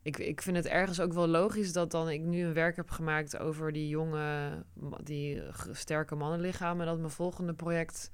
ik, 0.01 0.17
ik 0.17 0.41
vind 0.41 0.57
het 0.57 0.67
ergens 0.67 0.99
ook 0.99 1.13
wel 1.13 1.27
logisch 1.27 1.73
dat 1.73 1.91
dan 1.91 2.09
ik 2.09 2.21
nu 2.21 2.45
een 2.45 2.53
werk 2.53 2.75
heb 2.75 2.89
gemaakt 2.89 3.37
over 3.37 3.71
die 3.71 3.87
jonge, 3.87 4.63
die 5.03 5.41
sterke 5.71 6.15
mannenlichamen. 6.15 6.81
En 6.81 6.91
dat 6.91 6.99
mijn 6.99 7.11
volgende 7.11 7.53
project 7.53 8.11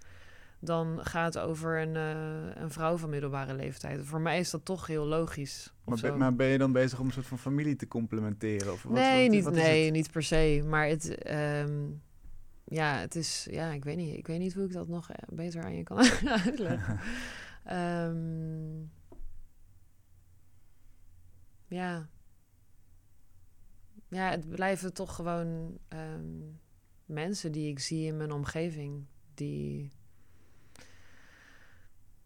dan 0.65 0.99
gaat 1.01 1.37
over 1.37 1.81
een, 1.81 1.95
uh, 1.95 2.61
een 2.61 2.71
vrouw 2.71 2.97
van 2.97 3.09
middelbare 3.09 3.53
leeftijd. 3.53 4.05
Voor 4.05 4.21
mij 4.21 4.39
is 4.39 4.49
dat 4.49 4.65
toch 4.65 4.87
heel 4.87 5.05
logisch. 5.05 5.73
Maar 5.83 5.99
ben, 6.01 6.17
maar 6.17 6.35
ben, 6.35 6.47
je 6.47 6.57
dan 6.57 6.71
bezig 6.71 6.99
om 6.99 7.05
een 7.05 7.11
soort 7.11 7.25
van 7.25 7.39
familie 7.39 7.75
te 7.75 7.87
complementeren? 7.87 8.73
Of 8.73 8.83
wat, 8.83 8.93
nee, 8.93 9.23
wat, 9.23 9.31
niet, 9.35 9.43
wat 9.43 9.53
nee 9.53 9.91
niet 9.91 10.11
per 10.11 10.23
se. 10.23 10.63
Maar 10.67 10.87
het, 10.87 11.31
um, 11.31 12.01
ja, 12.63 12.97
het 12.97 13.15
is, 13.15 13.47
ja, 13.49 13.71
ik 13.71 13.83
weet 13.83 13.97
niet. 13.97 14.17
Ik 14.17 14.27
weet 14.27 14.39
niet 14.39 14.53
hoe 14.53 14.65
ik 14.65 14.73
dat 14.73 14.87
nog 14.87 15.09
eh, 15.09 15.35
beter 15.35 15.63
aan 15.63 15.75
je 15.75 15.83
kan 15.83 15.97
uitleggen. 16.45 16.99
um, 17.71 18.91
ja. 21.79 22.09
Ja, 24.07 24.29
het 24.29 24.49
blijven 24.49 24.93
toch 24.93 25.15
gewoon 25.15 25.77
um, 25.89 26.59
mensen 27.05 27.51
die 27.51 27.69
ik 27.69 27.79
zie 27.79 28.05
in 28.05 28.17
mijn 28.17 28.31
omgeving. 28.31 29.05
Die 29.33 29.91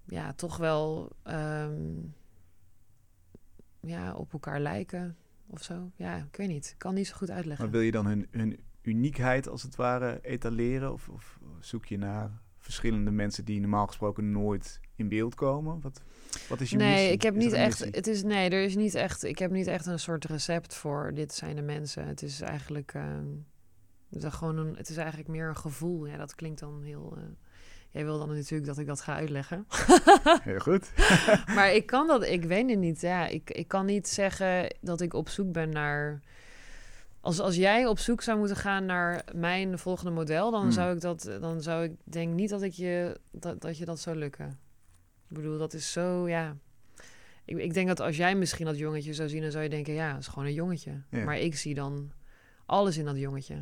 ja, 0.08 0.34
toch 0.34 0.58
wel 0.58 1.12
um, 1.24 2.14
ja, 3.80 4.14
op 4.14 4.34
elkaar 4.34 4.60
lijken 4.60 5.18
of 5.47 5.64
zo. 5.64 5.91
Ja, 5.95 6.16
ik 6.16 6.36
weet 6.36 6.47
niet. 6.47 6.70
Ik 6.72 6.78
kan 6.78 6.93
niet 6.93 7.08
zo 7.08 7.16
goed 7.16 7.30
uitleggen. 7.30 7.66
Maar 7.66 7.74
wil 7.74 7.84
je 7.84 7.91
dan 7.91 8.05
hun, 8.05 8.28
hun 8.32 8.60
uniekheid 8.82 9.47
als 9.47 9.64
het 9.64 9.76
ware 9.76 10.20
etaleren? 10.22 10.93
Of, 10.93 11.10
of 11.10 11.39
zoek 11.60 11.86
je 11.86 11.97
naar 11.97 12.41
verschillende 12.58 13.12
mensen 13.12 13.45
die 13.45 13.60
normaal 13.60 13.88
gesproken 13.88 14.32
nooit 14.32 14.80
in 14.95 15.10
beeld 15.10 15.36
komen? 15.36 15.82
Wat, 15.82 16.01
wat 16.49 16.62
is 16.62 16.70
je 16.70 16.78
nee, 16.78 16.91
missie? 16.93 17.12
ik 17.12 17.22
heb 17.22 17.36
niet 17.36 17.53
echt. 17.53 17.80
Het 17.80 18.08
is 18.08 18.24
nee, 18.24 18.49
er 18.49 18.64
is 18.64 18.76
niet 18.76 18.95
echt. 18.95 19.24
Ik 19.24 19.39
heb 19.39 19.51
niet 19.51 19.68
echt 19.68 19.86
een 19.86 19.99
soort 19.99 20.26
recept 20.26 20.76
voor. 20.76 21.12
Dit 21.14 21.34
zijn 21.34 21.55
de 21.55 21.62
mensen. 21.62 22.08
Het 22.08 22.22
is 22.22 22.41
eigenlijk. 22.41 22.93
ehm, 22.93 23.26
het 24.10 24.24
is 24.24 24.34
gewoon 24.34 24.58
een. 24.58 24.76
Het 24.76 24.89
is 24.89 24.97
eigenlijk 24.97 25.30
meer 25.30 25.47
een 25.47 25.58
gevoel. 25.58 26.05
Ja, 26.05 26.18
dat 26.18 26.36
klinkt 26.36 26.60
dan 26.60 26.84
heel. 26.84 27.14
eh, 27.18 27.24
jij 27.98 28.06
wil 28.06 28.18
dan 28.20 28.36
natuurlijk 28.36 28.66
dat 28.66 28.78
ik 28.78 28.88
dat 28.88 29.02
ga 29.02 29.16
uitleggen. 29.16 29.68
Heel 30.43 30.60
goed. 30.60 30.91
maar 31.56 31.74
ik 31.74 31.86
kan 31.86 32.08
dat. 32.08 32.24
Ik 32.26 32.43
weet 32.43 32.70
het 32.70 32.80
niet. 32.80 33.02
Ja, 33.02 33.28
ik, 33.28 33.50
ik 33.50 33.68
kan 33.68 33.86
niet 33.86 34.08
zeggen 34.08 34.76
dat 34.82 35.02
ik 35.02 35.14
op 35.14 35.30
zoek 35.30 35.52
ben 35.52 35.70
naar. 35.70 36.20
Als, 37.22 37.39
als 37.39 37.56
jij 37.56 37.88
op 37.88 38.00
zoek 38.00 38.22
zou 38.22 38.38
moeten 38.38 38.58
gaan 38.58 38.86
naar 38.86 39.24
mijn 39.36 39.80
volgende 39.80 40.12
model, 40.12 40.52
dan 40.52 40.62
Hmm. 40.62 40.72
zou 40.72 40.95
ik 40.95 41.02
dat. 41.02 41.38
Dan 41.41 41.62
zou 41.62 41.84
ik 41.84 41.91
denk 42.04 42.34
niet 42.34 42.50
dat 42.50 42.62
ik 42.62 42.72
je 42.72 43.20
dat, 43.32 43.62
dat 43.62 43.78
je 43.78 43.86
dat 43.86 44.00
zou 44.00 44.16
lukken. 44.16 44.60
Ik 45.30 45.36
bedoel, 45.36 45.58
dat 45.58 45.74
is 45.74 45.91
zo, 45.91 46.30
ja. 46.30 46.56
Ik, 47.45 47.58
ik 47.58 47.74
denk 47.74 47.88
dat 47.88 48.00
als 48.00 48.18
jij 48.18 48.36
misschien 48.36 48.66
dat 48.66 48.78
jongetje 48.78 49.14
zou 49.14 49.30
zien, 49.30 49.41
dan 49.41 49.52
zou 49.52 49.64
je 49.64 49.70
denken, 49.70 49.93
ja, 49.93 50.10
het 50.12 50.20
is 50.20 50.28
gewoon 50.28 50.45
een 50.45 50.54
jongetje. 50.54 51.02
Ja. 51.10 51.24
Maar 51.24 51.38
ik 51.38 51.56
zie 51.58 51.74
dan 51.74 52.12
alles 52.66 52.98
in 52.98 53.06
dat 53.06 53.18
jongetje. 53.18 53.58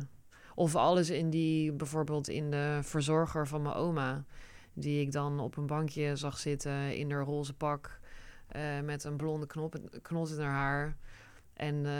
Of 0.58 0.74
alles 0.76 1.10
in 1.10 1.30
die, 1.30 1.72
bijvoorbeeld 1.72 2.28
in 2.28 2.50
de 2.50 2.78
verzorger 2.82 3.46
van 3.46 3.62
mijn 3.62 3.74
oma, 3.74 4.24
die 4.72 5.00
ik 5.00 5.12
dan 5.12 5.40
op 5.40 5.56
een 5.56 5.66
bankje 5.66 6.16
zag 6.16 6.38
zitten 6.38 6.96
in 6.96 7.10
haar 7.12 7.24
roze 7.24 7.54
pak, 7.54 8.00
eh, 8.48 8.80
met 8.84 9.04
een 9.04 9.16
blonde 9.16 9.46
knop, 9.46 9.76
knot 10.02 10.30
in 10.30 10.40
haar 10.40 10.52
haar. 10.52 10.96
En 11.54 11.86
eh, 11.86 11.92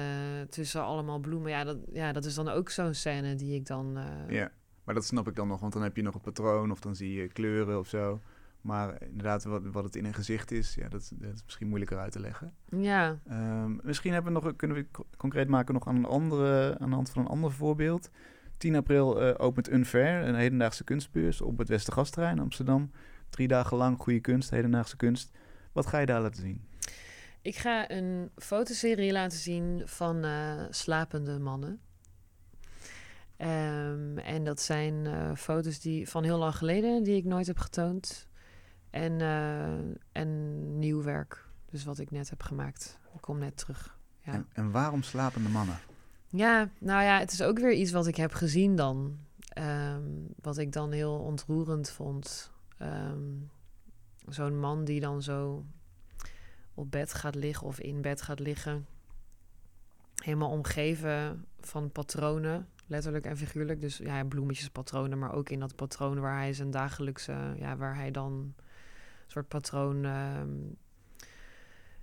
tussen 0.51 0.83
allemaal 0.83 1.19
bloemen. 1.19 1.51
Ja 1.51 1.65
dat, 1.65 1.77
ja, 1.93 2.13
dat 2.13 2.25
is 2.25 2.35
dan 2.35 2.49
ook 2.49 2.71
zo'n 2.71 2.95
scène 2.95 3.35
die 3.35 3.55
ik 3.55 3.67
dan. 3.67 3.97
eh, 3.97 4.35
Ja, 4.35 4.51
maar 4.85 4.95
dat 4.95 5.05
snap 5.05 5.29
ik 5.29 5.35
dan 5.37 5.49
nog, 5.49 5.61
want 5.61 5.73
dan 5.73 5.83
heb 5.83 5.97
je 5.97 6.03
nog 6.03 6.15
een 6.15 6.21
patroon 6.21 6.71
of 6.71 6.81
dan 6.81 6.97
zie 6.97 7.13
je 7.13 7.29
kleuren 7.29 7.79
of 7.79 7.89
zo. 7.89 8.21
Maar 8.61 9.03
inderdaad, 9.03 9.45
wat, 9.45 9.63
wat 9.67 9.85
het 9.85 9.97
in 9.97 10.05
een 10.05 10.15
gezicht 10.15 10.51
is, 10.51 10.75
ja, 10.75 10.89
dat, 10.89 11.13
dat 11.15 11.35
is 11.35 11.43
misschien 11.45 11.69
moeilijker 11.69 11.99
uit 11.99 12.13
te 12.13 12.21
leggen. 12.21 12.55
ja. 12.71 13.19
Ehm, 13.29 13.77
misschien 13.83 14.13
hebben 14.13 14.33
we 14.35 14.41
nog, 14.41 14.57
kunnen 14.57 14.77
we 14.77 14.87
co- 14.91 15.07
concreet 15.17 15.49
maken 15.49 15.75
nog 15.75 15.87
aan, 15.89 15.97
een 15.97 16.05
andere, 16.05 16.79
aan 16.79 16.89
de 16.89 16.95
hand 16.95 17.11
van 17.11 17.23
een 17.23 17.29
ander 17.29 17.53
voorbeeld. 17.53 18.11
10 18.57 18.75
april 18.75 19.21
eh, 19.21 19.35
opent 19.37 19.71
Unfair, 19.71 20.29
een 20.29 20.35
hedendaagse 20.35 20.85
kunstbeurs 20.85 21.41
op 21.41 21.59
het 21.59 21.69
Westergasterrein 21.69 22.37
in 22.37 22.43
Amsterdam. 22.43 22.91
Drie 23.31 23.49
dagen 23.49 23.77
lang 23.77 23.99
goede 23.99 24.21
kunst, 24.21 24.51
hedendaagse 24.51 24.97
kunst. 24.97 25.31
Wat 25.73 25.87
ga 25.87 25.99
je 25.99 26.07
daar 26.07 26.21
laten 26.21 26.43
zien? 26.43 26.65
Ik 27.43 27.57
ga 27.57 27.91
een 27.91 28.31
fotoserie 28.37 29.13
laten 29.13 29.39
zien 29.39 29.83
van 29.85 30.25
eh, 30.25 30.63
slapende 30.71 31.39
mannen. 31.39 31.81
Ehm, 33.37 34.19
en 34.19 34.45
dat 34.45 34.61
zijn 34.61 35.07
eh, 35.07 35.35
foto's 35.35 35.81
die, 35.81 36.09
van 36.09 36.25
heel 36.25 36.39
lang 36.39 36.57
geleden 36.57 37.03
die 37.03 37.17
ik 37.17 37.25
nooit 37.25 37.47
heb 37.47 37.59
getoond. 37.59 38.29
En, 38.91 39.21
eh, 39.21 40.23
en 40.23 40.79
nieuw 40.79 41.03
werk. 41.03 41.45
Dus 41.71 41.85
wat 41.85 41.99
ik 41.99 42.11
net 42.11 42.31
heb 42.31 42.43
gemaakt. 42.43 42.99
Ik 43.15 43.21
kom 43.21 43.39
net 43.39 43.57
terug. 43.57 43.99
Ja. 44.21 44.33
En, 44.33 44.47
en 44.53 44.71
waarom 44.71 45.03
slapende 45.03 45.49
mannen? 45.49 45.79
Ja, 46.37 46.71
nou 46.79 47.03
ja, 47.03 47.19
het 47.19 47.33
is 47.33 47.43
ook 47.43 47.59
weer 47.59 47.73
iets 47.73 47.93
wat 47.93 48.07
ik 48.07 48.17
heb 48.17 48.33
gezien 48.33 48.77
dan. 48.77 49.19
Ehm, 49.49 50.03
wat 50.41 50.59
ik 50.59 50.73
dan 50.73 50.93
heel 50.93 51.19
ontroerend 51.19 51.91
vond. 51.91 52.51
Ehm, 52.79 53.23
Zo'n 54.29 54.59
man 54.59 54.85
die 54.85 55.01
dan 55.01 55.23
zo 55.23 55.65
op 56.75 56.91
bed 56.91 57.15
gaat 57.15 57.35
liggen 57.35 57.67
of 57.67 57.81
in 57.81 58.01
bed 58.01 58.23
gaat 58.23 58.41
liggen. 58.41 58.87
Helemaal 60.15 60.51
omgeven 60.51 61.45
van 61.61 61.91
patronen, 61.91 62.69
letterlijk 62.87 63.27
en 63.27 63.37
figuurlijk. 63.37 63.81
Dus 63.81 63.97
ja, 63.97 64.25
bloemetjespatronen, 64.25 65.19
maar 65.19 65.33
ook 65.33 65.49
in 65.51 65.61
dat 65.61 65.77
patroon 65.77 66.21
waar 66.21 66.37
hij 66.39 66.53
zijn 66.53 66.71
dagelijkse, 66.71 67.55
ja, 67.57 67.77
waar 67.77 67.95
hij 67.95 68.11
dan 68.11 68.33
een 68.33 68.55
soort 69.27 69.49
patroon, 69.49 70.05
ehm, 70.05 70.49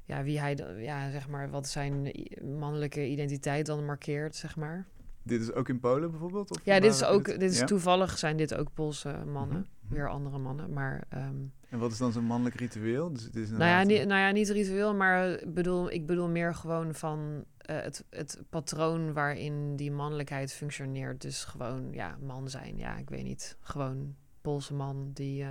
ja, 0.06 0.24
wie 0.24 0.40
hij, 0.40 0.56
dan- 0.56 0.82
ja, 0.82 1.12
zeg 1.12 1.28
maar, 1.30 1.50
wat 1.50 1.68
zijn 1.68 2.12
mannelijke 2.60 3.08
identiteit 3.08 3.66
dan 3.66 3.86
markeert, 3.86 4.36
zeg 4.36 4.56
maar. 4.56 4.86
Dit 5.26 5.42
is 5.42 5.54
ook 5.54 5.70
in 5.70 5.80
Polen 5.80 6.12
bijvoorbeeld? 6.12 6.52
Of 6.52 6.66
Ja, 6.66 6.80
dit 6.80 6.94
is 6.94 7.04
ook, 7.04 7.26
dit 7.26 7.42
is 7.52 7.60
ja? 7.60 7.66
toevallig 7.66 8.18
zijn 8.18 8.38
dit 8.38 8.56
ook 8.56 8.74
Poolse 8.74 9.24
mannen, 9.26 9.68
Mhm. 9.82 9.94
weer 9.94 10.10
andere 10.10 10.38
mannen, 10.38 10.74
maar. 10.74 11.04
ehm, 11.10 11.36
En 11.70 11.80
wat 11.80 11.92
is 11.92 11.98
dan 11.98 12.12
zo'n 12.12 12.24
mannelijk 12.24 12.56
ritueel? 12.56 13.14
Dus 13.14 13.24
het 13.24 13.36
is 13.36 13.50
Nou 13.50 13.64
ja, 13.64 13.84
niet, 13.84 13.98
nou 14.08 14.20
ja, 14.20 14.32
niet 14.32 14.50
ritueel, 14.50 14.96
maar 14.96 15.30
ik 15.30 15.54
bedoel, 15.54 15.92
ik 15.92 16.06
bedoel 16.06 16.30
meer 16.30 16.56
gewoon 16.56 16.94
van 16.96 17.44
eh, 17.58 17.82
het, 17.82 18.06
het 18.10 18.42
patroon 18.50 19.14
waarin 19.14 19.76
die 19.76 19.92
mannelijkheid 19.92 20.54
functioneert. 20.54 21.22
Dus 21.22 21.44
gewoon, 21.44 21.88
ja, 21.92 22.18
man 22.22 22.50
zijn. 22.50 22.78
Ja, 22.78 22.98
ik 22.98 23.10
weet 23.10 23.24
niet. 23.24 23.58
Gewoon 23.60 24.16
Poolse 24.42 24.74
man 24.74 25.10
die 25.14 25.44
eh, 25.44 25.50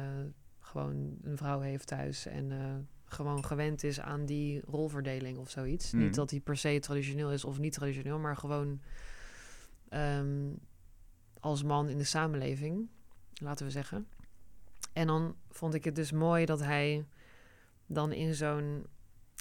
gewoon 0.60 1.16
een 1.22 1.36
vrouw 1.36 1.60
heeft 1.60 1.86
thuis 1.86 2.26
en 2.26 2.52
eh, 2.52 2.58
gewoon 3.12 3.44
gewend 3.44 3.82
is 3.82 4.00
aan 4.00 4.26
die 4.26 4.60
rolverdeling 4.66 5.38
of 5.38 5.50
zoiets. 5.50 5.92
Mhm. 5.92 6.02
Niet 6.02 6.14
dat 6.14 6.28
die 6.28 6.40
per 6.40 6.56
se 6.56 6.78
traditioneel 6.78 7.32
is 7.32 7.44
of 7.44 7.58
niet 7.58 7.72
traditioneel, 7.72 8.18
maar 8.18 8.36
gewoon 8.36 8.80
ehm, 9.88 10.50
als 11.40 11.62
man 11.62 11.88
in 11.88 11.98
de 11.98 12.04
samenleving, 12.04 12.88
laten 13.34 13.66
we 13.66 13.72
zeggen. 13.72 14.06
En 14.92 15.06
dan 15.06 15.36
vond 15.50 15.74
ik 15.74 15.84
het 15.84 15.94
dus 15.94 16.12
mooi 16.12 16.44
dat 16.44 16.60
hij 16.60 17.06
dan 17.86 18.12
in 18.12 18.34
zo'n 18.34 18.86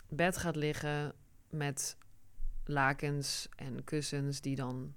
bed 0.09 0.37
gaat 0.37 0.55
liggen 0.55 1.13
met 1.49 1.97
lakens 2.65 3.49
en 3.55 3.83
kussens 3.83 4.41
die 4.41 4.55
dan 4.55 4.93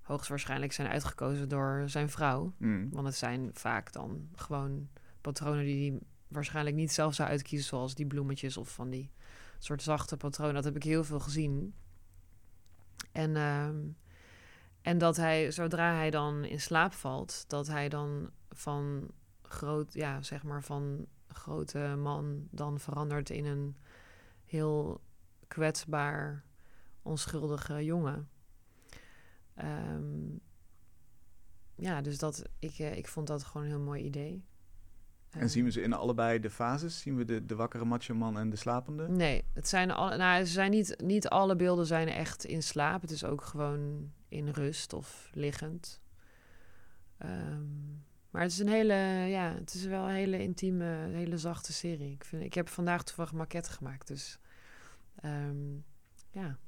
hoogstwaarschijnlijk 0.00 0.72
zijn 0.72 0.88
uitgekozen 0.88 1.48
door 1.48 1.82
zijn 1.86 2.08
vrouw. 2.08 2.52
Mm. 2.58 2.90
Want 2.90 3.06
het 3.06 3.16
zijn 3.16 3.50
vaak 3.52 3.92
dan 3.92 4.28
gewoon 4.34 4.88
patronen 5.20 5.64
die 5.64 5.90
hij 5.90 6.00
waarschijnlijk 6.28 6.76
niet 6.76 6.92
zelf 6.92 7.14
zou 7.14 7.28
uitkiezen, 7.28 7.68
zoals 7.68 7.94
die 7.94 8.06
bloemetjes 8.06 8.56
of 8.56 8.74
van 8.74 8.90
die 8.90 9.10
soort 9.58 9.82
zachte 9.82 10.16
patronen. 10.16 10.54
Dat 10.54 10.64
heb 10.64 10.76
ik 10.76 10.82
heel 10.82 11.04
veel 11.04 11.20
gezien. 11.20 11.74
En, 13.12 13.36
ehm, 13.36 13.78
en 14.82 14.98
dat 14.98 15.16
hij, 15.16 15.50
zodra 15.50 15.94
hij 15.94 16.10
dan 16.10 16.44
in 16.44 16.60
slaap 16.60 16.92
valt, 16.92 17.44
dat 17.48 17.66
hij 17.66 17.88
dan 17.88 18.30
van 18.50 19.10
groot, 19.42 19.92
ja, 19.92 20.22
zeg 20.22 20.42
maar 20.42 20.62
van 20.62 21.06
grote 21.28 21.94
man 21.98 22.48
dan 22.50 22.80
verandert 22.80 23.30
in 23.30 23.44
een 23.44 23.76
heel 24.44 25.00
kwetsbaar, 25.48 26.44
onschuldige 27.02 27.84
jongen. 27.84 28.28
Ehm, 29.54 30.36
ja, 31.74 32.00
dus 32.00 32.18
dat, 32.18 32.42
ik, 32.58 32.78
eh, 32.78 32.96
ik 32.96 33.08
vond 33.08 33.26
dat 33.26 33.44
gewoon 33.44 33.62
een 33.62 33.72
heel 33.72 33.80
mooi 33.80 34.02
idee. 34.02 34.44
En 35.38 35.50
zien 35.50 35.64
we 35.64 35.70
ze 35.70 35.82
in 35.82 35.92
allebei 35.92 36.40
de 36.40 36.50
fases? 36.50 37.00
Zien 37.00 37.16
we 37.16 37.24
de, 37.24 37.46
de 37.46 37.54
wakkere 37.54 37.84
macho 37.84 38.14
man 38.14 38.38
en 38.38 38.50
de 38.50 38.56
slapende? 38.56 39.08
Nee, 39.08 39.44
het 39.52 39.68
zijn 39.68 39.90
al, 39.90 40.16
nou, 40.16 40.44
ze 40.44 40.52
zijn 40.52 40.70
niet, 40.70 40.96
niet 41.02 41.28
alle 41.28 41.56
beelden 41.56 41.86
zijn 41.86 42.08
echt 42.08 42.44
in 42.44 42.62
slaap. 42.62 43.00
Het 43.00 43.10
is 43.10 43.24
ook 43.24 43.42
gewoon 43.42 44.12
in 44.28 44.48
rust 44.48 44.92
of 44.92 45.30
liggend. 45.32 46.00
Ehm, 47.18 47.92
maar 48.30 48.42
het 48.42 48.50
is 48.50 48.58
een 48.58 48.68
hele, 48.68 48.94
ja, 49.28 49.54
het 49.54 49.74
is 49.74 49.84
wel 49.84 50.04
een 50.08 50.14
hele 50.14 50.42
intieme, 50.42 51.08
hele 51.10 51.38
zachte 51.38 51.72
serie. 51.72 52.12
Ik, 52.12 52.24
vind, 52.24 52.42
ik 52.42 52.54
heb 52.54 52.68
vandaag 52.68 53.02
toevallig 53.02 53.30
een 53.30 53.36
maquette 53.36 53.70
gemaakt, 53.70 54.06
dus 54.06 54.38
ehm, 55.20 55.74
ja. 56.30 56.58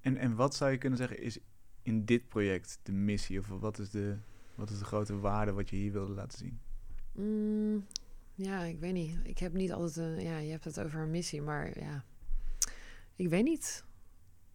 En, 0.00 0.16
en 0.16 0.34
wat 0.34 0.54
zou 0.54 0.70
je 0.70 0.78
kunnen 0.78 0.98
zeggen 0.98 1.22
is 1.22 1.38
in 1.82 2.04
dit 2.04 2.28
project 2.28 2.78
de 2.82 2.92
missie? 2.92 3.38
Of 3.38 3.48
wat 3.48 3.78
is 3.78 3.90
de, 3.90 4.16
wat 4.54 4.70
is 4.70 4.78
de 4.78 4.84
grote 4.84 5.18
waarde 5.18 5.52
wat 5.52 5.70
je 5.70 5.76
hier 5.76 5.92
wilde 5.92 6.12
laten 6.12 6.38
zien? 6.38 6.60
Mm, 7.14 7.86
ja, 8.34 8.62
ik 8.62 8.78
weet 8.78 8.92
niet. 8.92 9.16
Ik 9.22 9.38
heb 9.38 9.52
niet 9.52 9.72
altijd 9.72 9.96
een. 9.96 10.22
Ja, 10.22 10.38
je 10.38 10.50
hebt 10.50 10.64
het 10.64 10.80
over 10.80 11.00
een 11.00 11.10
missie, 11.10 11.42
maar 11.42 11.78
ja. 11.78 12.04
Ik 13.16 13.28
weet 13.28 13.44
niet. 13.44 13.84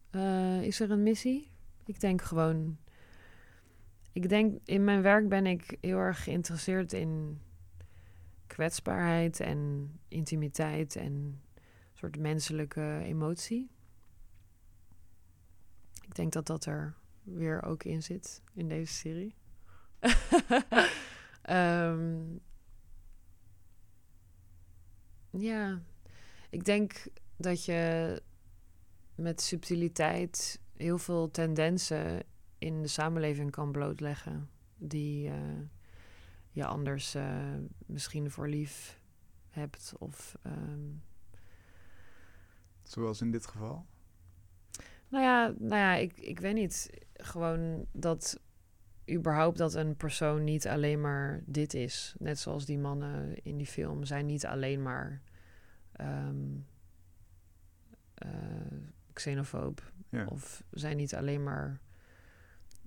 Eh, 0.10 0.62
is 0.62 0.80
er 0.80 0.92
een 0.92 1.04
missie? 1.04 1.50
Ik 1.86 2.00
denk 2.00 2.22
gewoon. 2.22 2.78
Ik 4.12 4.30
denk 4.30 4.60
in 4.66 4.84
mijn 4.84 5.02
werk 5.02 5.30
ben 5.30 5.46
ik 5.46 5.78
heel 5.82 5.98
erg 5.98 6.24
geïnteresseerd 6.24 6.94
in 6.94 7.42
kwetsbaarheid 8.48 9.40
en 9.40 9.92
intimiteit 10.08 10.96
en 10.96 11.14
een 11.14 11.42
soort 11.94 12.18
menselijke 12.18 13.00
emotie. 13.04 13.70
Ik 16.02 16.16
denk 16.16 16.34
dat 16.34 16.48
dat 16.48 16.66
er 16.66 16.96
weer 17.24 17.64
ook 17.64 17.84
in 17.84 18.04
zit 18.04 18.42
in 18.54 18.68
deze 18.68 18.94
serie. 18.94 19.36
Ehm, 21.42 22.22
ja, 25.30 25.82
ik 26.50 26.66
denk 26.66 27.08
dat 27.38 27.66
je 27.66 28.22
met 29.16 29.42
subtiliteit 29.42 30.62
heel 30.78 30.98
veel 30.98 31.32
tendensen 31.32 32.24
in 32.58 32.82
de 32.82 32.88
samenleving 32.88 33.52
kan 33.52 33.72
blootleggen. 33.72 34.50
Die 34.78 35.30
eh, 35.30 35.60
je 36.52 36.66
anders 36.66 37.16
eh, 37.16 37.56
misschien 37.86 38.32
voor 38.32 38.48
lief 38.48 39.00
hebt. 39.50 39.94
Of, 39.98 40.38
ehm, 40.42 40.90
Zoals 42.84 43.22
in 43.22 43.32
dit 43.32 43.46
geval? 43.46 43.86
nou 45.10 45.24
ja, 45.24 45.54
nou 45.58 45.76
ja 45.76 45.96
ik, 45.96 46.18
ik 46.18 46.40
weet 46.40 46.54
niet. 46.54 46.90
Gewoon 47.14 47.86
dat 47.92 48.40
überhaupt 49.12 49.58
dat 49.58 49.74
een 49.74 49.96
persoon 49.96 50.44
niet 50.44 50.68
alleen 50.68 51.02
maar 51.02 51.42
dit 51.46 51.74
is. 51.74 52.16
Net 52.20 52.40
zoals 52.40 52.66
die 52.66 52.78
mannen 52.78 53.44
in 53.44 53.58
die 53.58 53.68
film 53.68 54.04
zijn 54.06 54.26
niet 54.26 54.46
alleen 54.46 54.82
maar 54.82 55.22
eh, 58.16 58.28
xenofoob. 59.14 59.92
Ja. 60.10 60.26
Of 60.26 60.64
zijn 60.72 60.98
niet 60.98 61.16
alleen 61.16 61.44
maar. 61.44 61.80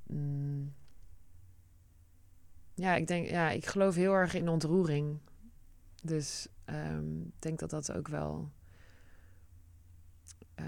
mm, 0.06 0.72
ja, 2.74 2.94
ik 2.94 3.06
denk, 3.06 3.28
ja, 3.28 3.50
ik 3.50 3.66
geloof 3.66 3.94
heel 3.94 4.12
erg 4.14 4.34
in 4.34 4.48
ontroering. 4.48 5.18
Dus 6.02 6.48
ehm, 6.64 7.20
ik 7.20 7.32
denk 7.42 7.58
dat 7.58 7.70
dat 7.70 7.92
ook 7.92 8.08
wel. 8.08 8.50
eh, 10.54 10.64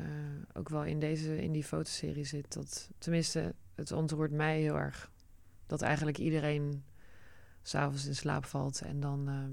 ook 0.52 0.68
wel 0.68 0.84
in 0.84 1.00
deze 1.00 1.42
in 1.42 1.52
die 1.52 1.64
fotoserie 1.64 2.24
zit. 2.24 2.52
Dat, 2.52 2.90
tenminste, 2.98 3.54
het 3.74 3.92
ontroert 3.92 4.30
mij 4.32 4.60
heel 4.60 4.76
erg. 4.76 5.10
Dat 5.66 5.82
eigenlijk 5.82 6.18
iedereen 6.18 6.84
s'avonds 7.62 8.06
in 8.06 8.14
slaap 8.16 8.44
valt 8.44 8.80
en 8.80 9.00
dan 9.00 9.28
ehm, 9.28 9.52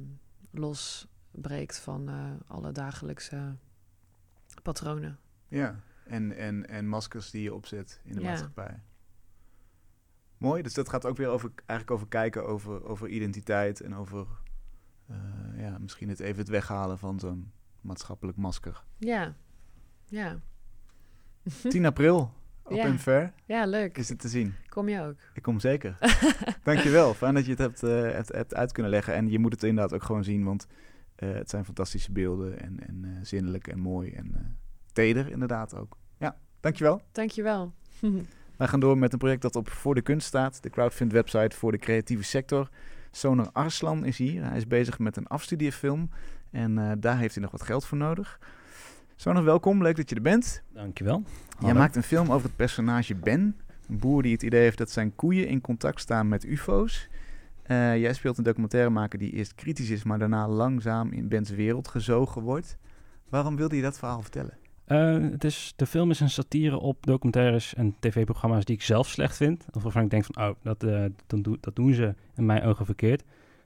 losbreekt 0.62 1.80
van 1.80 2.10
eh, 2.10 2.32
alle 2.48 2.72
dagelijkse 2.72 3.56
patronen. 4.64 5.20
Ja, 5.48 5.80
en, 6.06 6.32
en, 6.38 6.68
en 6.70 6.88
maskers 6.88 7.32
die 7.32 7.42
je 7.44 7.54
opzet 7.54 8.02
in 8.04 8.14
de 8.14 8.22
Ja. 8.22 8.28
maatschappij. 8.30 8.82
Mooi, 10.38 10.62
dus 10.62 10.74
dat 10.74 10.90
gaat 10.90 11.06
ook 11.06 11.18
weer 11.18 11.28
over, 11.28 11.52
eigenlijk 11.56 11.92
over 11.92 12.08
kijken 12.08 12.46
over, 12.48 12.84
over 12.84 13.08
identiteit 13.08 13.82
en 13.82 13.96
over 13.96 14.28
eh, 15.08 15.18
ja, 15.56 15.78
misschien 15.78 16.10
het 16.10 16.20
even 16.20 16.40
het 16.40 16.50
weghalen 16.50 16.98
van 17.00 17.20
zo'n 17.20 17.52
maatschappelijk 17.82 18.38
masker. 18.38 18.84
Ja, 18.98 19.36
ja, 20.06 20.40
10 21.70 21.86
april, 21.86 22.34
op 22.72 22.98
Ja. 23.06 23.34
ja, 23.46 23.66
leuk. 23.66 23.98
is 23.98 24.10
het 24.10 24.20
te 24.20 24.28
zien. 24.28 24.54
Kom 24.70 24.90
je 24.90 25.02
ook? 25.02 25.16
Ik 25.34 25.42
kom 25.42 25.60
zeker. 25.60 25.98
Dankjewel, 26.64 27.14
fijn 27.14 27.34
dat 27.34 27.46
je 27.46 27.50
het 27.50 27.60
hebt, 27.60 27.84
eh, 27.84 28.02
hebt, 28.02 28.32
hebt 28.32 28.56
uit 28.56 28.72
kunnen 28.72 28.92
leggen. 28.92 29.14
En 29.14 29.30
je 29.30 29.40
moet 29.40 29.52
het 29.52 29.64
inderdaad 29.64 29.94
ook 29.94 30.04
gewoon 30.04 30.24
zien, 30.24 30.44
want 30.44 30.68
eh, 31.16 31.34
het 31.34 31.50
zijn 31.50 31.66
fantastische 31.66 32.12
beelden 32.12 32.60
en, 32.60 32.88
en 32.88 33.02
eh, 33.04 33.10
zinnelijk 33.22 33.68
en 33.68 33.80
mooi 33.80 34.12
en 34.12 34.58
teder 34.94 35.32
inderdaad 35.32 35.76
ook. 35.76 35.98
Ja, 36.18 36.38
dankjewel. 36.60 37.02
Dankjewel. 37.12 37.74
Wij 38.58 38.68
gaan 38.68 38.80
door 38.80 38.98
met 38.98 39.14
een 39.14 39.20
project 39.20 39.42
dat 39.42 39.56
op 39.56 39.70
Voor 39.70 39.96
de 39.96 40.02
Kunst 40.02 40.28
staat, 40.28 40.64
de 40.64 40.70
crowdfund 40.70 41.12
website 41.12 41.58
voor 41.58 41.72
de 41.72 41.78
creatieve 41.78 42.24
sector. 42.24 42.70
Soner 43.12 43.50
Arslan 43.52 44.06
is 44.06 44.18
hier. 44.18 44.44
Hij 44.44 44.58
is 44.58 44.68
bezig 44.68 45.00
met 45.00 45.18
een 45.18 45.28
afstudeerfilm 45.28 46.10
en 46.52 47.00
daar 47.00 47.18
heeft 47.18 47.34
hij 47.34 47.44
nog 47.44 47.52
wat 47.52 47.62
geld 47.62 47.86
voor 47.86 47.98
nodig. 47.98 48.40
Soner, 49.22 49.44
welkom. 49.44 49.82
Leuk 49.82 49.96
dat 49.96 50.10
je 50.10 50.16
er 50.16 50.22
bent. 50.22 50.64
Dankjewel. 50.74 51.24
Jij 51.26 51.58
Hallo. 51.60 51.80
maakt 51.80 51.96
een 51.96 52.04
film 52.04 52.32
over 52.32 52.48
het 52.48 52.56
personage 52.56 53.16
Ben, 53.16 53.56
een 53.90 53.98
boer 53.98 54.22
die 54.22 54.32
het 54.32 54.44
idee 54.44 54.62
heeft 54.62 54.78
dat 54.78 54.92
zijn 54.92 55.16
koeien 55.16 55.48
in 55.48 55.62
contact 55.62 56.00
staan 56.00 56.28
met 56.28 56.46
ufo's. 56.46 57.10
Eh, 57.64 57.98
jij 57.98 58.14
speelt 58.14 58.38
een 58.38 58.44
documentairemaker 58.44 59.20
die 59.20 59.32
eerst 59.32 59.56
kritisch 59.56 59.90
is, 59.90 60.04
maar 60.04 60.20
daarna 60.20 60.48
langzaam 60.48 61.12
in 61.12 61.28
Ben's 61.28 61.50
wereld 61.50 61.88
gezogen 61.88 62.42
wordt. 62.42 62.78
Waarom 63.30 63.56
wilde 63.56 63.76
je 63.76 63.82
dat 63.82 63.98
verhaal 63.98 64.22
vertellen? 64.22 64.58
Eh, 64.86 65.14
het 65.32 65.44
is, 65.44 65.74
de 65.76 65.86
film 65.86 66.10
is 66.10 66.20
een 66.20 66.30
satire 66.30 66.80
op 66.80 67.06
documentaires 67.06 67.74
en 67.74 67.96
tv-programma's 68.00 68.66
die 68.66 68.76
ik 68.76 68.82
zelf 68.82 69.08
slecht 69.08 69.38
vind. 69.38 69.66
Of 69.72 69.84
waarvan 69.84 70.04
ik 70.04 70.10
denk 70.10 70.26
van, 70.26 70.44
oh, 70.44 70.56
dat, 70.62 70.84
eh, 70.84 71.06
dat 71.60 71.76
doen 71.76 71.94
ze 71.94 72.16
in 72.36 72.46
mijn 72.46 72.64
ogen 72.64 72.86
verkeerd. 72.86 73.24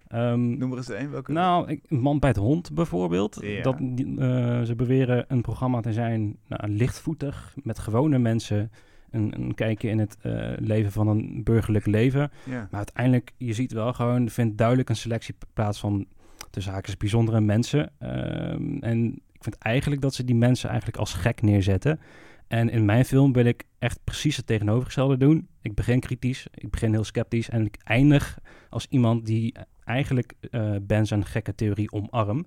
Ehm, 0.08 0.58
Noem 0.58 0.72
er 0.72 0.78
eens 0.78 0.90
een. 0.90 1.10
Welke? 1.10 1.32
nou, 1.32 1.70
ik, 1.70 1.90
Man 1.90 2.20
bij 2.20 2.30
het 2.30 2.40
Hond 2.40 2.74
bijvoorbeeld. 2.74 3.42
Dat, 3.62 3.78
die, 3.80 4.20
eh, 4.20 4.62
ze 4.62 4.74
beweren 4.76 5.26
een 5.28 5.42
programma 5.42 5.82
te 5.82 5.94
zijn 5.94 6.38
nou, 6.48 6.68
lichtvoetig, 6.68 7.56
met 7.64 7.80
gewone 7.80 8.18
mensen. 8.18 8.72
Een, 9.12 9.34
een 9.42 9.54
kijkje 9.54 9.90
in 9.90 10.00
het 10.00 10.18
eh, 10.22 10.52
leven 10.58 10.92
van 10.92 11.08
een 11.08 11.44
burgerlijk 11.44 11.86
leven. 11.86 12.32
Maar 12.46 12.68
uiteindelijk, 12.72 13.32
je 13.38 13.54
ziet 13.54 13.72
wel 13.72 13.94
gewoon, 13.94 14.26
er 14.26 14.32
vindt 14.32 14.58
duidelijk 14.58 14.90
een 14.90 14.96
selectie 14.96 15.36
plaats 15.54 15.80
van 15.80 16.06
de 16.52 16.62
zaken 16.62 16.98
bijzondere 16.98 17.42
mensen. 17.42 17.92
Ehm, 18.00 18.78
en 18.80 19.14
ik 19.14 19.44
vind 19.44 19.58
eigenlijk 19.58 20.02
dat 20.02 20.14
ze 20.14 20.24
die 20.24 20.36
mensen 20.36 20.70
eigenlijk 20.70 21.00
als 21.00 21.14
gek 21.14 21.42
neerzetten. 21.42 22.00
En 22.48 22.70
in 22.70 22.86
mijn 22.86 23.06
film 23.06 23.34
wil 23.34 23.46
ik 23.46 23.64
echt 23.80 24.00
precies 24.04 24.38
het 24.38 24.48
tegenovergestelde 24.48 25.18
doen. 25.18 25.48
Ik 25.62 25.76
begin 25.76 26.00
kritisch, 26.00 26.48
ik 26.54 26.70
begin 26.70 26.92
heel 26.92 27.04
sceptisch 27.04 27.50
en 27.50 27.66
ik 27.66 27.78
eindig 27.84 28.40
als 28.70 28.88
iemand 28.90 29.26
die 29.26 29.56
eigenlijk 29.86 30.34
eh 30.52 30.76
Ben 30.82 31.06
zijn 31.06 31.26
gekke 31.26 31.56
theorie 31.56 31.92
omarm. 31.92 32.46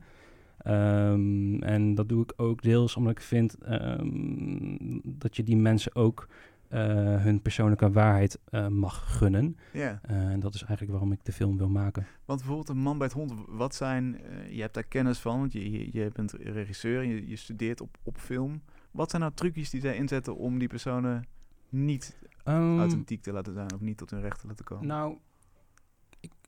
Ehm, 0.58 1.62
en 1.62 1.94
dat 1.94 2.08
doe 2.08 2.22
ik 2.22 2.32
ook 2.36 2.62
deels 2.62 2.96
omdat 2.96 3.12
ik 3.12 3.20
vind 3.20 3.58
ehm, 3.58 5.00
dat 5.04 5.36
je 5.36 5.42
die 5.42 5.56
mensen 5.56 5.94
ook 5.94 6.28
eh, 6.68 6.80
hun 7.22 7.42
persoonlijke 7.42 7.90
waarheid 7.90 8.38
eh, 8.44 8.66
mag 8.66 9.16
gunnen. 9.18 9.56
ja. 9.72 10.00
En 10.02 10.40
dat 10.40 10.54
is 10.54 10.60
eigenlijk 10.60 10.90
waarom 10.90 11.12
ik 11.12 11.24
de 11.24 11.32
film 11.32 11.56
wil 11.56 11.68
maken. 11.68 12.06
Want 12.24 12.38
bijvoorbeeld 12.38 12.68
een 12.68 12.82
man 12.82 12.98
bij 12.98 13.06
het 13.06 13.16
hond, 13.16 13.32
wat 13.46 13.74
zijn, 13.74 14.20
je 14.50 14.60
hebt 14.60 14.74
daar 14.74 14.84
kennis 14.84 15.18
van, 15.18 15.38
want 15.38 15.52
je, 15.52 15.92
je, 15.92 16.10
bent 16.12 16.32
regisseur, 16.32 17.02
je, 17.02 17.28
je 17.28 17.36
studeert 17.36 17.80
op, 17.80 17.96
op 18.02 18.18
film. 18.18 18.62
Wat 18.90 19.10
zijn 19.10 19.22
nou 19.22 19.34
trucjes 19.34 19.70
die 19.70 19.80
zij 19.80 19.96
inzetten 19.96 20.36
om 20.36 20.58
die 20.58 20.68
personen 20.68 21.26
niet 21.68 22.18
Ehm, 22.48 22.78
authentiek 22.78 23.22
te 23.22 23.32
laten 23.32 23.52
zijn 23.52 23.74
of 23.74 23.80
niet 23.80 23.96
tot 23.96 24.10
hun 24.10 24.20
recht 24.20 24.40
te 24.40 24.46
laten 24.46 24.64
komen? 24.64 24.86
Nou, 24.86 25.16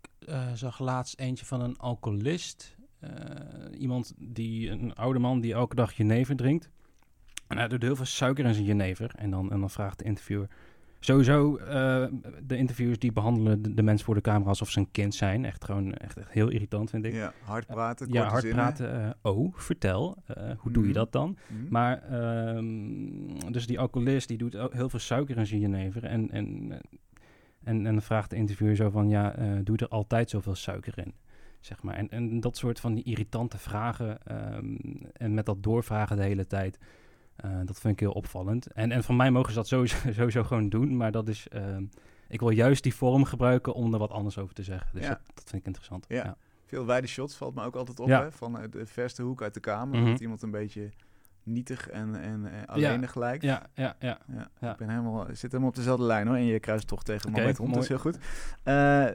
ik 0.00 0.28
eh, 0.28 0.52
zag 0.54 0.78
laatst 0.78 1.18
eentje 1.18 1.44
van 1.44 1.60
een 1.60 1.78
alcoholist. 1.78 2.78
eh, 3.00 3.10
iemand 3.80 4.12
die, 4.18 4.70
een 4.70 4.94
oude 4.94 5.18
man 5.18 5.40
die 5.40 5.52
elke 5.52 5.74
dag 5.74 5.92
jenever 5.92 6.36
drinkt. 6.36 6.70
En 7.46 7.58
hij 7.58 7.68
doet 7.68 7.82
heel 7.82 7.96
veel 7.96 8.04
suiker 8.04 8.44
in 8.44 8.54
zijn 8.54 8.66
jenever. 8.66 9.10
En 9.16 9.30
dan, 9.30 9.50
en 9.52 9.60
dan 9.60 9.70
vraagt 9.70 9.98
de 9.98 10.04
interviewer, 10.04 10.48
Sowieso, 11.02 11.56
eh, 11.56 12.06
de 12.42 12.56
interviews 12.56 12.98
die 12.98 13.12
behandelen 13.12 13.62
de, 13.62 13.74
de 13.74 13.82
mensen 13.82 14.04
voor 14.06 14.14
de 14.14 14.20
camera 14.20 14.48
alsof 14.48 14.70
ze 14.70 14.78
een 14.78 14.90
kind 14.90 15.14
zijn. 15.14 15.44
Echt 15.44 15.64
gewoon 15.64 15.94
echt, 15.94 16.16
echt 16.16 16.30
heel 16.30 16.48
irritant, 16.48 16.90
vind 16.90 17.04
ik. 17.04 17.12
Ja, 17.12 17.32
hard 17.42 17.66
praten, 17.66 18.12
Ja, 18.12 18.24
hard 18.28 18.42
zinnen. 18.42 18.58
praten. 18.74 19.16
oh, 19.22 19.54
vertel. 19.56 20.16
hoe 20.58 20.72
doe 20.72 20.82
je 20.82 20.88
Mhm. 20.88 20.98
dat 20.98 21.12
dan? 21.12 21.36
Mhm. 21.46 21.66
Maar, 21.70 22.02
ehm, 22.02 23.52
dus 23.52 23.66
die 23.66 23.78
alcoholist, 23.80 24.28
die 24.28 24.38
doet 24.38 24.52
heel 24.70 24.88
veel 24.88 24.98
suiker 24.98 25.36
in 25.36 25.46
zijn 25.46 25.60
jenever. 25.60 26.04
En, 26.04 26.30
en, 26.30 26.72
en, 27.64 27.76
en 27.86 27.92
dan 27.92 28.02
vraagt 28.02 28.30
de 28.30 28.36
interviewer 28.36 28.76
zo 28.76 28.90
van, 28.90 29.08
ja, 29.08 29.34
eh, 29.34 29.46
doe 29.62 29.76
er 29.76 29.88
altijd 29.88 30.30
zoveel 30.30 30.54
suiker 30.54 30.98
in? 30.98 31.14
Zeg 31.60 31.82
maar. 31.82 31.94
en, 31.94 32.08
en 32.08 32.40
dat 32.40 32.56
soort 32.56 32.80
van 32.80 32.94
die 32.94 33.04
irritante 33.04 33.58
vragen 33.58 34.22
ehm, 34.26 34.76
en 35.12 35.34
met 35.34 35.46
dat 35.46 35.62
doorvragen 35.62 36.16
de 36.16 36.22
hele 36.22 36.46
tijd, 36.46 36.78
eh, 37.36 37.50
dat 37.64 37.80
vind 37.80 37.92
ik 37.94 38.00
heel 38.00 38.12
opvallend. 38.12 38.66
En, 38.66 38.92
en 38.92 39.04
van 39.04 39.16
mij 39.16 39.30
mogen 39.30 39.48
ze 39.52 39.56
dat 39.58 39.68
sowieso, 39.68 39.96
sowieso 40.12 40.42
gewoon 40.42 40.68
doen, 40.68 40.96
maar 40.96 41.12
dat 41.12 41.28
is, 41.28 41.48
ehm, 41.48 41.84
ik 42.28 42.40
wil 42.40 42.50
juist 42.50 42.82
die 42.82 42.94
vorm 42.94 43.24
gebruiken 43.24 43.74
om 43.74 43.92
er 43.92 43.98
wat 43.98 44.10
anders 44.10 44.38
over 44.38 44.54
te 44.54 44.62
zeggen. 44.62 44.90
Dus 44.92 45.02
Ja. 45.02 45.08
dat, 45.08 45.20
dat 45.34 45.44
vind 45.46 45.60
ik 45.60 45.66
interessant. 45.66 46.04
Ja. 46.08 46.16
ja. 46.16 46.36
Veel 46.66 46.86
wijde 46.86 47.06
shots 47.06 47.36
valt 47.36 47.54
me 47.54 47.64
ook 47.64 47.74
altijd 47.76 48.00
op, 48.00 48.08
Ja. 48.08 48.22
hè? 48.22 48.32
Van 48.32 48.58
eh, 48.58 48.70
de 48.70 48.86
verste 48.86 49.22
hoek 49.22 49.42
uit 49.42 49.54
de 49.54 49.60
kamer. 49.60 49.98
Mhm. 50.00 50.10
Dat 50.10 50.20
iemand 50.20 50.42
een 50.42 50.50
beetje 50.50 50.90
nietig 51.42 51.88
en, 51.88 52.14
en 52.14 52.66
alleenig 52.66 53.14
lijkt. 53.14 53.42
Ja, 53.42 53.66
ja, 53.74 53.96
ja. 53.98 54.18
Ja. 54.60 54.72
Ik 54.72 54.76
ben 54.76 54.88
helemaal, 54.88 55.26
zit 55.26 55.42
helemaal 55.42 55.68
op 55.68 55.74
dezelfde 55.74 56.04
lijn 56.04 56.26
hoor. 56.26 56.36
En 56.36 56.44
je 56.44 56.60
kruist 56.60 56.86
toch 56.86 57.02
tegen 57.02 57.30
man 57.30 57.44
met 57.44 57.56
hond, 57.56 57.74
dat 57.74 57.82
is 57.82 57.88
heel 57.88 57.98
goed. 57.98 58.18
Eh, 58.62 59.06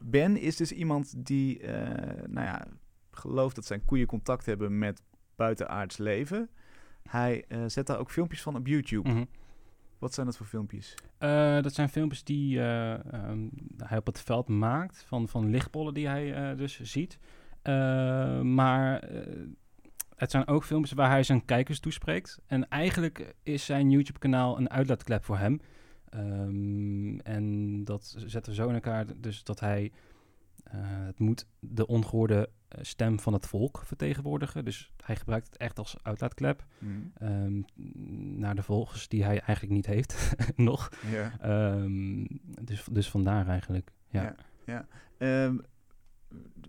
ben 0.00 0.36
is 0.36 0.56
dus 0.56 0.72
iemand 0.72 1.26
die, 1.26 1.60
eh, 1.60 2.24
nou 2.26 2.46
ja, 2.46 2.64
gelooft 3.10 3.54
dat 3.54 3.66
zijn 3.66 3.84
koeien 3.84 4.06
contact 4.06 4.46
hebben 4.46 4.78
met 4.78 5.02
buitenaards 5.36 5.96
leven. 5.96 6.48
Hij 7.02 7.44
eh, 7.48 7.58
zet 7.66 7.86
daar 7.86 7.98
ook 7.98 8.10
filmpjes 8.10 8.42
van 8.42 8.56
op 8.56 8.66
YouTube. 8.66 9.08
Mhm. 9.08 9.24
Wat 9.98 10.14
zijn 10.14 10.26
dat 10.26 10.36
voor 10.36 10.46
filmpjes? 10.46 10.94
Dat 11.62 11.74
zijn 11.74 11.88
filmpjes 11.88 12.24
die 12.24 12.60
ehm, 12.60 13.48
hij 13.76 13.98
op 13.98 14.06
het 14.06 14.20
veld 14.20 14.48
maakt 14.48 15.04
van, 15.06 15.28
van 15.28 15.50
lichtbollen 15.50 15.94
die 15.94 16.08
hij 16.08 16.54
dus 16.56 16.80
ziet. 16.80 17.18
Maar 18.42 19.08
het 20.22 20.30
zijn 20.30 20.46
ook 20.46 20.64
filmpjes 20.64 20.92
waar 20.92 21.10
hij 21.10 21.22
zijn 21.22 21.44
kijkers 21.44 21.80
toespreekt. 21.80 22.38
En 22.46 22.68
eigenlijk 22.68 23.34
is 23.42 23.64
zijn 23.64 23.90
YouTube-kanaal 23.90 24.58
een 24.58 24.70
uitlaatklep 24.70 25.24
voor 25.24 25.38
hem. 25.38 25.60
Ehm, 26.08 27.18
en 27.18 27.84
dat 27.84 28.14
zetten 28.18 28.52
we 28.52 28.58
zo 28.58 28.68
in 28.68 28.74
elkaar, 28.74 29.06
dus 29.16 29.44
dat 29.44 29.60
hij... 29.60 29.92
eh, 30.64 30.74
het 30.82 31.18
moet 31.18 31.46
de 31.58 31.86
ongehoorde 31.86 32.48
eh, 32.68 32.78
stem 32.82 33.20
van 33.20 33.32
het 33.32 33.46
volk 33.46 33.82
vertegenwoordigen. 33.84 34.64
Dus 34.64 34.92
hij 35.04 35.16
gebruikt 35.16 35.46
het 35.46 35.56
echt 35.56 35.78
als 35.78 35.96
uitlaatklep. 36.02 36.64
ehm, 37.18 37.60
naar 38.40 38.54
de 38.54 38.62
volgers 38.62 39.08
die 39.08 39.24
hij 39.24 39.40
eigenlijk 39.40 39.72
niet 39.72 39.86
heeft, 39.86 40.34
nog. 40.56 40.90
Ja. 41.10 41.32
Ehm, 41.40 42.24
dus, 42.62 42.84
dus 42.90 43.10
vandaar 43.10 43.48
eigenlijk. 43.48 43.90
Ja. 44.08 44.34
Ja. 44.66 44.86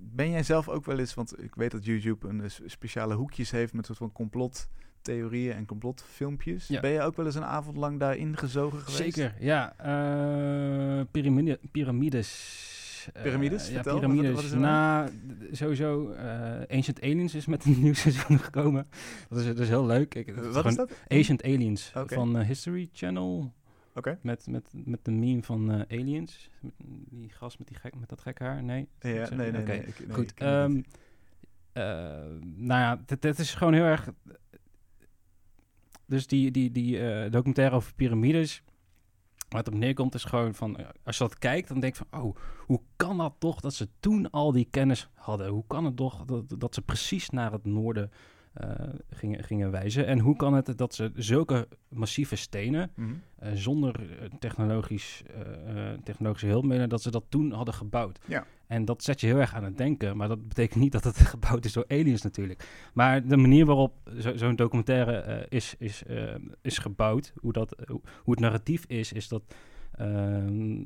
Ben 0.02 0.30
jij 0.32 0.44
zelf 0.44 0.70
ook 0.70 0.86
wel 0.86 1.00
eens, 1.00 1.14
want 1.14 1.44
ik 1.44 1.56
weet 1.56 1.72
dat 1.72 1.86
YouTube 1.86 2.28
een 2.28 2.42
speciale 2.66 3.14
hoekjes 3.14 3.52
heeft 3.52 3.74
met 3.74 3.86
soort 3.86 3.98
van 3.98 4.12
complottheorieën 4.12 5.54
en 5.54 5.66
complotfilmpjes. 5.66 6.68
Ja. 6.68 6.80
Ben 6.80 6.92
je 6.92 7.02
ook 7.02 7.16
wel 7.16 7.26
eens 7.26 7.36
een 7.36 7.44
avond 7.46 7.78
lang 7.78 8.00
daarin 8.00 8.38
gezogen 8.38 8.80
geweest? 8.80 9.16
Zeker, 9.16 9.36
ja. 9.40 9.74
piramide, 11.12 11.60
piramides. 11.72 13.10
eh, 13.14 13.22
Piramides? 13.24 13.70
ja, 13.70 13.82
wat- 13.82 13.94
piramides. 13.96 14.32
wat 14.34 14.44
is 14.44 14.52
er 14.52 14.60
nou, 14.60 15.10
sowieso, 15.52 16.10
eh, 16.12 16.76
Ancient 16.76 17.02
Aliens 17.02 17.36
is 17.36 17.46
met 17.46 17.66
een 17.66 17.80
nieuw 17.84 17.94
seizoen 17.94 18.40
gekomen. 18.40 18.88
Dat 19.30 19.40
is, 19.40 19.46
dat 19.46 19.60
is 19.60 19.68
heel 19.70 19.86
leuk. 19.86 20.16
Ik, 20.16 20.36
Wat 20.36 20.66
is 20.66 20.76
dat? 20.76 20.92
Ancient 21.08 21.44
Aliens 21.44 21.92
van 21.94 22.42
History 22.42 22.90
Channel. 22.94 23.54
Met, 24.22 24.48
met, 24.48 24.70
met 24.74 25.06
de 25.06 25.12
meme 25.12 25.44
van 25.44 25.72
eh, 25.72 26.00
Aliens. 26.00 26.50
Met 26.62 26.74
die 27.10 27.30
gast 27.30 27.60
met, 27.60 27.68
die 27.68 27.78
gek, 27.78 27.96
met 27.96 28.10
dat 28.10 28.22
gek 28.22 28.40
haar. 28.40 28.64
Nee? 28.64 28.88
Ja, 29.00 29.10
nee, 29.36 29.52
nee, 29.52 29.62
Oké. 29.62 29.72
nee. 29.72 29.84
ik- 29.86 30.00
nee, 30.08 30.16
Goed, 30.16 30.34
ehm, 30.34 30.82
eh, 31.72 31.84
nou 32.42 32.82
ja, 32.82 33.02
dit, 33.06 33.22
dit 33.22 33.40
is 33.40 33.54
gewoon 33.56 33.74
heel 33.74 33.84
erg... 33.84 34.10
Dus 36.06 36.28
die, 36.28 36.52
die, 36.52 36.72
die 36.72 37.10
eh, 37.10 37.32
documentaire 37.32 37.76
over 37.76 37.94
piramides... 37.96 38.64
Het 39.50 39.68
op 39.68 39.74
neerkomt 39.74 40.14
is 40.16 40.24
gewoon 40.24 40.54
van... 40.56 40.78
eh, 40.78 40.86
Als 41.04 41.18
je 41.18 41.24
dat 41.24 41.38
kijkt, 41.40 41.68
dan 41.68 41.80
denk 41.80 41.96
je 41.98 42.04
van... 42.10 42.22
Oh, 42.22 42.36
hoe 42.66 42.82
kan 42.96 43.18
dat 43.18 43.34
toch 43.40 43.60
dat 43.62 43.74
ze 43.74 43.90
toen 44.00 44.30
al 44.30 44.52
die 44.52 44.68
kennis 44.70 45.10
hadden? 45.14 45.48
Hoe 45.50 45.64
kan 45.68 45.86
het 45.86 45.96
toch 45.96 46.26
dat, 46.26 46.56
dat 46.60 46.74
ze 46.74 46.82
precies 46.82 47.30
naar 47.30 47.52
het 47.52 47.66
noorden 47.66 48.12
eh, 48.12 48.18
gingen, 49.10 49.44
gingen 49.44 49.72
wijzen? 49.72 50.06
En 50.06 50.20
hoe 50.20 50.36
kan 50.36 50.54
het 50.54 50.78
dat 50.78 50.94
ze 50.94 51.12
zulke 51.16 51.68
massieve 51.88 52.36
stenen... 52.36 52.92
Mhm. 52.96 53.10
eh, 53.40 53.52
zonder 53.54 53.96
eh, 54.00 54.30
technologisch, 54.40 55.24
eh, 55.28 55.92
eh, 55.92 56.00
technologische 56.04 56.48
hulpmiddelen, 56.48 56.90
dat 56.90 57.02
ze 57.02 57.12
dat 57.12 57.24
toen 57.30 57.52
hadden 57.52 57.74
gebouwd. 57.74 58.20
Ja. 58.26 58.46
En 58.68 58.86
dat 58.86 59.04
zet 59.04 59.22
je 59.22 59.28
heel 59.28 59.38
erg 59.40 59.54
aan 59.56 59.64
het 59.64 59.78
denken, 59.78 60.18
maar 60.18 60.28
dat 60.28 60.48
betekent 60.48 60.80
niet 60.80 60.92
dat 60.92 61.04
het 61.04 61.18
gebouwd 61.36 61.66
is 61.66 61.74
door 61.74 61.86
aliens 61.88 62.22
natuurlijk. 62.22 62.90
Maar 62.94 63.28
de 63.28 63.38
manier 63.38 63.66
waarop 63.66 63.94
zo- 64.20 64.38
zo'n 64.38 64.56
documentaire 64.56 65.18
eh, 65.18 65.46
is, 65.50 65.76
is, 65.78 66.04
eh, 66.04 66.36
is 66.62 66.78
gebouwd, 66.78 67.34
hoe, 67.40 67.54
dat, 67.54 67.76
hoe, 67.88 68.02
hoe 68.24 68.34
het 68.34 68.40
narratief 68.40 68.86
is, 68.86 69.14
is 69.14 69.28
dat, 69.28 69.44
ehm, 69.96 70.82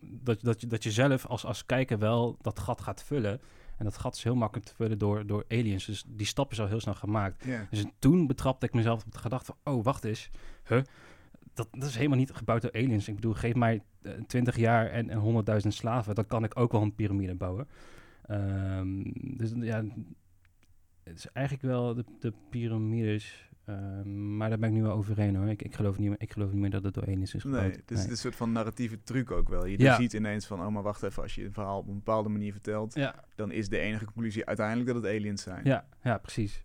dat, 0.00 0.40
dat, 0.42 0.60
je, 0.60 0.66
dat 0.66 0.82
je 0.82 0.90
zelf 0.90 1.26
als, 1.26 1.44
als 1.44 1.66
kijker 1.66 1.98
wel 1.98 2.36
dat 2.40 2.58
gat 2.58 2.80
gaat 2.80 3.02
vullen. 3.04 3.40
En 3.82 3.88
dat 3.88 3.98
gat 3.98 4.16
is 4.16 4.22
heel 4.22 4.34
makkelijk 4.34 4.68
te 4.68 4.74
vullen 4.74 4.98
door, 4.98 5.26
door 5.26 5.44
aliens. 5.48 5.84
Dus 5.84 6.04
die 6.06 6.26
stap 6.26 6.50
is 6.50 6.60
al 6.60 6.66
heel 6.66 6.80
snel 6.80 6.94
gemaakt. 6.94 7.44
Dus 7.70 7.84
toen 7.98 8.26
betrapte 8.26 8.66
ik 8.66 8.74
mezelf 8.74 9.04
op 9.04 9.12
de 9.12 9.18
gedachte 9.18 9.52
van, 9.62 9.74
oh, 9.74 9.84
wacht 9.84 10.04
eens. 10.04 10.30
Huh? 10.68 10.82
Dat, 11.54 11.68
dat 11.70 11.88
is 11.88 11.96
helemaal 11.96 12.18
niet 12.18 12.32
gebouwd 12.32 12.62
door 12.62 12.72
aliens. 12.72 13.08
Ik 13.08 13.14
bedoel, 13.14 13.32
geef 13.32 13.54
mij 13.54 13.82
eh, 14.02 14.12
20 14.26 14.56
jaar 14.56 14.86
en, 14.86 15.10
en 15.10 15.44
100.000 15.62 15.68
slaven, 15.68 16.14
dan 16.14 16.26
kan 16.26 16.44
ik 16.44 16.58
ook 16.58 16.72
wel 16.72 16.82
een 16.82 16.94
piramide 16.94 17.34
bouwen. 17.34 17.68
Ehm, 18.26 19.02
dus 19.14 19.52
ja, 19.56 19.84
het 21.02 21.18
is 21.18 21.26
eigenlijk 21.32 21.66
wel 21.66 21.94
de, 21.94 22.04
de 22.20 22.32
piramides. 22.50 23.50
Ehm, 23.64 24.36
maar 24.36 24.48
daar 24.48 24.58
ben 24.58 24.68
ik 24.68 24.74
nu 24.74 24.82
wel 24.82 24.92
overheen 24.96 25.36
hoor. 25.36 25.48
Ik, 25.48 25.62
ik, 25.62 25.74
geloof 25.74 25.98
niet, 25.98 26.08
meer- 26.08 26.20
ik 26.20 26.32
geloof 26.32 26.50
niet 26.52 26.60
meer 26.60 26.70
dat 26.70 26.82
het 26.84 26.94
door 26.94 27.06
aliens 27.06 27.34
is 27.34 27.42
gebouwd. 27.42 27.62
Nee, 27.62 27.72
het 27.72 27.90
is 27.90 28.04
een 28.06 28.16
soort 28.16 28.36
van 28.36 28.52
narratieve 28.52 29.02
truc 29.02 29.30
ook 29.30 29.48
wel. 29.48 29.66
Je 29.66 29.78
Ja. 29.78 29.96
ziet 29.96 30.12
ineens 30.12 30.46
van, 30.46 30.60
oh 30.60 30.68
maar 30.68 30.82
wacht 30.82 31.02
even, 31.02 31.22
als 31.22 31.34
je 31.34 31.44
een 31.44 31.52
verhaal 31.52 31.78
op 31.78 31.88
een 31.88 31.94
bepaalde 31.94 32.28
manier 32.28 32.52
vertelt, 32.52 32.94
Ja, 32.94 33.24
dan 33.34 33.50
is 33.50 33.68
de 33.68 33.78
enige 33.78 34.04
conclusie 34.04 34.46
uiteindelijk 34.46 34.86
dat 34.86 34.96
het 35.02 35.12
aliens 35.12 35.42
zijn. 35.42 35.64
ja, 35.64 35.86
ja, 36.02 36.18
precies. 36.18 36.64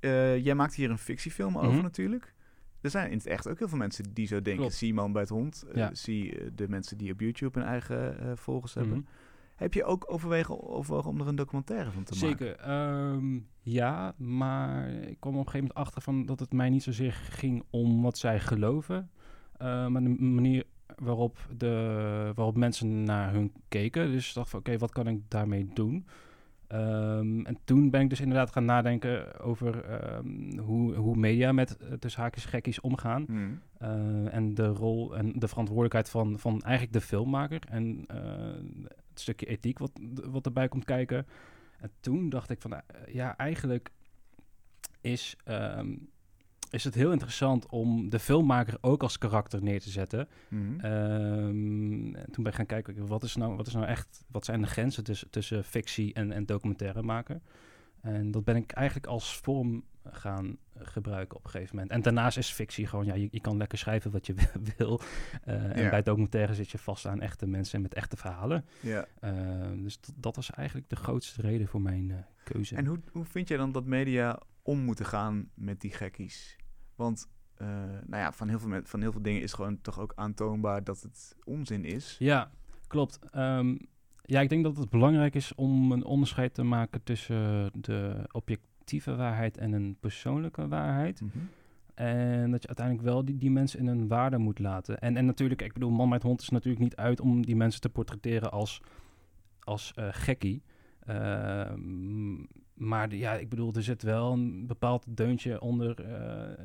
Eh, 0.00 0.44
jij 0.44 0.54
maakt 0.54 0.74
hier 0.74 0.90
een 0.90 0.98
fictiefilm 0.98 1.58
over 1.58 1.72
Mhm. 1.72 1.82
natuurlijk. 1.82 2.34
Er 2.80 2.90
zijn 2.90 3.10
in 3.10 3.16
het 3.16 3.26
echt 3.26 3.48
ook 3.48 3.58
heel 3.58 3.68
veel 3.68 3.78
mensen 3.78 4.12
die 4.14 4.26
zo 4.26 4.34
denken. 4.34 4.56
Klopt. 4.56 4.74
Zie 4.74 4.94
man 4.94 5.12
bij 5.12 5.20
het 5.22 5.30
hond. 5.30 5.62
eh, 5.68 5.74
Ja. 5.76 5.94
Zie 5.94 6.38
eh, 6.38 6.46
de 6.54 6.68
mensen 6.68 6.98
die 6.98 7.12
op 7.12 7.20
YouTube 7.20 7.58
hun 7.58 7.68
eigen 7.68 8.38
volgers 8.38 8.74
hebben. 8.74 9.06
Heb 9.62 9.74
je 9.74 9.84
ook 9.84 10.04
overwegen, 10.06 10.68
overwogen 10.68 11.10
om 11.10 11.20
er 11.20 11.28
een 11.28 11.36
documentaire 11.36 11.90
van 11.90 12.04
te 12.04 12.14
maken? 12.20 12.46
Zeker. 12.46 12.56
ehm, 12.56 13.38
ja, 13.60 14.14
maar 14.16 14.90
ik 14.90 15.20
kwam 15.20 15.32
op 15.32 15.38
een 15.38 15.50
gegeven 15.50 15.58
moment 15.58 15.74
achter 15.74 16.02
van 16.02 16.26
dat 16.26 16.40
het 16.40 16.52
mij 16.52 16.70
niet 16.70 16.82
zozeer 16.82 17.12
ging 17.12 17.64
om 17.70 18.02
wat 18.02 18.18
zij 18.18 18.40
geloven, 18.40 19.10
eh, 19.56 19.86
maar 19.86 20.02
de 20.02 20.08
manier 20.08 20.64
waarop, 20.96 21.38
de, 21.56 22.32
waarop 22.34 22.56
mensen 22.56 23.04
naar 23.04 23.32
hun 23.32 23.52
keken. 23.68 24.10
Dus 24.10 24.28
ik 24.28 24.34
dacht 24.34 24.50
van 24.50 24.58
oké, 24.58 24.78
wat 24.78 24.92
kan 24.92 25.06
ik 25.06 25.20
daarmee 25.28 25.70
doen? 25.74 26.06
Ehm, 26.72 27.40
en 27.40 27.58
toen 27.64 27.90
ben 27.90 28.00
ik 28.00 28.10
dus 28.10 28.20
inderdaad 28.20 28.52
gaan 28.52 28.64
nadenken 28.64 29.40
over 29.40 29.84
ehm, 29.84 30.58
hoe, 30.58 30.94
hoe 30.94 31.16
media 31.16 31.52
met 31.52 31.78
uh, 31.82 31.92
tussen 31.92 32.22
haakjes 32.22 32.44
gekkies 32.44 32.80
omgaan. 32.80 33.26
Eh, 33.78 34.34
en 34.34 34.54
de 34.54 34.66
rol 34.66 35.16
en 35.16 35.32
de 35.38 35.48
verantwoordelijkheid 35.48 36.10
van, 36.10 36.38
van 36.38 36.60
eigenlijk 36.60 36.92
de 36.92 37.00
filmmaker. 37.00 37.60
En 37.68 38.04
eh, 38.06 38.18
het 39.12 39.20
stukje 39.20 39.46
ethiek 39.46 39.78
wat, 39.78 39.92
wat 40.14 40.46
erbij 40.46 40.68
komt 40.68 40.84
kijken. 40.84 41.26
En 41.80 41.90
toen 42.00 42.28
dacht 42.28 42.50
ik 42.50 42.60
van, 42.60 42.72
eh, 42.72 43.14
ja, 43.14 43.36
eigenlijk 43.36 43.90
is, 45.00 45.36
ehm, 45.44 45.96
is 46.70 46.84
het 46.84 46.94
heel 46.94 47.12
interessant 47.12 47.66
om 47.66 48.08
de 48.10 48.18
filmmaker 48.18 48.78
ook 48.80 49.02
als 49.02 49.18
karakter 49.18 49.62
neer 49.62 49.80
te 49.80 49.90
zetten. 49.90 50.28
Mhm. 50.48 50.80
Ehm, 50.80 52.14
en 52.14 52.30
toen 52.30 52.42
ben 52.42 52.52
ik 52.52 52.54
gaan 52.54 52.66
kijken, 52.66 53.06
wat 53.06 53.22
is 53.22 53.36
nou, 53.36 53.56
wat 53.56 53.66
is 53.66 53.74
nou 53.74 53.86
echt, 53.86 54.24
wat 54.30 54.44
zijn 54.44 54.60
de 54.60 54.66
grenzen 54.66 55.04
tussen, 55.04 55.30
tussen 55.30 55.64
fictie 55.64 56.14
en, 56.14 56.32
en 56.32 56.46
documentaire 56.46 57.02
maken? 57.02 57.42
En 58.02 58.30
dat 58.30 58.44
ben 58.44 58.56
ik 58.56 58.72
eigenlijk 58.72 59.06
als 59.06 59.36
vorm 59.36 59.84
gaan 60.04 60.58
gebruiken 60.78 61.36
op 61.36 61.44
een 61.44 61.50
gegeven 61.50 61.74
moment. 61.74 61.92
En 61.92 62.02
daarnaast 62.02 62.36
is 62.36 62.52
fictie 62.52 62.86
gewoon, 62.86 63.04
ja, 63.04 63.14
je, 63.14 63.28
je 63.30 63.40
kan 63.40 63.56
lekker 63.56 63.78
schrijven 63.78 64.10
wat 64.10 64.26
je 64.26 64.34
wil. 64.76 65.00
Eh, 65.44 65.76
En 65.76 65.90
bij 65.90 66.02
documentaire 66.02 66.54
zit 66.54 66.70
je 66.70 66.78
vast 66.78 67.06
aan 67.06 67.20
echte 67.20 67.46
mensen 67.46 67.74
en 67.74 67.82
met 67.82 67.94
echte 67.94 68.16
verhalen. 68.16 68.64
ja. 68.80 69.06
Ehm, 69.20 69.82
dus 69.82 69.98
dat, 70.14 70.36
was 70.36 70.50
eigenlijk 70.50 70.88
de 70.88 70.96
grootste 70.96 71.40
reden 71.40 71.68
voor 71.68 71.80
mijn 71.82 72.10
eh, 72.10 72.16
keuze. 72.44 72.76
En 72.76 72.86
hoe, 72.86 73.00
hoe 73.12 73.24
vind 73.24 73.48
jij 73.48 73.56
dan 73.56 73.72
dat 73.72 73.84
media 73.84 74.38
om 74.62 74.78
moeten 74.78 75.06
gaan 75.06 75.50
met 75.54 75.80
die 75.80 75.92
gekkies? 75.92 76.56
Want 76.94 77.28
eh, 77.54 77.66
nou 78.06 78.22
ja, 78.22 78.32
van, 78.32 78.48
heel 78.48 78.58
veel 78.58 78.80
van 78.84 79.00
heel 79.00 79.12
veel 79.12 79.22
dingen 79.22 79.42
is 79.42 79.52
gewoon 79.52 79.80
toch 79.80 80.00
ook 80.00 80.12
aantoonbaar 80.14 80.84
dat 80.84 81.00
het 81.00 81.36
onzin 81.44 81.84
is. 81.84 82.16
Ja, 82.18 82.50
klopt. 82.86 83.18
Ehm, 83.30 83.76
ja, 84.32 84.40
ik 84.40 84.48
denk 84.48 84.64
dat 84.64 84.76
het 84.76 84.90
belangrijk 84.90 85.34
is 85.34 85.54
om 85.54 85.92
een 85.92 86.04
onderscheid 86.04 86.54
te 86.54 86.62
maken 86.62 87.02
tussen 87.02 87.70
de 87.80 88.28
objectieve 88.30 89.14
waarheid 89.16 89.58
en 89.58 89.72
een 89.72 89.96
persoonlijke 90.00 90.68
waarheid. 90.68 91.20
Mhm. 91.20 91.38
En 91.94 92.50
dat 92.50 92.62
je 92.62 92.68
uiteindelijk 92.68 93.06
wel 93.06 93.24
die, 93.24 93.36
die 93.38 93.50
mensen 93.50 93.78
in 93.78 93.86
hun 93.86 94.08
waarde 94.08 94.38
moet 94.38 94.58
laten. 94.58 94.98
En, 94.98 95.16
en 95.16 95.24
natuurlijk, 95.26 95.62
ik 95.62 95.72
bedoel, 95.72 95.90
Man 95.90 96.08
met 96.08 96.22
Hond 96.22 96.40
is 96.40 96.48
natuurlijk 96.48 96.82
niet 96.82 96.96
uit 96.96 97.20
om 97.20 97.46
die 97.46 97.56
mensen 97.56 97.80
te 97.80 97.88
portretteren 97.88 98.50
als, 98.52 98.80
als 99.60 99.92
eh, 99.94 100.08
gekkie. 100.10 100.62
Ehm, 101.00 102.34
maar 102.74 103.08
de- 103.08 103.18
ja, 103.18 103.32
ik 103.34 103.48
bedoel, 103.48 103.72
er 103.74 103.82
zit 103.82 104.02
wel 104.02 104.32
een 104.32 104.66
bepaald 104.66 105.04
deuntje 105.16 105.60
onder, 105.60 106.00
eh, 106.04 106.64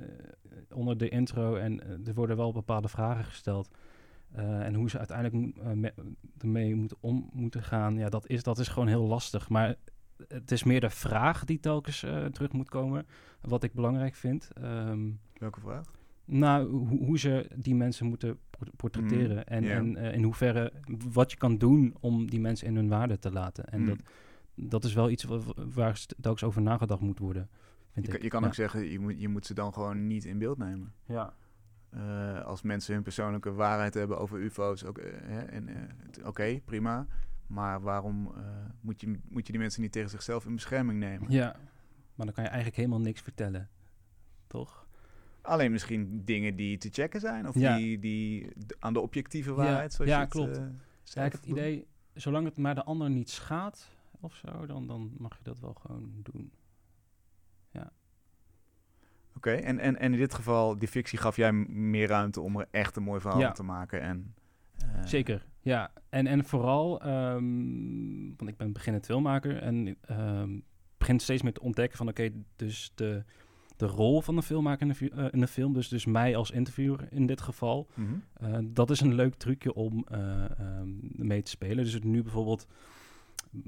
onder 0.74 0.98
de 0.98 1.10
intro. 1.10 1.56
En 1.56 1.84
eh, 1.84 2.08
er 2.08 2.14
worden 2.14 2.38
wel 2.38 2.52
bepaalde 2.52 2.88
vragen 2.88 3.24
gesteld. 3.26 3.70
Eh, 4.32 4.66
en 4.66 4.74
hoe 4.74 4.90
ze 4.90 4.98
uiteindelijk 4.98 5.58
eh, 5.58 5.72
me- 5.72 5.94
ermee 6.38 6.76
moeten 6.76 6.98
om 7.00 7.30
moeten 7.34 7.64
gaan, 7.64 7.98
ja, 7.98 8.10
dat 8.10 8.28
is, 8.28 8.44
dat 8.44 8.60
is 8.60 8.68
gewoon 8.68 8.88
heel 8.88 9.06
lastig. 9.08 9.50
Maar 9.50 9.76
het 10.28 10.52
is 10.52 10.64
meer 10.64 10.80
de 10.82 10.90
vraag 10.90 11.46
die 11.46 11.60
telkens 11.60 12.04
eh, 12.04 12.26
terug 12.26 12.52
moet 12.52 12.70
komen, 12.70 13.06
wat 13.42 13.64
ik 13.64 13.74
belangrijk 13.74 14.16
vind. 14.16 14.50
Ehm, 14.54 15.10
Welke 15.38 15.60
vraag? 15.60 15.92
nou, 16.26 16.70
hoe, 16.70 17.06
hoe 17.06 17.20
ze 17.20 17.50
die 17.56 17.76
mensen 17.76 18.06
moeten 18.06 18.38
por- 18.50 18.70
portretteren. 18.76 19.36
Mm, 19.38 19.44
en 19.66 19.96
en 19.96 20.14
in 20.14 20.24
hoeverre, 20.24 20.72
wat 21.12 21.32
je 21.32 21.38
kan 21.38 21.58
doen 21.58 21.96
om 22.00 22.30
die 22.30 22.40
mensen 22.40 22.68
in 22.68 22.76
hun 22.76 22.88
waarde 22.90 23.20
te 23.20 23.32
laten. 23.32 23.66
En 23.66 23.80
Mm. 23.80 23.86
dat, 23.88 23.98
dat 24.56 24.84
is 24.84 24.94
wel 24.94 25.10
iets 25.10 25.24
wa- 25.24 25.40
wa- 25.40 25.54
waar 25.74 26.06
telkens 26.22 26.44
over 26.44 26.62
nagedacht 26.62 27.02
moet 27.02 27.20
worden. 27.20 27.50
Vind 27.92 28.06
Je, 28.08 28.16
ik. 28.16 28.22
je 28.22 28.30
kan 28.30 28.42
Ja. 28.42 28.48
ook 28.48 28.54
zeggen, 28.54 28.84
je 28.92 29.00
moet, 29.00 29.20
je 29.22 29.28
moet 29.28 29.46
ze 29.46 29.54
dan 29.54 29.74
gewoon 29.74 30.08
niet 30.08 30.26
in 30.26 30.38
beeld 30.38 30.58
nemen. 30.58 30.94
Ja. 31.06 31.34
Eh, 31.90 32.44
als 32.46 32.62
mensen 32.62 32.94
hun 32.94 33.04
persoonlijke 33.04 33.54
waarheid 33.54 33.94
hebben 33.94 34.18
over 34.20 34.40
UFO's, 34.40 34.84
ook, 34.84 34.98
eh, 34.98 35.54
en, 35.54 35.68
eh, 35.68 36.28
oké, 36.28 36.60
prima. 36.66 37.08
Maar 37.48 37.82
waarom 37.82 38.34
moet, 38.82 39.02
je, 39.02 39.20
moet 39.30 39.46
je 39.46 39.52
die 39.52 39.62
mensen 39.62 39.82
niet 39.82 39.92
tegen 39.92 40.10
zichzelf 40.10 40.46
in 40.46 40.54
bescherming 40.56 41.00
nemen? 41.00 41.32
ja, 41.32 41.56
maar 42.16 42.26
dan 42.26 42.36
kan 42.36 42.44
je 42.44 42.50
eigenlijk 42.50 42.78
helemaal 42.78 43.00
niks 43.02 43.22
vertellen. 43.22 43.70
Toch? 44.48 44.88
Alleen 45.42 45.72
misschien 45.72 46.26
dingen 46.26 46.56
die 46.56 46.78
te 46.78 46.90
checken 46.92 47.20
zijn, 47.20 47.48
of 47.48 47.56
Ja. 47.56 47.78
die, 47.78 48.00
die 48.00 48.50
aan 48.80 48.94
de 48.94 49.00
objectieve 49.00 49.54
waarheid. 49.54 49.94
zoals 49.94 50.12
ja, 50.12 50.18
je 50.18 50.24
het, 50.24 50.34
klopt. 50.34 50.56
Ja, 51.04 51.24
ik 51.24 51.32
heb 51.32 51.42
het 51.42 51.46
idee, 51.46 51.88
zolang 52.14 52.46
het 52.46 52.58
maar 52.58 52.76
de 52.76 52.84
ander 52.84 53.10
niet 53.10 53.30
schaadt 53.30 53.96
of 54.20 54.36
zo, 54.36 54.66
dan, 54.66 54.88
dan 54.88 55.12
mag 55.18 55.38
je 55.38 55.44
dat 55.44 55.60
wel 55.60 55.74
gewoon 55.74 56.12
doen. 56.24 56.52
Oké, 59.38 59.52
en, 59.52 59.80
en, 59.80 60.00
en 60.00 60.12
in 60.14 60.20
dit 60.20 60.34
geval, 60.34 60.78
die 60.78 60.88
fictie 60.88 61.20
gaf 61.20 61.36
jij 61.36 61.52
meer 61.68 62.08
ruimte 62.08 62.42
om 62.42 62.60
er 62.60 62.68
echt 62.72 62.96
een 62.96 63.04
mooi 63.04 63.22
verhaal 63.22 63.40
Ja. 63.40 63.52
te 63.52 63.64
maken. 63.64 64.02
En, 64.02 64.34
eh, 64.78 65.06
Zeker, 65.06 65.46
ja. 65.62 65.92
En, 66.10 66.28
en 66.28 66.46
vooral, 66.46 67.02
ehm, 67.02 68.36
want 68.38 68.50
ik 68.50 68.58
ben 68.58 68.74
beginnend 68.74 69.06
filmmaker 69.06 69.58
en 69.58 69.98
ehm 70.02 70.50
begin 70.98 71.20
steeds 71.20 71.42
meer 71.42 71.54
te 71.54 71.62
ontdekken 71.62 71.98
van 71.98 72.08
oké, 72.08 72.30
dus 72.56 72.92
de, 72.96 73.24
de 73.76 73.86
rol 73.86 74.22
van 74.22 74.36
de 74.36 74.42
filmmaker 74.42 74.88
in 74.88 74.94
de, 75.00 75.10
eh, 75.10 75.26
in 75.32 75.40
de 75.40 75.48
film, 75.48 75.74
dus, 75.74 75.88
dus 75.88 76.06
mij 76.06 76.36
als 76.36 76.52
interviewer 76.52 77.08
in 77.12 77.26
dit 77.26 77.42
geval, 77.42 77.88
mhm. 77.94 78.14
eh, 78.34 78.58
dat 78.64 78.90
is 78.90 79.00
een 79.02 79.14
leuk 79.16 79.36
trucje 79.36 79.74
om 79.74 80.06
eh, 80.10 80.44
ehm, 80.60 80.90
mee 81.28 81.42
te 81.42 81.50
spelen. 81.50 81.84
Dus 81.84 82.00
nu 82.00 82.22
bijvoorbeeld 82.24 82.68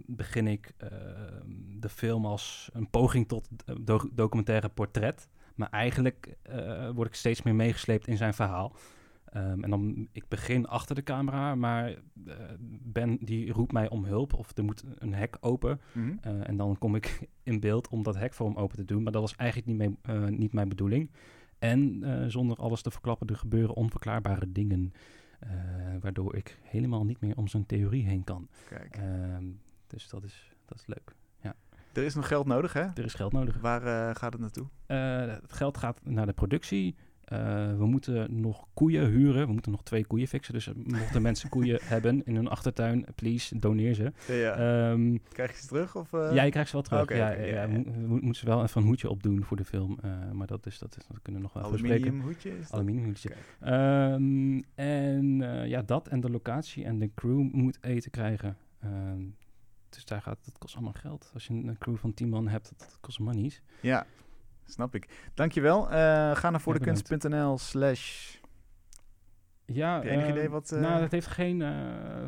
begin 0.05 0.47
ik 0.47 0.73
de 1.79 1.89
film 1.89 2.25
als 2.25 2.69
een 2.73 2.89
poging 2.89 3.27
tot 3.27 3.49
do- 3.81 4.09
documentaire 4.13 4.69
portret. 4.69 5.29
Maar 5.59 5.69
eigenlijk 5.69 6.35
eh, 6.41 6.89
word 6.89 7.07
ik 7.07 7.13
steeds 7.13 7.41
meer 7.41 7.55
meegesleept 7.55 8.07
in 8.07 8.17
zijn 8.17 8.33
verhaal. 8.33 8.75
Ehm, 9.25 9.63
en 9.63 9.69
dan, 9.69 10.07
ik 10.11 10.27
begin 10.27 10.67
achter 10.67 10.95
de 10.95 11.03
camera, 11.03 11.55
maar 11.55 11.89
eh, 11.89 12.35
Ben 12.81 13.17
die 13.21 13.51
roept 13.51 13.71
mij 13.71 13.89
om 13.89 14.05
hulp. 14.05 14.33
Of 14.33 14.57
er 14.57 14.63
moet 14.63 14.83
een 14.97 15.13
hek 15.13 15.37
open. 15.39 15.81
Mhm. 15.91 16.13
Eh, 16.21 16.47
en 16.47 16.57
dan 16.57 16.77
kom 16.77 16.95
ik 16.95 17.27
in 17.43 17.59
beeld 17.59 17.87
om 17.87 18.03
dat 18.03 18.15
hek 18.15 18.33
voor 18.33 18.47
hem 18.47 18.57
open 18.57 18.77
te 18.77 18.85
doen. 18.85 19.03
Maar 19.03 19.11
dat 19.11 19.21
was 19.21 19.35
eigenlijk 19.35 19.69
niet 19.69 19.97
mijn, 20.03 20.37
niet 20.37 20.53
mijn 20.53 20.69
bedoeling. 20.69 21.11
En 21.59 22.03
zonder 22.31 22.57
alles 22.57 22.81
te 22.81 22.91
verklappen, 22.91 23.27
er 23.27 23.35
gebeuren 23.35 23.75
onverklaarbare 23.75 24.51
dingen. 24.51 24.93
waardoor 26.01 26.35
ik 26.35 26.59
helemaal 26.63 27.05
niet 27.05 27.21
meer 27.21 27.37
om 27.37 27.47
zijn 27.47 27.65
theorie 27.65 28.05
heen 28.05 28.23
kan. 28.23 28.47
Kijk, 28.69 28.95
Ehm, 28.95 29.45
dus 29.87 30.09
dat 30.09 30.23
is, 30.23 30.51
dat 30.65 30.77
is 30.79 30.85
leuk. 30.87 31.15
Er 31.93 32.03
is 32.03 32.15
nog 32.15 32.27
geld 32.27 32.45
nodig, 32.45 32.73
hè? 32.73 32.81
Er 32.81 33.05
is 33.05 33.13
geld 33.13 33.31
nodig. 33.31 33.57
Waar 33.61 33.83
eh, 34.09 34.15
gaat 34.15 34.31
het 34.33 34.41
naartoe? 34.41 34.65
Eh, 34.85 35.19
het 35.41 35.53
geld 35.53 35.77
gaat 35.77 35.99
naar 36.03 36.25
de 36.25 36.33
productie. 36.33 36.95
Eh, 37.23 37.37
we 37.77 37.85
moeten 37.85 38.41
nog 38.41 38.65
koeien 38.73 39.05
huren. 39.09 39.45
We 39.47 39.51
moeten 39.53 39.71
nog 39.71 39.83
twee 39.83 40.05
koeien 40.05 40.27
fixen. 40.27 40.53
Dus 40.53 40.69
mochten 40.83 41.21
mensen 41.21 41.49
koeien 41.55 41.79
hebben 41.83 42.25
in 42.25 42.35
hun 42.35 42.47
achtertuin, 42.47 43.05
please, 43.15 43.59
doneer 43.59 43.93
ze. 43.93 44.11
Ja, 44.27 44.53
Ehm, 44.91 45.17
Krijg 45.31 45.51
je 45.55 45.61
ze 45.61 45.67
terug? 45.67 45.95
Of, 45.95 46.13
eh? 46.13 46.29
ja, 46.33 46.43
je 46.43 46.51
krijgt 46.51 46.69
ze 46.69 46.75
wel 46.75 46.83
terug. 46.85 47.09
Ja, 47.17 47.31
oké, 47.31 47.41
ja, 47.43 47.61
ja, 47.61 47.67
mo- 47.67 47.83
moeten 48.07 48.35
ze 48.35 48.45
wel 48.45 48.63
even 48.63 48.81
een 48.81 48.87
hoedje 48.87 49.09
opdoen 49.09 49.43
voor 49.43 49.57
de 49.57 49.65
film. 49.65 49.99
maar 50.33 50.47
dat, 50.47 50.65
is, 50.65 50.79
dat, 50.79 50.97
is, 50.97 51.05
dat 51.07 51.21
kunnen 51.21 51.41
we 51.41 51.47
nog 51.53 51.61
wel 51.61 51.71
bespreken. 51.71 51.95
Aluminium 52.01 52.25
hoedje 52.25 52.49
is 52.57 52.63
dat? 52.63 52.73
Aluminium 52.73 53.05
hoedje. 53.05 53.29
Ehm, 53.59 54.61
en 54.75 55.37
ja, 55.67 55.81
dat 55.81 56.07
en 56.07 56.19
de 56.19 56.29
locatie 56.29 56.85
en 56.85 56.99
de 56.99 57.09
crew 57.15 57.53
moet 57.53 57.77
eten 57.81 58.11
krijgen. 58.11 58.57
Ehm, 58.79 59.21
dus 59.89 60.05
daar 60.05 60.21
gaat, 60.21 60.37
dat 60.45 60.57
kost 60.57 60.75
allemaal 60.75 60.93
geld. 60.93 61.31
Als 61.33 61.47
je 61.47 61.53
een 61.53 61.77
crew 61.77 61.97
van 61.97 62.13
10 62.13 62.29
man 62.29 62.47
hebt, 62.47 62.69
dat, 62.69 62.79
dat 62.79 62.97
kost 62.99 63.19
monies. 63.19 63.61
Ja, 63.81 64.05
snap 64.65 64.95
ik. 64.95 65.29
Dankjewel. 65.33 65.89
Eh 65.89 66.35
ga 66.35 66.49
naar 66.49 66.61
voordekunst.nl 66.61 67.57
slash... 67.57 68.37
Ja, 69.65 69.93
Heb 69.93 70.03
je 70.03 70.09
enig 70.09 70.23
ehm, 70.23 70.31
idee 70.31 70.49
wat, 70.49 70.71
eh, 70.71 70.79
Nou, 70.79 71.01
het 71.01 71.11
heeft 71.11 71.27
geen 71.27 71.61
eh, 71.61 71.71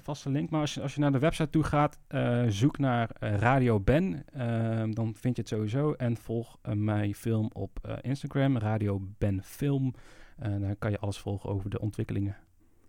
vaste 0.01 0.30
link. 0.30 0.49
Maar 0.49 0.62
als 0.62 0.74
je, 0.74 0.82
als 0.82 0.93
je 0.95 0.99
naar 0.99 1.12
de 1.12 1.20
website 1.20 1.49
toe 1.49 1.64
gaat, 1.64 1.99
zoek 2.47 2.78
naar 2.78 3.09
Radio 3.20 3.80
Ben. 3.80 4.26
ehm, 4.34 4.91
dan 4.91 5.16
vind 5.16 5.36
je 5.36 5.41
het 5.41 5.51
sowieso. 5.51 5.93
En 5.93 6.18
volg 6.18 6.57
mijn 6.74 7.16
film 7.16 7.49
op 7.53 7.99
Instagram, 8.01 8.57
Radio 8.57 9.01
Ben 9.18 9.43
Film. 9.43 9.93
Daar 10.38 10.76
kan 10.76 10.91
je 10.91 10.99
alles 10.99 11.18
volgen 11.18 11.49
over 11.49 11.70
de 11.70 11.80
ontwikkelingen. 11.80 12.38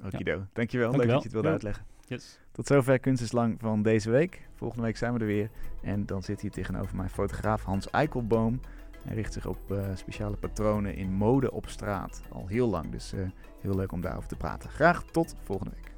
Okido. 0.05 0.47
Dankjewel. 0.53 0.91
Leuk 0.91 1.07
dat 1.07 1.17
je 1.17 1.23
het 1.23 1.33
wilde 1.33 1.49
uitleggen. 1.49 1.85
Yes. 2.07 2.39
Tot 2.53 2.67
zover 2.67 2.99
Kunst 2.99 3.23
is 3.23 3.33
Lang 3.33 3.57
van 3.61 3.83
deze 3.83 4.11
week. 4.11 4.49
Volgende 4.55 4.85
week 4.85 4.97
zijn 4.97 5.13
we 5.13 5.19
er 5.19 5.27
weer. 5.27 5.51
En 5.83 6.07
dan 6.07 6.23
zit 6.23 6.41
hier 6.41 6.51
tegenover 6.51 6.97
mij 6.97 7.09
fotograaf 7.09 7.63
Hans 7.63 7.91
Eikelboom. 7.91 8.61
Hij 9.03 9.15
richt 9.15 9.33
zich 9.33 9.47
op 9.47 9.71
eh, 9.71 9.85
speciale 9.95 10.37
patronen 10.37 10.95
in 10.95 11.13
mode 11.13 11.53
op 11.53 11.69
straat. 11.69 12.23
Al 12.33 12.47
heel 12.47 12.69
lang. 12.69 12.91
Dus 12.91 13.13
eh, 13.13 13.21
heel 13.61 13.77
leuk 13.77 13.93
om 13.93 14.01
daarover 14.01 14.29
te 14.29 14.37
praten. 14.37 14.71
Graag 14.71 15.05
tot 15.05 15.35
volgende 15.43 15.73
week. 15.75 15.92